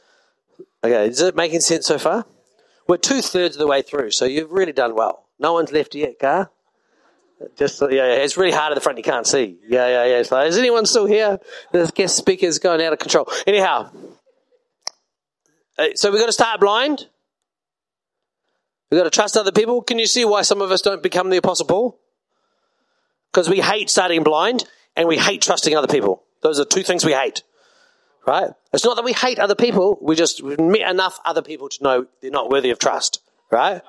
Okay, 0.82 1.08
is 1.08 1.20
it 1.20 1.36
making 1.36 1.60
sense 1.60 1.86
so 1.86 1.98
far? 1.98 2.24
We're 2.86 2.96
two 2.96 3.20
thirds 3.20 3.56
of 3.56 3.60
the 3.60 3.66
way 3.66 3.82
through, 3.82 4.12
so 4.12 4.24
you've 4.24 4.50
really 4.50 4.72
done 4.72 4.94
well. 4.94 5.26
No 5.38 5.52
one's 5.52 5.72
left 5.72 5.94
yet, 5.94 6.18
Gar. 6.18 6.50
Just 7.56 7.80
yeah, 7.80 7.88
yeah, 7.88 8.04
it's 8.14 8.36
really 8.36 8.52
hard 8.52 8.72
at 8.72 8.74
the 8.74 8.80
front. 8.80 8.98
You 8.98 9.04
can't 9.04 9.26
see. 9.26 9.58
Yeah, 9.66 9.88
yeah, 9.88 10.04
yeah. 10.16 10.22
So, 10.22 10.40
is 10.40 10.58
anyone 10.58 10.84
still 10.84 11.06
here? 11.06 11.38
The 11.72 11.90
guest 11.94 12.16
speaker's 12.16 12.58
going 12.58 12.82
out 12.82 12.92
of 12.92 12.98
control. 12.98 13.30
Anyhow, 13.46 13.90
so 15.94 16.10
we've 16.10 16.20
got 16.20 16.26
to 16.26 16.32
start 16.32 16.60
blind. 16.60 17.06
We've 18.90 18.98
got 18.98 19.04
to 19.04 19.10
trust 19.10 19.36
other 19.36 19.52
people. 19.52 19.82
Can 19.82 19.98
you 19.98 20.06
see 20.06 20.24
why 20.24 20.42
some 20.42 20.60
of 20.60 20.70
us 20.70 20.82
don't 20.82 21.02
become 21.02 21.30
the 21.30 21.36
Apostle 21.36 21.66
Paul? 21.66 21.98
Because 23.32 23.48
we 23.48 23.60
hate 23.60 23.88
starting 23.88 24.22
blind 24.22 24.64
and 24.96 25.06
we 25.06 25.16
hate 25.16 25.40
trusting 25.42 25.74
other 25.76 25.86
people. 25.86 26.24
Those 26.42 26.58
are 26.58 26.64
two 26.64 26.82
things 26.82 27.04
we 27.04 27.12
hate. 27.12 27.42
Right? 28.26 28.50
It's 28.72 28.84
not 28.84 28.96
that 28.96 29.04
we 29.04 29.12
hate 29.12 29.38
other 29.38 29.54
people, 29.54 29.98
we 30.00 30.14
just 30.14 30.42
met 30.42 30.88
enough 30.88 31.18
other 31.24 31.42
people 31.42 31.68
to 31.70 31.82
know 31.82 32.06
they're 32.20 32.30
not 32.30 32.50
worthy 32.50 32.70
of 32.70 32.78
trust. 32.78 33.22
Right? 33.50 33.82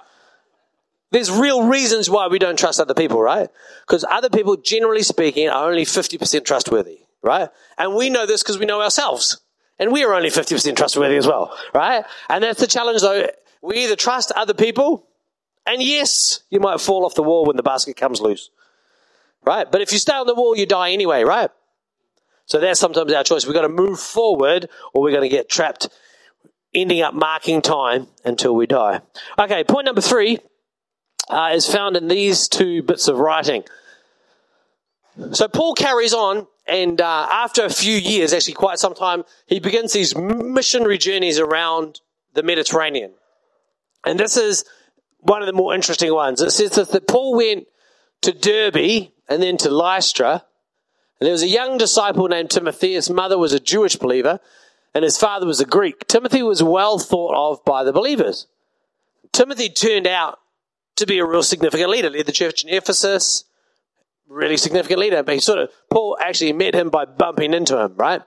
There's 1.11 1.29
real 1.29 1.67
reasons 1.67 2.09
why 2.09 2.27
we 2.27 2.39
don't 2.39 2.57
trust 2.57 2.79
other 2.79 2.93
people, 2.93 3.21
right? 3.21 3.49
Because 3.85 4.05
other 4.09 4.29
people, 4.29 4.55
generally 4.55 5.03
speaking, 5.03 5.49
are 5.49 5.69
only 5.69 5.83
50% 5.83 6.45
trustworthy, 6.45 6.99
right? 7.21 7.49
And 7.77 7.95
we 7.95 8.09
know 8.09 8.25
this 8.25 8.41
because 8.41 8.57
we 8.57 8.65
know 8.65 8.81
ourselves. 8.81 9.41
And 9.77 9.91
we 9.91 10.05
are 10.05 10.13
only 10.13 10.29
50% 10.29 10.75
trustworthy 10.77 11.17
as 11.17 11.27
well, 11.27 11.55
right? 11.73 12.05
And 12.29 12.43
that's 12.43 12.61
the 12.61 12.67
challenge 12.67 13.01
though. 13.01 13.27
We 13.61 13.83
either 13.83 13.95
trust 13.95 14.31
other 14.35 14.53
people, 14.53 15.05
and 15.65 15.83
yes, 15.83 16.43
you 16.49 16.59
might 16.59 16.79
fall 16.79 17.05
off 17.05 17.15
the 17.15 17.23
wall 17.23 17.45
when 17.45 17.57
the 17.57 17.63
basket 17.63 17.97
comes 17.97 18.21
loose, 18.21 18.49
right? 19.45 19.69
But 19.69 19.81
if 19.81 19.91
you 19.91 19.99
stay 19.99 20.13
on 20.13 20.27
the 20.27 20.35
wall, 20.35 20.55
you 20.55 20.65
die 20.65 20.91
anyway, 20.91 21.23
right? 21.23 21.51
So 22.51 22.59
that's 22.59 22.81
sometimes 22.81 23.13
our 23.13 23.23
choice. 23.23 23.45
We've 23.45 23.55
got 23.55 23.61
to 23.61 23.69
move 23.69 23.97
forward 23.97 24.67
or 24.93 25.01
we're 25.01 25.11
going 25.11 25.23
to 25.23 25.29
get 25.29 25.47
trapped, 25.47 25.87
ending 26.73 27.01
up 27.01 27.13
marking 27.13 27.61
time 27.61 28.07
until 28.25 28.53
we 28.53 28.67
die. 28.67 28.99
Okay, 29.39 29.63
point 29.63 29.85
number 29.85 30.01
three 30.01 30.37
uh, 31.29 31.51
is 31.53 31.65
found 31.65 31.95
in 31.95 32.09
these 32.09 32.49
two 32.49 32.83
bits 32.83 33.07
of 33.07 33.19
writing. 33.19 33.63
So 35.31 35.47
Paul 35.47 35.75
carries 35.75 36.13
on, 36.13 36.45
and 36.67 36.99
uh, 36.99 37.29
after 37.31 37.63
a 37.63 37.69
few 37.69 37.95
years, 37.95 38.33
actually 38.33 38.55
quite 38.55 38.79
some 38.79 38.95
time, 38.95 39.23
he 39.45 39.61
begins 39.61 39.93
these 39.93 40.13
missionary 40.13 40.97
journeys 40.97 41.39
around 41.39 42.01
the 42.33 42.43
Mediterranean. 42.43 43.13
And 44.05 44.19
this 44.19 44.35
is 44.35 44.65
one 45.19 45.41
of 45.41 45.45
the 45.45 45.53
more 45.53 45.73
interesting 45.73 46.13
ones. 46.13 46.41
It 46.41 46.51
says 46.51 46.71
that 46.71 47.07
Paul 47.07 47.37
went 47.37 47.67
to 48.23 48.33
Derbe 48.33 49.07
and 49.29 49.41
then 49.41 49.55
to 49.59 49.69
Lystra, 49.69 50.43
and 51.21 51.27
there 51.27 51.33
was 51.33 51.43
a 51.43 51.47
young 51.47 51.77
disciple 51.77 52.27
named 52.27 52.49
Timothy. 52.49 52.93
His 52.93 53.07
mother 53.07 53.37
was 53.37 53.53
a 53.53 53.59
Jewish 53.59 53.95
believer, 53.95 54.39
and 54.95 55.03
his 55.03 55.19
father 55.19 55.45
was 55.45 55.61
a 55.61 55.65
Greek. 55.65 56.07
Timothy 56.07 56.41
was 56.41 56.63
well 56.63 56.97
thought 56.97 57.35
of 57.35 57.63
by 57.63 57.83
the 57.83 57.93
believers. 57.93 58.47
Timothy 59.31 59.69
turned 59.69 60.07
out 60.07 60.39
to 60.95 61.05
be 61.05 61.19
a 61.19 61.25
real 61.25 61.43
significant 61.43 61.91
leader, 61.91 62.09
led 62.09 62.25
the 62.25 62.31
church 62.31 62.63
in 62.63 62.73
Ephesus, 62.73 63.43
really 64.27 64.57
significant 64.57 64.99
leader. 64.99 65.21
But 65.21 65.35
he 65.35 65.39
sort 65.41 65.59
of, 65.59 65.69
Paul 65.91 66.17
actually 66.19 66.53
met 66.53 66.73
him 66.73 66.89
by 66.89 67.05
bumping 67.05 67.53
into 67.53 67.79
him, 67.79 67.93
right? 67.97 68.23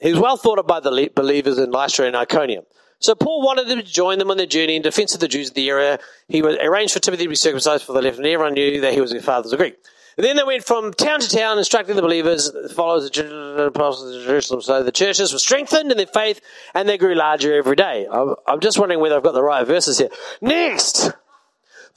He 0.00 0.12
was 0.12 0.20
well 0.20 0.36
thought 0.36 0.60
of 0.60 0.68
by 0.68 0.78
the 0.78 1.10
believers 1.16 1.58
in 1.58 1.72
Lystra 1.72 2.06
and 2.06 2.14
Iconium. 2.14 2.62
So 3.04 3.14
Paul 3.14 3.42
wanted 3.42 3.68
them 3.68 3.78
to 3.78 3.84
join 3.84 4.18
them 4.18 4.30
on 4.30 4.38
their 4.38 4.46
journey 4.46 4.76
in 4.76 4.80
defense 4.82 5.12
of 5.12 5.20
the 5.20 5.28
Jews 5.28 5.50
of 5.50 5.54
the 5.54 5.68
area. 5.68 5.98
He 6.26 6.40
arranged 6.40 6.94
for 6.94 7.00
Timothy 7.00 7.24
to 7.24 7.28
be 7.28 7.34
circumcised 7.34 7.84
for 7.84 7.92
the 7.92 8.00
left, 8.00 8.16
and 8.16 8.26
everyone 8.26 8.54
knew 8.54 8.80
that 8.80 8.94
he 8.94 9.00
was 9.02 9.10
their 9.10 9.20
father's 9.20 9.52
a 9.52 9.58
Greek. 9.58 9.76
And 10.16 10.24
then 10.24 10.36
they 10.36 10.42
went 10.42 10.64
from 10.64 10.90
town 10.94 11.20
to 11.20 11.28
town, 11.28 11.58
instructing 11.58 11.96
the 11.96 12.02
believers, 12.02 12.50
the 12.50 12.72
followers 12.74 13.04
of 13.04 13.12
the 13.12 13.72
followers 13.74 14.00
of 14.00 14.24
Jerusalem. 14.24 14.62
So 14.62 14.82
the 14.82 14.90
churches 14.90 15.34
were 15.34 15.38
strengthened 15.38 15.90
in 15.90 15.98
their 15.98 16.06
faith, 16.06 16.40
and 16.72 16.88
they 16.88 16.96
grew 16.96 17.14
larger 17.14 17.54
every 17.54 17.76
day. 17.76 18.06
I'm 18.10 18.60
just 18.60 18.78
wondering 18.78 19.00
whether 19.00 19.16
I've 19.16 19.22
got 19.22 19.34
the 19.34 19.42
right 19.42 19.66
verses 19.66 19.98
here. 19.98 20.08
Next, 20.40 21.10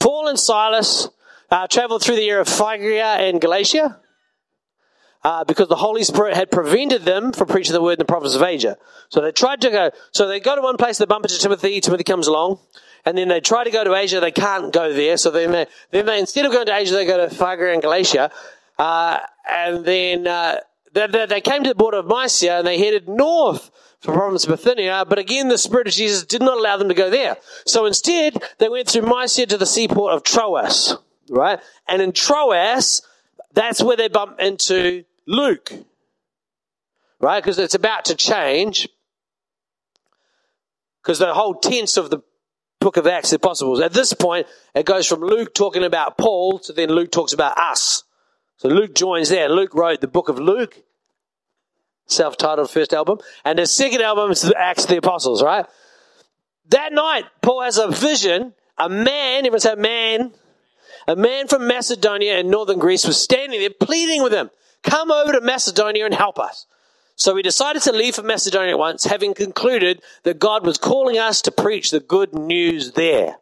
Paul 0.00 0.28
and 0.28 0.38
Silas 0.38 1.08
uh, 1.50 1.66
traveled 1.68 2.02
through 2.02 2.16
the 2.16 2.28
area 2.28 2.42
of 2.42 2.48
Phrygia 2.50 3.14
and 3.14 3.40
Galatia 3.40 3.98
uh, 5.28 5.44
because 5.44 5.68
the 5.68 5.76
Holy 5.76 6.02
Spirit 6.04 6.34
had 6.34 6.50
prevented 6.50 7.02
them 7.02 7.32
from 7.32 7.48
preaching 7.48 7.74
the 7.74 7.82
word 7.82 7.92
in 7.92 7.98
the 7.98 8.04
province 8.06 8.34
of 8.34 8.40
Asia. 8.42 8.78
So 9.10 9.20
they 9.20 9.30
tried 9.30 9.60
to 9.60 9.70
go, 9.70 9.90
so 10.10 10.26
they 10.26 10.40
go 10.40 10.56
to 10.56 10.62
one 10.62 10.78
place, 10.78 10.96
they 10.96 11.04
bump 11.04 11.26
into 11.26 11.38
Timothy, 11.38 11.82
Timothy 11.82 12.04
comes 12.04 12.28
along, 12.28 12.60
and 13.04 13.18
then 13.18 13.28
they 13.28 13.40
try 13.40 13.62
to 13.62 13.70
go 13.70 13.84
to 13.84 13.94
Asia, 13.94 14.20
they 14.20 14.30
can't 14.30 14.72
go 14.72 14.90
there, 14.90 15.18
so 15.18 15.30
then 15.30 15.52
they, 15.52 15.66
then 15.90 16.06
they 16.06 16.18
instead 16.18 16.46
of 16.46 16.52
going 16.52 16.64
to 16.64 16.74
Asia, 16.74 16.94
they 16.94 17.04
go 17.04 17.18
to 17.18 17.28
Phrygia 17.34 17.74
and 17.74 17.82
Galatia, 17.82 18.30
uh, 18.78 19.18
and 19.46 19.84
then 19.84 20.26
uh, 20.26 20.60
they, 20.94 21.26
they, 21.26 21.42
came 21.42 21.62
to 21.62 21.68
the 21.68 21.74
border 21.74 21.98
of 21.98 22.06
Mysia 22.06 22.60
and 22.60 22.66
they 22.66 22.78
headed 22.78 23.06
north 23.06 23.70
for 24.00 24.12
the 24.12 24.16
province 24.16 24.44
of 24.44 24.50
Bithynia, 24.50 25.04
but 25.06 25.18
again, 25.18 25.48
the 25.48 25.58
Spirit 25.58 25.88
of 25.88 25.92
Jesus 25.92 26.24
did 26.24 26.40
not 26.40 26.56
allow 26.56 26.78
them 26.78 26.88
to 26.88 26.94
go 26.94 27.10
there. 27.10 27.36
So 27.66 27.84
instead, 27.84 28.42
they 28.56 28.70
went 28.70 28.88
through 28.88 29.02
Mysia 29.02 29.44
to 29.44 29.58
the 29.58 29.66
seaport 29.66 30.14
of 30.14 30.22
Troas, 30.22 30.96
right? 31.28 31.60
And 31.86 32.00
in 32.00 32.12
Troas, 32.12 33.02
that's 33.52 33.82
where 33.82 33.96
they 33.98 34.08
bump 34.08 34.40
into 34.40 35.04
Luke, 35.28 35.72
right? 37.20 37.42
Because 37.42 37.58
it's 37.58 37.74
about 37.74 38.06
to 38.06 38.14
change. 38.14 38.88
Because 41.02 41.18
the 41.18 41.34
whole 41.34 41.54
tense 41.54 41.96
of 41.98 42.10
the 42.10 42.20
book 42.80 42.96
of 42.96 43.06
Acts, 43.06 43.30
the 43.30 43.36
Apostles, 43.36 43.80
at 43.80 43.92
this 43.92 44.14
point, 44.14 44.46
it 44.74 44.86
goes 44.86 45.06
from 45.06 45.20
Luke 45.20 45.54
talking 45.54 45.84
about 45.84 46.16
Paul 46.16 46.58
to 46.60 46.72
then 46.72 46.88
Luke 46.88 47.12
talks 47.12 47.34
about 47.34 47.58
us. 47.58 48.04
So 48.56 48.68
Luke 48.68 48.94
joins 48.94 49.28
there. 49.28 49.48
Luke 49.48 49.74
wrote 49.74 50.00
the 50.00 50.08
book 50.08 50.28
of 50.28 50.38
Luke, 50.38 50.82
self-titled 52.06 52.70
first 52.70 52.94
album, 52.94 53.18
and 53.44 53.58
the 53.58 53.66
second 53.66 54.00
album 54.00 54.30
is 54.30 54.50
Acts 54.56 54.84
of 54.84 54.90
the 54.90 54.96
Apostles, 54.96 55.42
right? 55.42 55.66
That 56.70 56.92
night, 56.92 57.24
Paul 57.42 57.62
has 57.62 57.78
a 57.78 57.88
vision. 57.88 58.54
A 58.78 58.88
man, 58.88 59.40
everyone 59.40 59.60
say 59.60 59.72
a 59.72 59.76
man, 59.76 60.32
a 61.06 61.16
man 61.16 61.48
from 61.48 61.66
Macedonia 61.66 62.38
in 62.38 62.48
northern 62.48 62.78
Greece 62.78 63.06
was 63.06 63.20
standing 63.20 63.60
there 63.60 63.70
pleading 63.70 64.22
with 64.22 64.32
him, 64.32 64.50
come 64.82 65.10
over 65.10 65.32
to 65.32 65.40
Macedonia 65.40 66.04
and 66.04 66.14
help 66.14 66.38
us. 66.38 66.66
So 67.16 67.34
we 67.34 67.42
decided 67.42 67.82
to 67.82 67.92
leave 67.92 68.14
for 68.14 68.22
Macedonia 68.22 68.74
at 68.74 68.78
once, 68.78 69.04
having 69.04 69.34
concluded 69.34 70.02
that 70.22 70.38
God 70.38 70.64
was 70.64 70.78
calling 70.78 71.18
us 71.18 71.42
to 71.42 71.50
preach 71.50 71.90
the 71.90 72.00
good 72.00 72.32
news 72.32 72.92
there. 72.92 73.38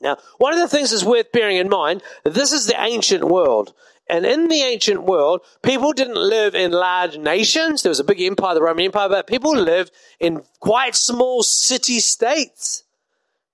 Now, 0.00 0.18
one 0.38 0.52
of 0.52 0.58
the 0.58 0.68
things 0.68 0.90
that's 0.90 1.04
worth 1.04 1.32
bearing 1.32 1.56
in 1.56 1.68
mind, 1.68 2.02
this 2.24 2.52
is 2.52 2.66
the 2.66 2.78
ancient 2.78 3.24
world. 3.24 3.74
And 4.10 4.26
in 4.26 4.48
the 4.48 4.60
ancient 4.60 5.04
world, 5.04 5.40
people 5.62 5.92
didn't 5.92 6.16
live 6.16 6.54
in 6.54 6.72
large 6.72 7.16
nations. 7.16 7.82
There 7.82 7.90
was 7.90 8.00
a 8.00 8.04
big 8.04 8.20
empire, 8.20 8.54
the 8.54 8.62
Roman 8.62 8.86
Empire, 8.86 9.08
but 9.08 9.26
people 9.26 9.54
lived 9.54 9.92
in 10.18 10.42
quite 10.58 10.96
small 10.96 11.42
city 11.42 12.00
states. 12.00 12.82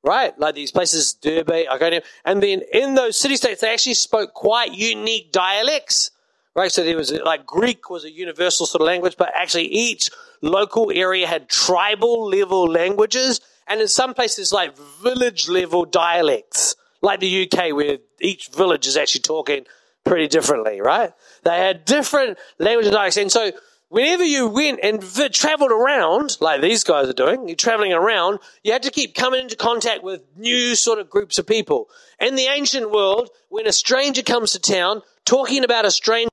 Right? 0.02 0.38
Like 0.38 0.54
these 0.54 0.70
places, 0.70 1.12
Derbe, 1.14 1.66
Iconium. 1.70 2.02
And 2.24 2.42
then 2.42 2.62
in 2.72 2.94
those 2.94 3.16
city 3.16 3.36
states, 3.36 3.60
they 3.60 3.72
actually 3.72 3.94
spoke 3.94 4.34
quite 4.34 4.72
unique 4.72 5.30
dialects. 5.30 6.10
Right? 6.56 6.72
So 6.72 6.82
there 6.82 6.96
was 6.96 7.12
like 7.12 7.44
Greek 7.44 7.90
was 7.90 8.04
a 8.04 8.10
universal 8.10 8.64
sort 8.64 8.80
of 8.80 8.86
language, 8.86 9.16
but 9.18 9.30
actually 9.34 9.66
each 9.66 10.10
local 10.40 10.90
area 10.92 11.26
had 11.26 11.50
tribal 11.50 12.26
level 12.26 12.66
languages. 12.66 13.42
And 13.68 13.82
in 13.82 13.88
some 13.88 14.14
places, 14.14 14.52
like 14.52 14.74
village 15.02 15.50
level 15.50 15.84
dialects, 15.84 16.74
like 17.02 17.20
the 17.20 17.42
UK, 17.42 17.74
where 17.74 17.98
each 18.20 18.48
village 18.48 18.86
is 18.86 18.96
actually 18.96 19.20
talking 19.20 19.66
pretty 20.04 20.28
differently, 20.28 20.80
right? 20.80 21.12
They 21.42 21.58
had 21.58 21.84
different 21.84 22.38
language 22.58 22.90
dialects. 22.90 23.18
And 23.18 23.30
so 23.30 23.52
whenever 23.88 24.24
you 24.24 24.48
went 24.48 24.80
and 24.82 25.02
v- 25.02 25.28
traveled 25.28 25.72
around, 25.72 26.38
like 26.40 26.62
these 26.62 26.84
guys 26.84 27.06
are 27.06 27.12
doing, 27.12 27.48
you're 27.48 27.56
traveling 27.56 27.92
around, 27.92 28.38
you 28.62 28.72
had 28.72 28.84
to 28.84 28.90
keep 28.90 29.14
coming 29.14 29.42
into 29.42 29.56
contact 29.56 30.02
with 30.02 30.22
new 30.36 30.74
sort 30.74 31.00
of 31.00 31.10
groups 31.10 31.38
of 31.38 31.46
people. 31.46 31.90
In 32.18 32.34
the 32.34 32.46
ancient 32.46 32.90
world, 32.90 33.28
when 33.50 33.66
a 33.66 33.72
stranger 33.72 34.22
comes 34.22 34.52
to 34.52 34.58
town, 34.58 35.02
talking 35.26 35.62
about 35.62 35.84
a 35.84 35.90
stranger 35.90 36.30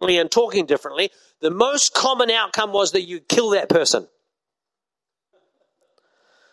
and 0.00 0.30
talking 0.30 0.66
differently, 0.66 1.10
the 1.40 1.50
most 1.50 1.94
common 1.94 2.30
outcome 2.30 2.72
was 2.72 2.92
that 2.92 3.02
you 3.02 3.20
kill 3.20 3.50
that 3.50 3.68
person. 3.68 4.08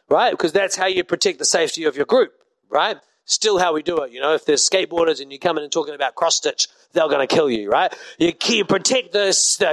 Right? 0.10 0.32
Because 0.32 0.52
that's 0.52 0.76
how 0.76 0.88
you 0.88 1.04
protect 1.04 1.40
the 1.40 1.46
safety 1.46 1.86
of 1.86 1.96
your 1.96 2.06
group, 2.06 2.34
right? 2.70 2.98
Still 3.26 3.58
how 3.58 3.74
we 3.74 3.84
do 3.84 4.00
it. 4.00 4.12
You 4.12 4.20
know, 4.20 4.34
if 4.34 4.46
there's 4.46 4.68
skateboarders 4.68 5.22
and 5.22 5.32
you 5.32 5.40
come 5.40 5.58
in 5.58 5.64
and 5.64 5.72
talking 5.72 5.96
about 5.96 6.16
cross 6.16 6.36
stitch, 6.36 6.68
they're 6.92 7.08
going 7.08 7.26
to 7.26 7.34
kill 7.34 7.50
you, 7.50 7.70
right? 7.70 7.94
You, 8.20 8.34
you 8.50 8.66
protect 8.66 9.14
the, 9.14 9.28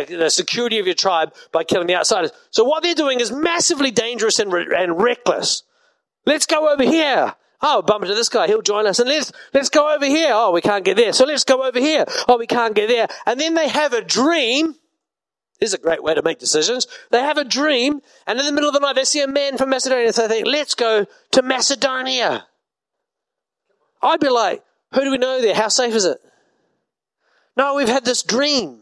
the, 0.08 0.16
the, 0.16 0.30
security 0.30 0.78
of 0.78 0.86
your 0.86 0.94
tribe 0.94 1.34
by 1.50 1.64
killing 1.64 1.88
the 1.88 1.96
outsiders. 1.96 2.30
So 2.50 2.64
what 2.64 2.82
they're 2.82 2.94
doing 2.94 3.18
is 3.18 3.32
massively 3.32 3.90
dangerous 3.90 4.38
and, 4.38 4.52
re- 4.52 4.68
and 4.76 5.02
reckless. 5.02 5.64
Let's 6.26 6.46
go 6.46 6.72
over 6.72 6.84
here. 6.84 7.34
Oh, 7.62 7.82
bump 7.82 8.04
into 8.04 8.14
this 8.14 8.28
guy. 8.28 8.46
He'll 8.46 8.62
join 8.62 8.86
us. 8.86 8.98
And 8.98 9.08
let's, 9.08 9.32
let's 9.52 9.68
go 9.68 9.94
over 9.94 10.06
here. 10.06 10.30
Oh, 10.32 10.50
we 10.52 10.62
can't 10.62 10.84
get 10.84 10.96
there. 10.96 11.12
So 11.12 11.26
let's 11.26 11.44
go 11.44 11.62
over 11.62 11.78
here. 11.78 12.06
Oh, 12.26 12.38
we 12.38 12.46
can't 12.46 12.74
get 12.74 12.88
there. 12.88 13.06
And 13.26 13.38
then 13.38 13.54
they 13.54 13.68
have 13.68 13.92
a 13.92 14.02
dream. 14.02 14.74
This 15.60 15.70
is 15.70 15.74
a 15.74 15.78
great 15.78 16.02
way 16.02 16.14
to 16.14 16.22
make 16.22 16.38
decisions. 16.38 16.86
They 17.10 17.20
have 17.20 17.36
a 17.36 17.44
dream. 17.44 18.00
And 18.26 18.38
in 18.38 18.46
the 18.46 18.52
middle 18.52 18.68
of 18.68 18.74
the 18.74 18.80
night, 18.80 18.94
they 18.96 19.04
see 19.04 19.20
a 19.20 19.28
man 19.28 19.58
from 19.58 19.68
Macedonia. 19.68 20.12
So 20.12 20.26
they 20.26 20.36
think, 20.36 20.46
let's 20.46 20.74
go 20.74 21.06
to 21.32 21.42
Macedonia. 21.42 22.46
I'd 24.02 24.20
be 24.20 24.30
like, 24.30 24.62
who 24.94 25.02
do 25.02 25.10
we 25.10 25.18
know 25.18 25.42
there? 25.42 25.54
How 25.54 25.68
safe 25.68 25.94
is 25.94 26.06
it? 26.06 26.18
No, 27.58 27.74
we've 27.74 27.88
had 27.88 28.06
this 28.06 28.22
dream. 28.22 28.78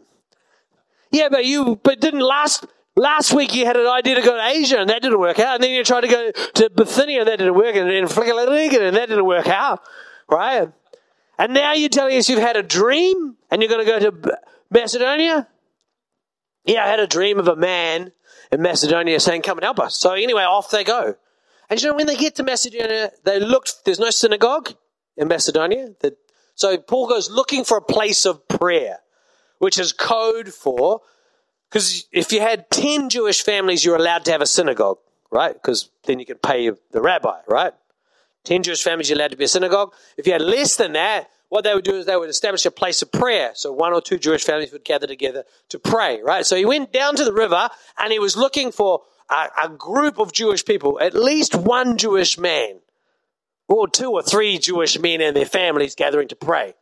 Yeah, 1.11 1.27
but 1.29 1.45
you, 1.45 1.79
but 1.83 1.99
didn't 1.99 2.21
last, 2.21 2.65
last 2.99 3.33
week 3.33 3.55
you 3.55 3.65
had 3.65 3.77
an 3.77 3.87
idea 3.87 4.15
to 4.15 4.21
go 4.21 4.35
to 4.35 4.43
Asia 4.43 4.79
and 4.79 4.89
that 4.89 5.01
didn't 5.01 5.19
work 5.19 5.39
out. 5.39 5.55
And 5.55 5.63
then 5.63 5.71
you 5.71 5.83
tried 5.83 6.01
to 6.01 6.07
go 6.07 6.31
to 6.31 6.69
Bithynia 6.69 7.19
and 7.19 7.27
that 7.27 7.37
didn't 7.37 7.55
work. 7.55 7.75
And 7.75 7.89
then 7.89 8.05
Flickalarigan 8.05 8.81
and 8.81 8.97
that 8.97 9.09
didn't 9.09 9.25
work 9.25 9.47
out. 9.47 9.81
Right? 10.29 10.69
And 11.37 11.53
now 11.53 11.73
you're 11.73 11.89
telling 11.89 12.17
us 12.17 12.29
you've 12.29 12.39
had 12.39 12.57
a 12.57 12.63
dream 12.63 13.37
and 13.49 13.61
you're 13.61 13.69
going 13.69 13.85
to 13.85 13.91
go 13.91 14.11
to 14.11 14.37
Macedonia? 14.69 15.47
Yeah, 16.65 16.83
I 16.83 16.87
had 16.87 16.99
a 16.99 17.07
dream 17.07 17.39
of 17.39 17.47
a 17.47 17.55
man 17.55 18.11
in 18.51 18.61
Macedonia 18.61 19.19
saying, 19.19 19.41
come 19.41 19.57
and 19.57 19.63
help 19.63 19.79
us. 19.79 19.97
So 19.97 20.13
anyway, 20.13 20.43
off 20.43 20.69
they 20.69 20.83
go. 20.83 21.15
And 21.69 21.81
you 21.81 21.87
know, 21.87 21.95
when 21.95 22.07
they 22.07 22.15
get 22.15 22.35
to 22.35 22.43
Macedonia, 22.43 23.11
they 23.23 23.39
looked, 23.39 23.85
there's 23.85 23.99
no 23.99 24.09
synagogue 24.09 24.73
in 25.15 25.27
Macedonia. 25.27 25.89
So 26.55 26.77
Paul 26.77 27.07
goes 27.07 27.29
looking 27.29 27.63
for 27.63 27.77
a 27.77 27.81
place 27.81 28.25
of 28.25 28.47
prayer, 28.47 28.99
which 29.59 29.79
is 29.79 29.93
code 29.93 30.49
for, 30.49 31.01
because 31.69 32.07
if 32.11 32.31
you 32.31 32.41
had 32.41 32.69
10 32.71 33.09
Jewish 33.09 33.43
families, 33.43 33.85
you're 33.85 33.95
allowed 33.95 34.25
to 34.25 34.31
have 34.31 34.41
a 34.41 34.45
synagogue, 34.45 34.97
right? 35.31 35.53
Because 35.53 35.89
then 36.05 36.19
you 36.19 36.25
could 36.25 36.41
pay 36.41 36.71
the 36.91 37.01
rabbi, 37.01 37.39
right? 37.47 37.73
10 38.45 38.63
Jewish 38.63 38.83
families, 38.83 39.09
you're 39.09 39.17
allowed 39.17 39.31
to 39.31 39.37
be 39.37 39.43
a 39.43 39.49
synagogue. 39.49 39.93
If 40.17 40.25
you 40.25 40.33
had 40.33 40.41
less 40.41 40.77
than 40.77 40.93
that, 40.93 41.29
what 41.49 41.63
they 41.63 41.73
would 41.73 41.83
do 41.83 41.95
is 41.95 42.05
they 42.05 42.15
would 42.15 42.29
establish 42.29 42.65
a 42.65 42.71
place 42.71 43.01
of 43.01 43.11
prayer. 43.11 43.51
So 43.53 43.71
one 43.71 43.93
or 43.93 44.01
two 44.01 44.17
Jewish 44.17 44.43
families 44.43 44.71
would 44.71 44.85
gather 44.85 45.07
together 45.07 45.43
to 45.69 45.79
pray, 45.79 46.21
right? 46.23 46.45
So 46.45 46.55
he 46.55 46.65
went 46.65 46.93
down 46.93 47.15
to 47.15 47.25
the 47.25 47.33
river 47.33 47.69
and 47.97 48.11
he 48.11 48.19
was 48.19 48.37
looking 48.37 48.71
for 48.71 49.01
a, 49.29 49.47
a 49.65 49.69
group 49.69 50.19
of 50.19 50.31
Jewish 50.31 50.63
people, 50.63 50.99
at 50.99 51.13
least 51.13 51.55
one 51.55 51.97
Jewish 51.97 52.37
man 52.37 52.79
or 53.67 53.87
two 53.87 54.11
or 54.11 54.21
three 54.21 54.57
Jewish 54.57 54.99
men 54.99 55.21
and 55.21 55.35
their 55.35 55.45
families 55.45 55.95
gathering 55.95 56.27
to 56.29 56.35
pray. 56.35 56.75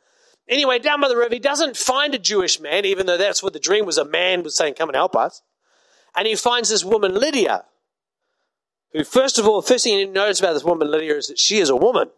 Anyway, 0.50 0.80
down 0.80 1.02
by 1.02 1.10
the 1.10 1.18
river, 1.18 1.34
he 1.34 1.39
doesn't 1.39 1.76
find 1.76 2.16
a 2.16 2.20
Jewish 2.20 2.60
man, 2.60 2.86
even 2.86 3.06
though 3.06 3.18
that's 3.18 3.43
what 3.43 3.54
the 3.54 3.60
dream 3.60 3.86
was. 3.86 3.98
A 3.98 4.06
man 4.06 4.43
was 4.43 4.56
saying, 4.56 4.76
Come 4.76 4.89
and 4.89 4.95
help 4.95 5.16
us. 5.16 5.41
And 6.16 6.28
he 6.28 6.36
finds 6.36 6.70
this 6.70 6.86
woman, 6.86 7.14
Lydia, 7.14 7.66
who, 8.93 9.04
first 9.04 9.38
of 9.38 9.45
all, 9.45 9.62
first 9.62 9.84
thing 9.84 10.00
you 10.00 10.08
notice 10.08 10.39
about 10.39 10.54
this 10.54 10.64
woman, 10.64 10.89
Lydia, 10.89 11.16
is 11.16 11.28
that 11.28 11.39
she 11.39 11.60
is 11.60 11.70
a 11.70 11.76
woman. 11.76 12.10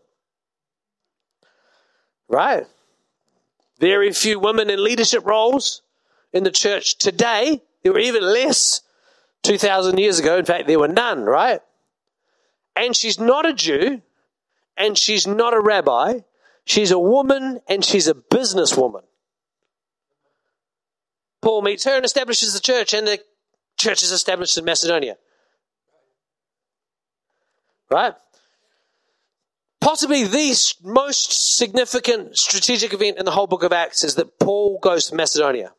Right? 2.28 2.68
Very 3.80 4.14
few 4.14 4.40
women 4.40 4.70
in 4.70 4.84
leadership 4.84 5.26
roles 5.26 5.82
in 6.32 6.44
the 6.44 6.52
church 6.52 6.98
today. 6.98 7.64
There 7.82 7.94
were 7.94 8.00
even 8.00 8.22
less 8.22 8.82
2,000 9.44 9.98
years 9.98 10.20
ago. 10.20 10.38
In 10.38 10.46
fact, 10.46 10.68
there 10.68 10.80
were 10.80 10.88
none, 10.88 11.24
right? 11.24 11.62
And 12.76 12.96
she's 12.96 13.20
not 13.20 13.48
a 13.48 13.54
Jew 13.54 14.02
and 14.78 14.98
she's 14.98 15.26
not 15.26 15.54
a 15.54 15.60
rabbi. 15.60 16.20
She's 16.66 16.92
a 16.92 17.00
woman 17.00 17.62
and 17.68 17.84
she's 17.84 18.08
a 18.08 18.14
businesswoman. 18.14 19.04
Paul 21.42 21.62
meets 21.62 21.86
her 21.86 21.96
and 21.96 22.06
establishes 22.06 22.54
the 22.54 22.60
church, 22.60 22.94
and 22.94 23.08
the 23.08 23.20
church 23.78 24.04
is 24.04 24.12
established 24.12 24.58
in 24.58 24.66
Macedonia. 24.66 25.18
Right? 27.90 28.14
Possibly 29.80 30.26
the 30.26 30.56
most 30.84 31.58
significant 31.58 32.38
strategic 32.38 32.94
event 32.94 33.18
in 33.18 33.26
the 33.26 33.32
whole 33.32 33.48
book 33.48 33.64
of 33.64 33.72
Acts 33.72 34.04
is 34.04 34.16
that 34.16 34.38
Paul 34.38 34.80
goes 34.80 35.08
to 35.08 35.16
Macedonia. 35.16 35.74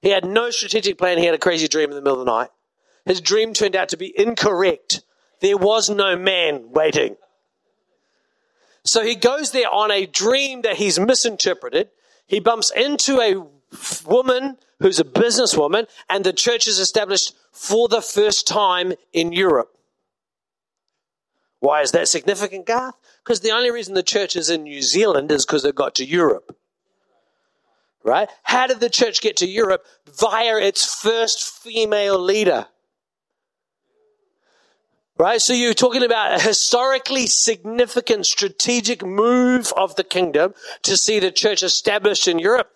He 0.00 0.10
had 0.10 0.24
no 0.24 0.50
strategic 0.50 0.96
plan. 0.96 1.18
He 1.18 1.24
had 1.24 1.34
a 1.34 1.38
crazy 1.38 1.66
dream 1.66 1.90
in 1.90 1.96
the 1.96 2.02
middle 2.02 2.20
of 2.20 2.24
the 2.24 2.32
night. 2.32 2.50
His 3.04 3.20
dream 3.20 3.52
turned 3.52 3.74
out 3.74 3.88
to 3.88 3.96
be 3.96 4.14
incorrect. 4.16 5.02
There 5.40 5.56
was 5.56 5.90
no 5.90 6.16
man 6.16 6.70
waiting. 6.70 7.16
So 8.88 9.04
he 9.04 9.16
goes 9.16 9.50
there 9.50 9.68
on 9.70 9.90
a 9.90 10.06
dream 10.06 10.62
that 10.62 10.76
he's 10.76 10.98
misinterpreted. 10.98 11.90
He 12.26 12.40
bumps 12.40 12.70
into 12.70 13.20
a 13.20 13.46
woman 14.08 14.56
who's 14.80 14.98
a 14.98 15.04
businesswoman, 15.04 15.86
and 16.08 16.24
the 16.24 16.32
church 16.32 16.66
is 16.66 16.78
established 16.78 17.34
for 17.52 17.88
the 17.88 18.00
first 18.00 18.46
time 18.46 18.94
in 19.12 19.32
Europe. 19.32 19.76
Why 21.60 21.82
is 21.82 21.92
that 21.92 22.08
significant, 22.08 22.64
Garth? 22.64 22.94
Because 23.22 23.40
the 23.40 23.50
only 23.50 23.70
reason 23.70 23.92
the 23.92 24.02
church 24.02 24.36
is 24.36 24.48
in 24.48 24.62
New 24.62 24.80
Zealand 24.80 25.30
is 25.30 25.44
because 25.44 25.66
it 25.66 25.74
got 25.74 25.94
to 25.96 26.04
Europe. 26.04 26.56
Right? 28.02 28.30
How 28.44 28.66
did 28.68 28.80
the 28.80 28.88
church 28.88 29.20
get 29.20 29.36
to 29.38 29.46
Europe? 29.46 29.84
Via 30.18 30.56
its 30.58 30.94
first 30.94 31.42
female 31.42 32.18
leader. 32.18 32.68
Right? 35.18 35.40
So 35.42 35.52
you're 35.52 35.74
talking 35.74 36.04
about 36.04 36.38
a 36.38 36.42
historically 36.42 37.26
significant 37.26 38.24
strategic 38.26 39.04
move 39.04 39.72
of 39.76 39.96
the 39.96 40.04
kingdom 40.04 40.54
to 40.82 40.96
see 40.96 41.18
the 41.18 41.32
church 41.32 41.62
established 41.62 42.28
in 42.28 42.38
Europe. 42.38 42.70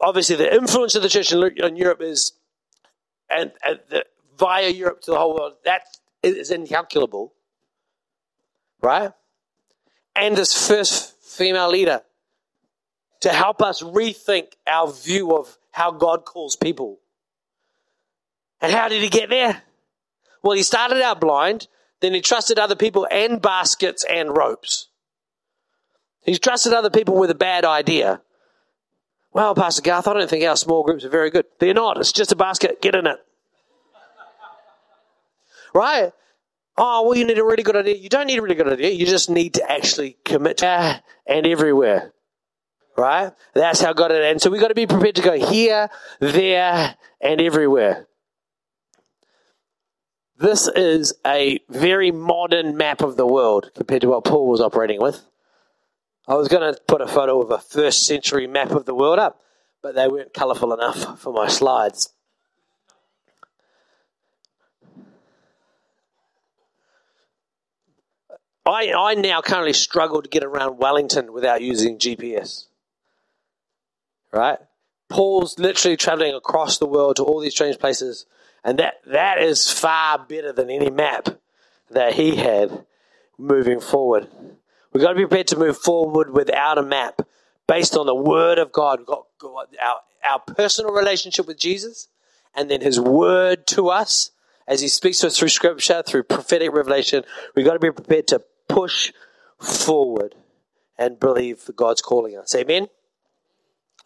Obviously, 0.00 0.36
the 0.36 0.52
influence 0.52 0.94
of 0.94 1.02
the 1.02 1.08
church 1.08 1.32
in 1.32 1.76
Europe 1.76 2.00
is, 2.00 2.32
and, 3.28 3.52
and 3.64 3.80
the, 3.90 4.06
via 4.38 4.70
Europe 4.70 5.02
to 5.02 5.10
the 5.10 5.18
whole 5.18 5.34
world, 5.34 5.54
that 5.64 5.82
is 6.22 6.50
incalculable. 6.50 7.34
Right? 8.80 9.12
And 10.16 10.36
this 10.36 10.66
first 10.66 11.14
female 11.22 11.68
leader 11.70 12.02
to 13.20 13.30
help 13.30 13.60
us 13.62 13.82
rethink 13.82 14.54
our 14.66 14.90
view 14.90 15.36
of 15.36 15.58
how 15.72 15.90
God 15.90 16.24
calls 16.24 16.56
people 16.56 16.98
And 18.60 18.72
how 18.72 18.88
did 18.88 19.02
he 19.02 19.08
get 19.08 19.30
there? 19.30 19.62
Well, 20.48 20.56
he 20.56 20.62
started 20.62 21.02
out 21.02 21.20
blind, 21.20 21.68
then 22.00 22.14
he 22.14 22.22
trusted 22.22 22.58
other 22.58 22.74
people 22.74 23.06
and 23.10 23.42
baskets 23.42 24.02
and 24.02 24.34
ropes. 24.34 24.88
He's 26.22 26.38
trusted 26.38 26.72
other 26.72 26.88
people 26.88 27.18
with 27.18 27.28
a 27.28 27.34
bad 27.34 27.66
idea. 27.66 28.22
Well, 29.34 29.54
Pastor 29.54 29.82
Garth, 29.82 30.08
I 30.08 30.14
don't 30.14 30.30
think 30.30 30.42
our 30.46 30.56
small 30.56 30.84
groups 30.84 31.04
are 31.04 31.10
very 31.10 31.28
good. 31.28 31.44
They're 31.58 31.74
not. 31.74 31.98
It's 31.98 32.12
just 32.12 32.32
a 32.32 32.34
basket. 32.34 32.80
Get 32.80 32.94
in 32.94 33.06
it. 33.06 33.18
right? 35.74 36.14
Oh, 36.78 37.02
well, 37.02 37.14
you 37.14 37.26
need 37.26 37.38
a 37.38 37.44
really 37.44 37.62
good 37.62 37.76
idea. 37.76 37.96
You 37.96 38.08
don't 38.08 38.26
need 38.26 38.38
a 38.38 38.42
really 38.42 38.54
good 38.54 38.72
idea. 38.72 38.88
You 38.88 39.04
just 39.04 39.28
need 39.28 39.52
to 39.52 39.70
actually 39.70 40.16
commit 40.24 40.56
to 40.56 41.02
and 41.26 41.46
everywhere. 41.46 42.14
Right? 42.96 43.34
That's 43.52 43.82
how 43.82 43.92
God 43.92 44.12
it. 44.12 44.24
And 44.24 44.40
so 44.40 44.48
we've 44.48 44.62
got 44.62 44.68
to 44.68 44.74
be 44.74 44.86
prepared 44.86 45.16
to 45.16 45.22
go 45.22 45.34
here, 45.34 45.90
there, 46.20 46.94
and 47.20 47.38
everywhere. 47.38 48.07
This 50.38 50.68
is 50.68 51.14
a 51.26 51.58
very 51.68 52.12
modern 52.12 52.76
map 52.76 53.02
of 53.02 53.16
the 53.16 53.26
world 53.26 53.72
compared 53.74 54.02
to 54.02 54.08
what 54.08 54.24
Paul 54.24 54.48
was 54.48 54.60
operating 54.60 55.00
with. 55.00 55.24
I 56.28 56.34
was 56.34 56.46
going 56.46 56.72
to 56.72 56.80
put 56.82 57.00
a 57.00 57.08
photo 57.08 57.42
of 57.42 57.50
a 57.50 57.58
first 57.58 58.06
century 58.06 58.46
map 58.46 58.70
of 58.70 58.84
the 58.84 58.94
world 58.94 59.18
up, 59.18 59.40
but 59.82 59.96
they 59.96 60.06
weren't 60.06 60.32
colourful 60.32 60.72
enough 60.72 61.18
for 61.18 61.32
my 61.32 61.48
slides. 61.48 62.12
I, 68.64 68.92
I 68.92 69.14
now 69.14 69.40
currently 69.40 69.72
struggle 69.72 70.22
to 70.22 70.28
get 70.28 70.44
around 70.44 70.78
Wellington 70.78 71.32
without 71.32 71.62
using 71.62 71.98
GPS. 71.98 72.66
Right? 74.30 74.58
Paul's 75.08 75.58
literally 75.58 75.96
traveling 75.96 76.34
across 76.34 76.78
the 76.78 76.86
world 76.86 77.16
to 77.16 77.24
all 77.24 77.40
these 77.40 77.54
strange 77.54 77.78
places, 77.78 78.26
and 78.64 78.78
that, 78.78 78.94
that 79.06 79.40
is 79.40 79.70
far 79.70 80.18
better 80.18 80.52
than 80.52 80.70
any 80.70 80.90
map 80.90 81.28
that 81.90 82.14
he 82.14 82.36
had 82.36 82.84
moving 83.38 83.80
forward. 83.80 84.28
We've 84.92 85.02
got 85.02 85.10
to 85.10 85.14
be 85.14 85.26
prepared 85.26 85.48
to 85.48 85.58
move 85.58 85.78
forward 85.78 86.32
without 86.32 86.78
a 86.78 86.82
map 86.82 87.22
based 87.66 87.96
on 87.96 88.06
the 88.06 88.14
Word 88.14 88.58
of 88.58 88.72
God. 88.72 89.00
We've 89.00 89.06
got 89.06 89.68
our, 89.82 90.00
our 90.28 90.38
personal 90.40 90.92
relationship 90.92 91.46
with 91.46 91.58
Jesus 91.58 92.08
and 92.54 92.70
then 92.70 92.80
His 92.80 92.98
Word 92.98 93.66
to 93.68 93.88
us 93.88 94.30
as 94.66 94.80
He 94.80 94.88
speaks 94.88 95.18
to 95.18 95.28
us 95.28 95.38
through 95.38 95.48
Scripture, 95.48 96.02
through 96.04 96.24
prophetic 96.24 96.72
revelation. 96.72 97.24
We've 97.54 97.66
got 97.66 97.74
to 97.74 97.78
be 97.78 97.90
prepared 97.90 98.26
to 98.28 98.42
push 98.68 99.12
forward 99.60 100.34
and 100.98 101.20
believe 101.20 101.64
that 101.66 101.76
God's 101.76 102.02
calling 102.02 102.36
us. 102.36 102.54
Amen? 102.54 102.88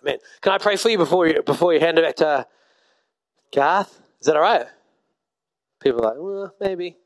Amen. 0.02 0.18
Can 0.40 0.52
I 0.52 0.58
pray 0.58 0.76
for 0.76 0.90
you 0.90 0.98
before 0.98 1.26
you, 1.26 1.42
before 1.42 1.72
you 1.72 1.80
hand 1.80 1.98
it 1.98 2.04
back 2.04 2.16
to 2.16 2.46
Garth? 3.54 4.01
Is 4.22 4.26
that 4.26 4.36
all 4.36 4.42
right? 4.42 4.66
People 5.80 6.06
are 6.06 6.10
like, 6.10 6.16
well, 6.16 6.54
maybe. 6.60 6.96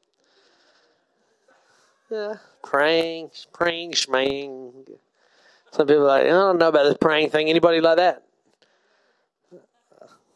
Yeah, 2.10 2.34
praying, 2.62 3.30
praying, 3.54 3.92
schmaying. 3.92 4.86
Some 5.70 5.86
people 5.86 6.02
are 6.02 6.08
like, 6.08 6.24
I 6.24 6.28
don't 6.28 6.58
know 6.58 6.68
about 6.68 6.82
this 6.82 6.98
praying 7.00 7.30
thing. 7.30 7.48
Anybody 7.48 7.80
like 7.80 7.96
that? 7.96 8.22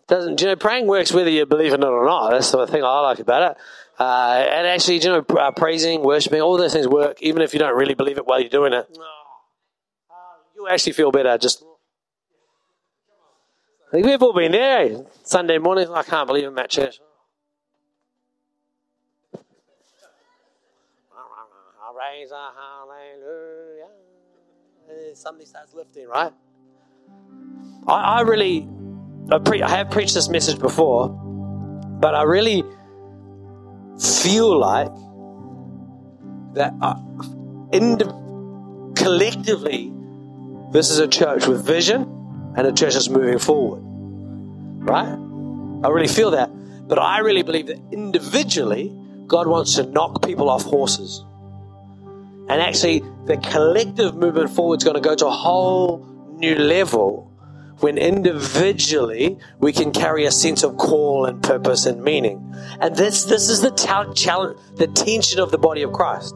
Doesn't 0.08 0.40
you 0.40 0.46
know? 0.46 0.56
Praying 0.56 0.86
works 0.86 1.12
whether 1.12 1.28
you 1.28 1.44
believe 1.44 1.74
in 1.74 1.82
it 1.82 1.86
or 1.86 2.06
not. 2.06 2.30
That's 2.30 2.50
the 2.50 2.66
thing 2.66 2.82
I 2.82 3.00
like 3.00 3.18
about 3.18 3.50
it. 3.52 3.58
Uh, 3.98 4.42
and 4.50 4.66
actually, 4.66 5.00
you 5.00 5.10
know, 5.10 5.24
uh, 5.38 5.50
praising, 5.50 6.02
worshiping, 6.02 6.40
all 6.40 6.56
those 6.56 6.72
things 6.72 6.88
work, 6.88 7.20
even 7.20 7.42
if 7.42 7.52
you 7.52 7.58
don't 7.58 7.76
really 7.76 7.92
believe 7.92 8.16
it 8.16 8.24
while 8.24 8.40
you're 8.40 8.48
doing 8.48 8.72
it. 8.72 8.88
You 10.56 10.66
actually 10.66 10.94
feel 10.94 11.12
better 11.12 11.36
just. 11.36 11.62
We've 13.92 14.22
all 14.22 14.32
been 14.32 14.52
there. 14.52 15.04
Sunday 15.24 15.58
morning, 15.58 15.88
I 15.92 16.02
can't 16.02 16.26
believe 16.26 16.46
I'm 16.46 16.58
at 16.58 16.70
church. 16.70 17.00
Praise 22.10 22.30
hallelujah. 22.30 23.86
Something 25.14 25.46
starts 25.46 25.74
lifting, 25.74 26.08
right? 26.08 26.32
I, 27.86 27.92
I 27.92 28.20
really, 28.22 28.66
I, 29.30 29.38
pre- 29.38 29.62
I 29.62 29.68
have 29.68 29.90
preached 29.90 30.14
this 30.14 30.28
message 30.28 30.58
before, 30.58 31.08
but 31.08 32.14
I 32.14 32.22
really 32.22 32.64
feel 34.00 34.58
like 34.58 34.92
that 36.54 36.74
uh, 36.80 36.94
collectively, 38.96 39.92
this 40.72 40.90
is 40.90 40.98
a 40.98 41.08
church 41.08 41.46
with 41.46 41.64
vision 41.64 42.09
and 42.56 42.66
the 42.66 42.72
church 42.72 42.96
is 42.96 43.08
moving 43.08 43.38
forward. 43.38 43.82
Right? 44.82 45.16
I 45.84 45.88
really 45.88 46.08
feel 46.08 46.32
that. 46.32 46.50
But 46.88 46.98
I 46.98 47.18
really 47.18 47.42
believe 47.42 47.68
that 47.68 47.78
individually, 47.92 48.92
God 49.26 49.46
wants 49.46 49.76
to 49.76 49.84
knock 49.84 50.24
people 50.24 50.50
off 50.50 50.64
horses. 50.64 51.24
And 52.48 52.60
actually, 52.60 53.04
the 53.26 53.36
collective 53.36 54.16
movement 54.16 54.50
forward 54.50 54.80
is 54.80 54.84
going 54.84 54.96
to 54.96 55.00
go 55.00 55.14
to 55.14 55.26
a 55.26 55.30
whole 55.30 56.04
new 56.32 56.56
level 56.56 57.30
when 57.78 57.96
individually 57.96 59.38
we 59.58 59.72
can 59.72 59.92
carry 59.92 60.24
a 60.24 60.30
sense 60.30 60.62
of 60.62 60.76
call 60.76 61.26
and 61.26 61.42
purpose 61.42 61.86
and 61.86 62.02
meaning. 62.02 62.54
And 62.80 62.94
this 62.96 63.24
this 63.24 63.48
is 63.48 63.60
the 63.62 63.70
challenge, 63.70 64.26
the 64.74 64.86
tension 64.88 65.40
of 65.40 65.50
the 65.50 65.58
body 65.58 65.82
of 65.82 65.92
Christ. 65.92 66.34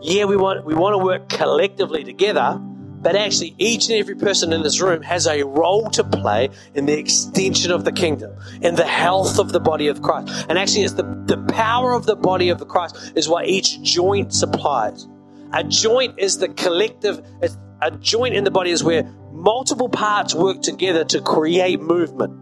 Yeah, 0.00 0.24
we 0.24 0.36
want 0.36 0.64
we 0.64 0.74
want 0.74 0.94
to 0.94 0.98
work 0.98 1.28
collectively 1.28 2.04
together, 2.04 2.60
but 3.04 3.16
actually 3.16 3.54
each 3.58 3.90
and 3.90 3.98
every 3.98 4.14
person 4.14 4.54
in 4.54 4.62
this 4.62 4.80
room 4.80 5.02
has 5.02 5.26
a 5.26 5.42
role 5.42 5.90
to 5.90 6.02
play 6.02 6.48
in 6.74 6.86
the 6.86 6.98
extension 6.98 7.70
of 7.70 7.84
the 7.84 7.92
kingdom, 7.92 8.32
in 8.62 8.76
the 8.76 8.86
health 8.86 9.38
of 9.38 9.52
the 9.52 9.60
body 9.60 9.88
of 9.88 10.00
Christ. 10.00 10.46
And 10.48 10.58
actually 10.58 10.84
it's 10.84 10.94
the, 10.94 11.02
the 11.26 11.36
power 11.52 11.92
of 11.92 12.06
the 12.06 12.16
body 12.16 12.48
of 12.48 12.58
the 12.58 12.64
Christ 12.64 13.12
is 13.14 13.28
what 13.28 13.46
each 13.46 13.82
joint 13.82 14.32
supplies. 14.32 15.06
A 15.52 15.62
joint 15.62 16.18
is 16.18 16.38
the 16.38 16.48
collective, 16.48 17.22
a 17.82 17.90
joint 17.90 18.34
in 18.34 18.42
the 18.42 18.50
body 18.50 18.70
is 18.70 18.82
where 18.82 19.04
multiple 19.30 19.90
parts 19.90 20.34
work 20.34 20.62
together 20.62 21.04
to 21.04 21.20
create 21.20 21.82
movement. 21.82 22.40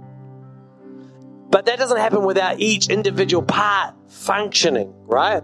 But 1.50 1.66
that 1.66 1.80
doesn't 1.80 1.98
happen 1.98 2.24
without 2.24 2.60
each 2.60 2.88
individual 2.88 3.42
part 3.42 3.96
functioning, 4.06 4.94
right? 5.06 5.42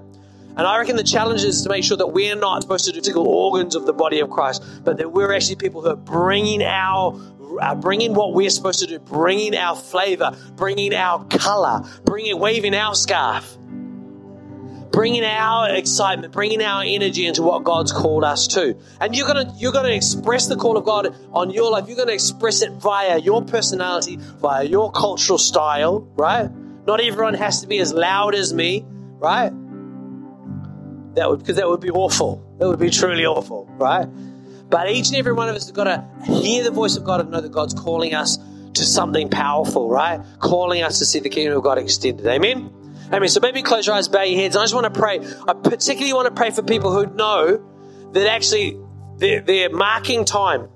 And 0.59 0.67
I 0.67 0.77
reckon 0.79 0.97
the 0.97 1.05
challenge 1.05 1.45
is 1.45 1.63
to 1.63 1.69
make 1.69 1.85
sure 1.85 1.97
that 1.97 2.09
we're 2.09 2.35
not 2.35 2.63
supposed 2.63 2.85
to 2.87 2.93
do 2.93 2.99
physical 2.99 3.29
organs 3.29 3.77
of 3.77 3.87
the 3.87 3.93
body 3.93 4.19
of 4.19 4.29
Christ, 4.29 4.65
but 4.83 4.97
that 4.97 5.13
we're 5.13 5.33
actually 5.33 5.55
people 5.55 5.83
who 5.83 5.91
are 5.91 5.97
bringing 5.97 6.65
our 6.65 7.19
uh, 7.61 7.75
bringing 7.77 8.13
what 8.13 8.35
we're 8.35 8.51
supposed 8.51 8.81
to 8.81 8.87
do, 8.87 8.99
bringing 8.99 9.57
our 9.57 9.77
flavor, 9.77 10.37
bringing 10.57 10.95
our 10.95 11.25
color, 11.27 11.83
bringing 12.05 12.39
waving 12.41 12.75
our 12.75 12.95
scarf 12.95 13.57
bringing 14.91 15.23
our 15.23 15.71
excitement, 15.77 16.33
bringing 16.33 16.61
our 16.61 16.83
energy 16.85 17.27
into 17.27 17.41
what 17.41 17.63
God's 17.63 17.93
called 17.93 18.25
us 18.25 18.49
to. 18.49 18.77
And 19.01 19.15
you're 19.15 19.29
gonna 19.29 19.55
you're 19.57 19.71
gonna 19.71 19.91
express 19.91 20.49
the 20.49 20.57
call 20.57 20.77
of 20.77 20.85
God 20.85 21.15
on 21.33 21.51
your 21.51 21.71
life. 21.71 21.87
You're 21.87 21.97
gonna 21.97 22.13
express 22.13 22.63
it 22.63 22.73
via 22.73 23.19
your 23.19 23.43
personality, 23.43 24.17
via 24.17 24.65
your 24.65 24.91
cultural 24.91 25.39
style, 25.39 26.01
right? 26.17 26.51
Not 26.87 27.01
everyone 27.01 27.35
has 27.35 27.61
to 27.61 27.69
be 27.69 27.79
as 27.79 27.93
loud 27.93 28.35
as 28.35 28.53
me, 28.53 28.85
right? 29.21 29.53
That 31.19 31.29
would 31.29 31.41
because 31.41 31.57
that 31.57 31.69
would 31.69 31.81
be 31.81 31.91
awful. 31.91 32.45
That 32.59 32.69
would 32.69 32.79
be 32.79 32.91
truly 32.91 33.27
awful, 33.27 33.67
right? 33.73 34.07
But 34.71 34.89
each 34.91 35.09
and 35.09 35.17
every 35.17 35.33
one 35.33 35.49
of 35.49 35.57
us 35.57 35.65
has 35.65 35.73
got 35.73 35.85
to 35.85 36.33
hear 36.33 36.63
the 36.63 36.71
voice 36.71 36.97
of 36.97 37.03
God 37.03 37.21
and 37.21 37.33
know 37.33 37.41
that 37.41 37.51
God's 37.51 37.75
calling 37.75 38.15
us 38.15 38.39
to 38.75 38.85
something 38.85 39.29
powerful, 39.29 39.91
right? 39.91 40.21
Calling 40.39 40.85
us 40.85 41.01
to 41.01 41.05
see 41.05 41.19
the 41.19 41.29
kingdom 41.29 41.57
of 41.57 41.65
God 41.65 41.79
extended. 41.79 42.25
Amen. 42.25 42.73
Amen. 43.13 43.29
So 43.29 43.41
maybe 43.41 43.63
close 43.63 43.85
your 43.85 43.97
eyes, 43.97 44.07
bow 44.07 44.23
your 44.23 44.41
heads. 44.41 44.55
I 44.55 44.63
just 44.63 44.75
want 44.75 44.93
to 44.93 45.01
pray. 45.01 45.19
I 45.19 45.55
particularly 45.55 46.13
want 46.13 46.29
to 46.29 46.35
pray 46.35 46.53
for 46.53 46.63
people 46.63 46.93
who 46.93 47.13
know 47.13 47.67
that 48.13 48.31
actually 48.31 48.79
they're, 49.17 49.41
they're 49.41 49.71
marking 49.71 50.25
time. 50.25 50.69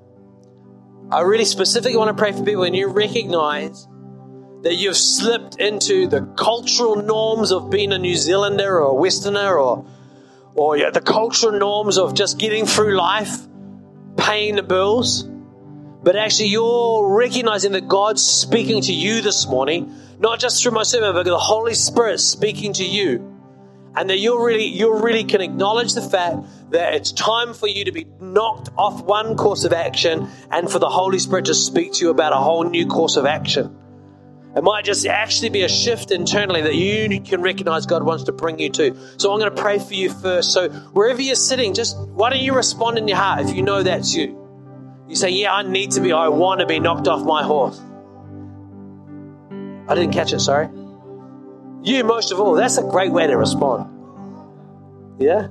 I 1.12 1.20
really 1.20 1.44
specifically 1.44 1.96
want 1.96 2.08
to 2.08 2.20
pray 2.20 2.32
for 2.32 2.42
people 2.42 2.64
and 2.64 2.74
you 2.74 2.88
recognize 2.88 3.86
that 4.62 4.74
you've 4.74 4.96
slipped 4.96 5.60
into 5.60 6.08
the 6.08 6.22
cultural 6.36 6.96
norms 6.96 7.52
of 7.52 7.70
being 7.70 7.92
a 7.92 7.98
New 7.98 8.16
Zealander 8.16 8.80
or 8.80 8.90
a 8.90 8.94
Westerner 8.94 9.56
or, 9.56 9.86
or 10.54 10.76
yeah, 10.76 10.90
the 10.90 11.00
cultural 11.00 11.58
norms 11.58 11.98
of 11.98 12.14
just 12.14 12.38
getting 12.38 12.66
through 12.66 12.96
life, 12.96 13.36
paying 14.16 14.56
the 14.56 14.62
bills. 14.62 15.28
But 16.02 16.16
actually, 16.16 16.48
you're 16.48 17.14
recognizing 17.16 17.72
that 17.72 17.86
God's 17.86 18.24
speaking 18.24 18.82
to 18.82 18.92
you 18.92 19.20
this 19.20 19.46
morning 19.46 19.94
not 20.22 20.38
just 20.38 20.62
through 20.62 20.70
my 20.70 20.84
sermon, 20.84 21.14
but 21.14 21.24
the 21.24 21.36
Holy 21.36 21.74
Spirit 21.74 22.18
speaking 22.20 22.72
to 22.74 22.84
you. 22.84 23.28
And 23.94 24.08
that 24.08 24.18
you 24.18 24.42
really, 24.42 24.66
you 24.66 25.02
really 25.02 25.24
can 25.24 25.40
acknowledge 25.40 25.94
the 25.94 26.00
fact 26.00 26.36
that 26.70 26.94
it's 26.94 27.12
time 27.12 27.52
for 27.52 27.66
you 27.66 27.84
to 27.84 27.92
be 27.92 28.06
knocked 28.20 28.70
off 28.78 29.02
one 29.02 29.36
course 29.36 29.64
of 29.64 29.72
action 29.72 30.28
and 30.50 30.70
for 30.70 30.78
the 30.78 30.88
Holy 30.88 31.18
Spirit 31.18 31.46
to 31.46 31.54
speak 31.54 31.94
to 31.94 32.04
you 32.04 32.10
about 32.10 32.32
a 32.32 32.36
whole 32.36 32.62
new 32.64 32.86
course 32.86 33.16
of 33.16 33.26
action. 33.26 33.76
It 34.54 34.62
might 34.62 34.84
just 34.84 35.06
actually 35.06 35.48
be 35.48 35.62
a 35.62 35.68
shift 35.68 36.10
internally 36.10 36.60
that 36.62 36.74
you 36.74 37.20
can 37.22 37.40
recognize 37.40 37.86
God 37.86 38.02
wants 38.02 38.24
to 38.24 38.32
bring 38.32 38.58
you 38.58 38.68
to. 38.70 38.94
So 39.18 39.32
I'm 39.32 39.40
going 39.40 39.54
to 39.54 39.62
pray 39.62 39.78
for 39.78 39.94
you 39.94 40.10
first. 40.10 40.52
So 40.52 40.68
wherever 40.68 41.22
you're 41.22 41.36
sitting, 41.36 41.72
just 41.72 41.96
why 41.96 42.28
don't 42.28 42.42
you 42.42 42.54
respond 42.54 42.98
in 42.98 43.08
your 43.08 43.16
heart 43.16 43.40
if 43.40 43.54
you 43.54 43.62
know 43.62 43.82
that's 43.82 44.14
you? 44.14 44.38
You 45.08 45.16
say, 45.16 45.30
Yeah, 45.30 45.54
I 45.54 45.62
need 45.62 45.92
to 45.92 46.00
be, 46.00 46.12
I 46.12 46.28
want 46.28 46.60
to 46.60 46.66
be 46.66 46.80
knocked 46.80 47.08
off 47.08 47.24
my 47.24 47.42
horse. 47.42 47.80
I 49.88 49.94
didn't 49.94 50.12
catch 50.12 50.32
it, 50.34 50.40
sorry. 50.40 50.68
You 51.82 52.04
most 52.04 52.30
of 52.30 52.38
all. 52.38 52.54
That's 52.54 52.76
a 52.76 52.82
great 52.82 53.10
way 53.10 53.26
to 53.26 53.36
respond. 53.36 53.88
Yeah? 55.18 55.48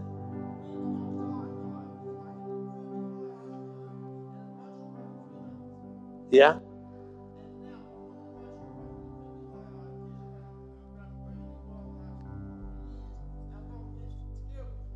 Yeah? 6.29 6.59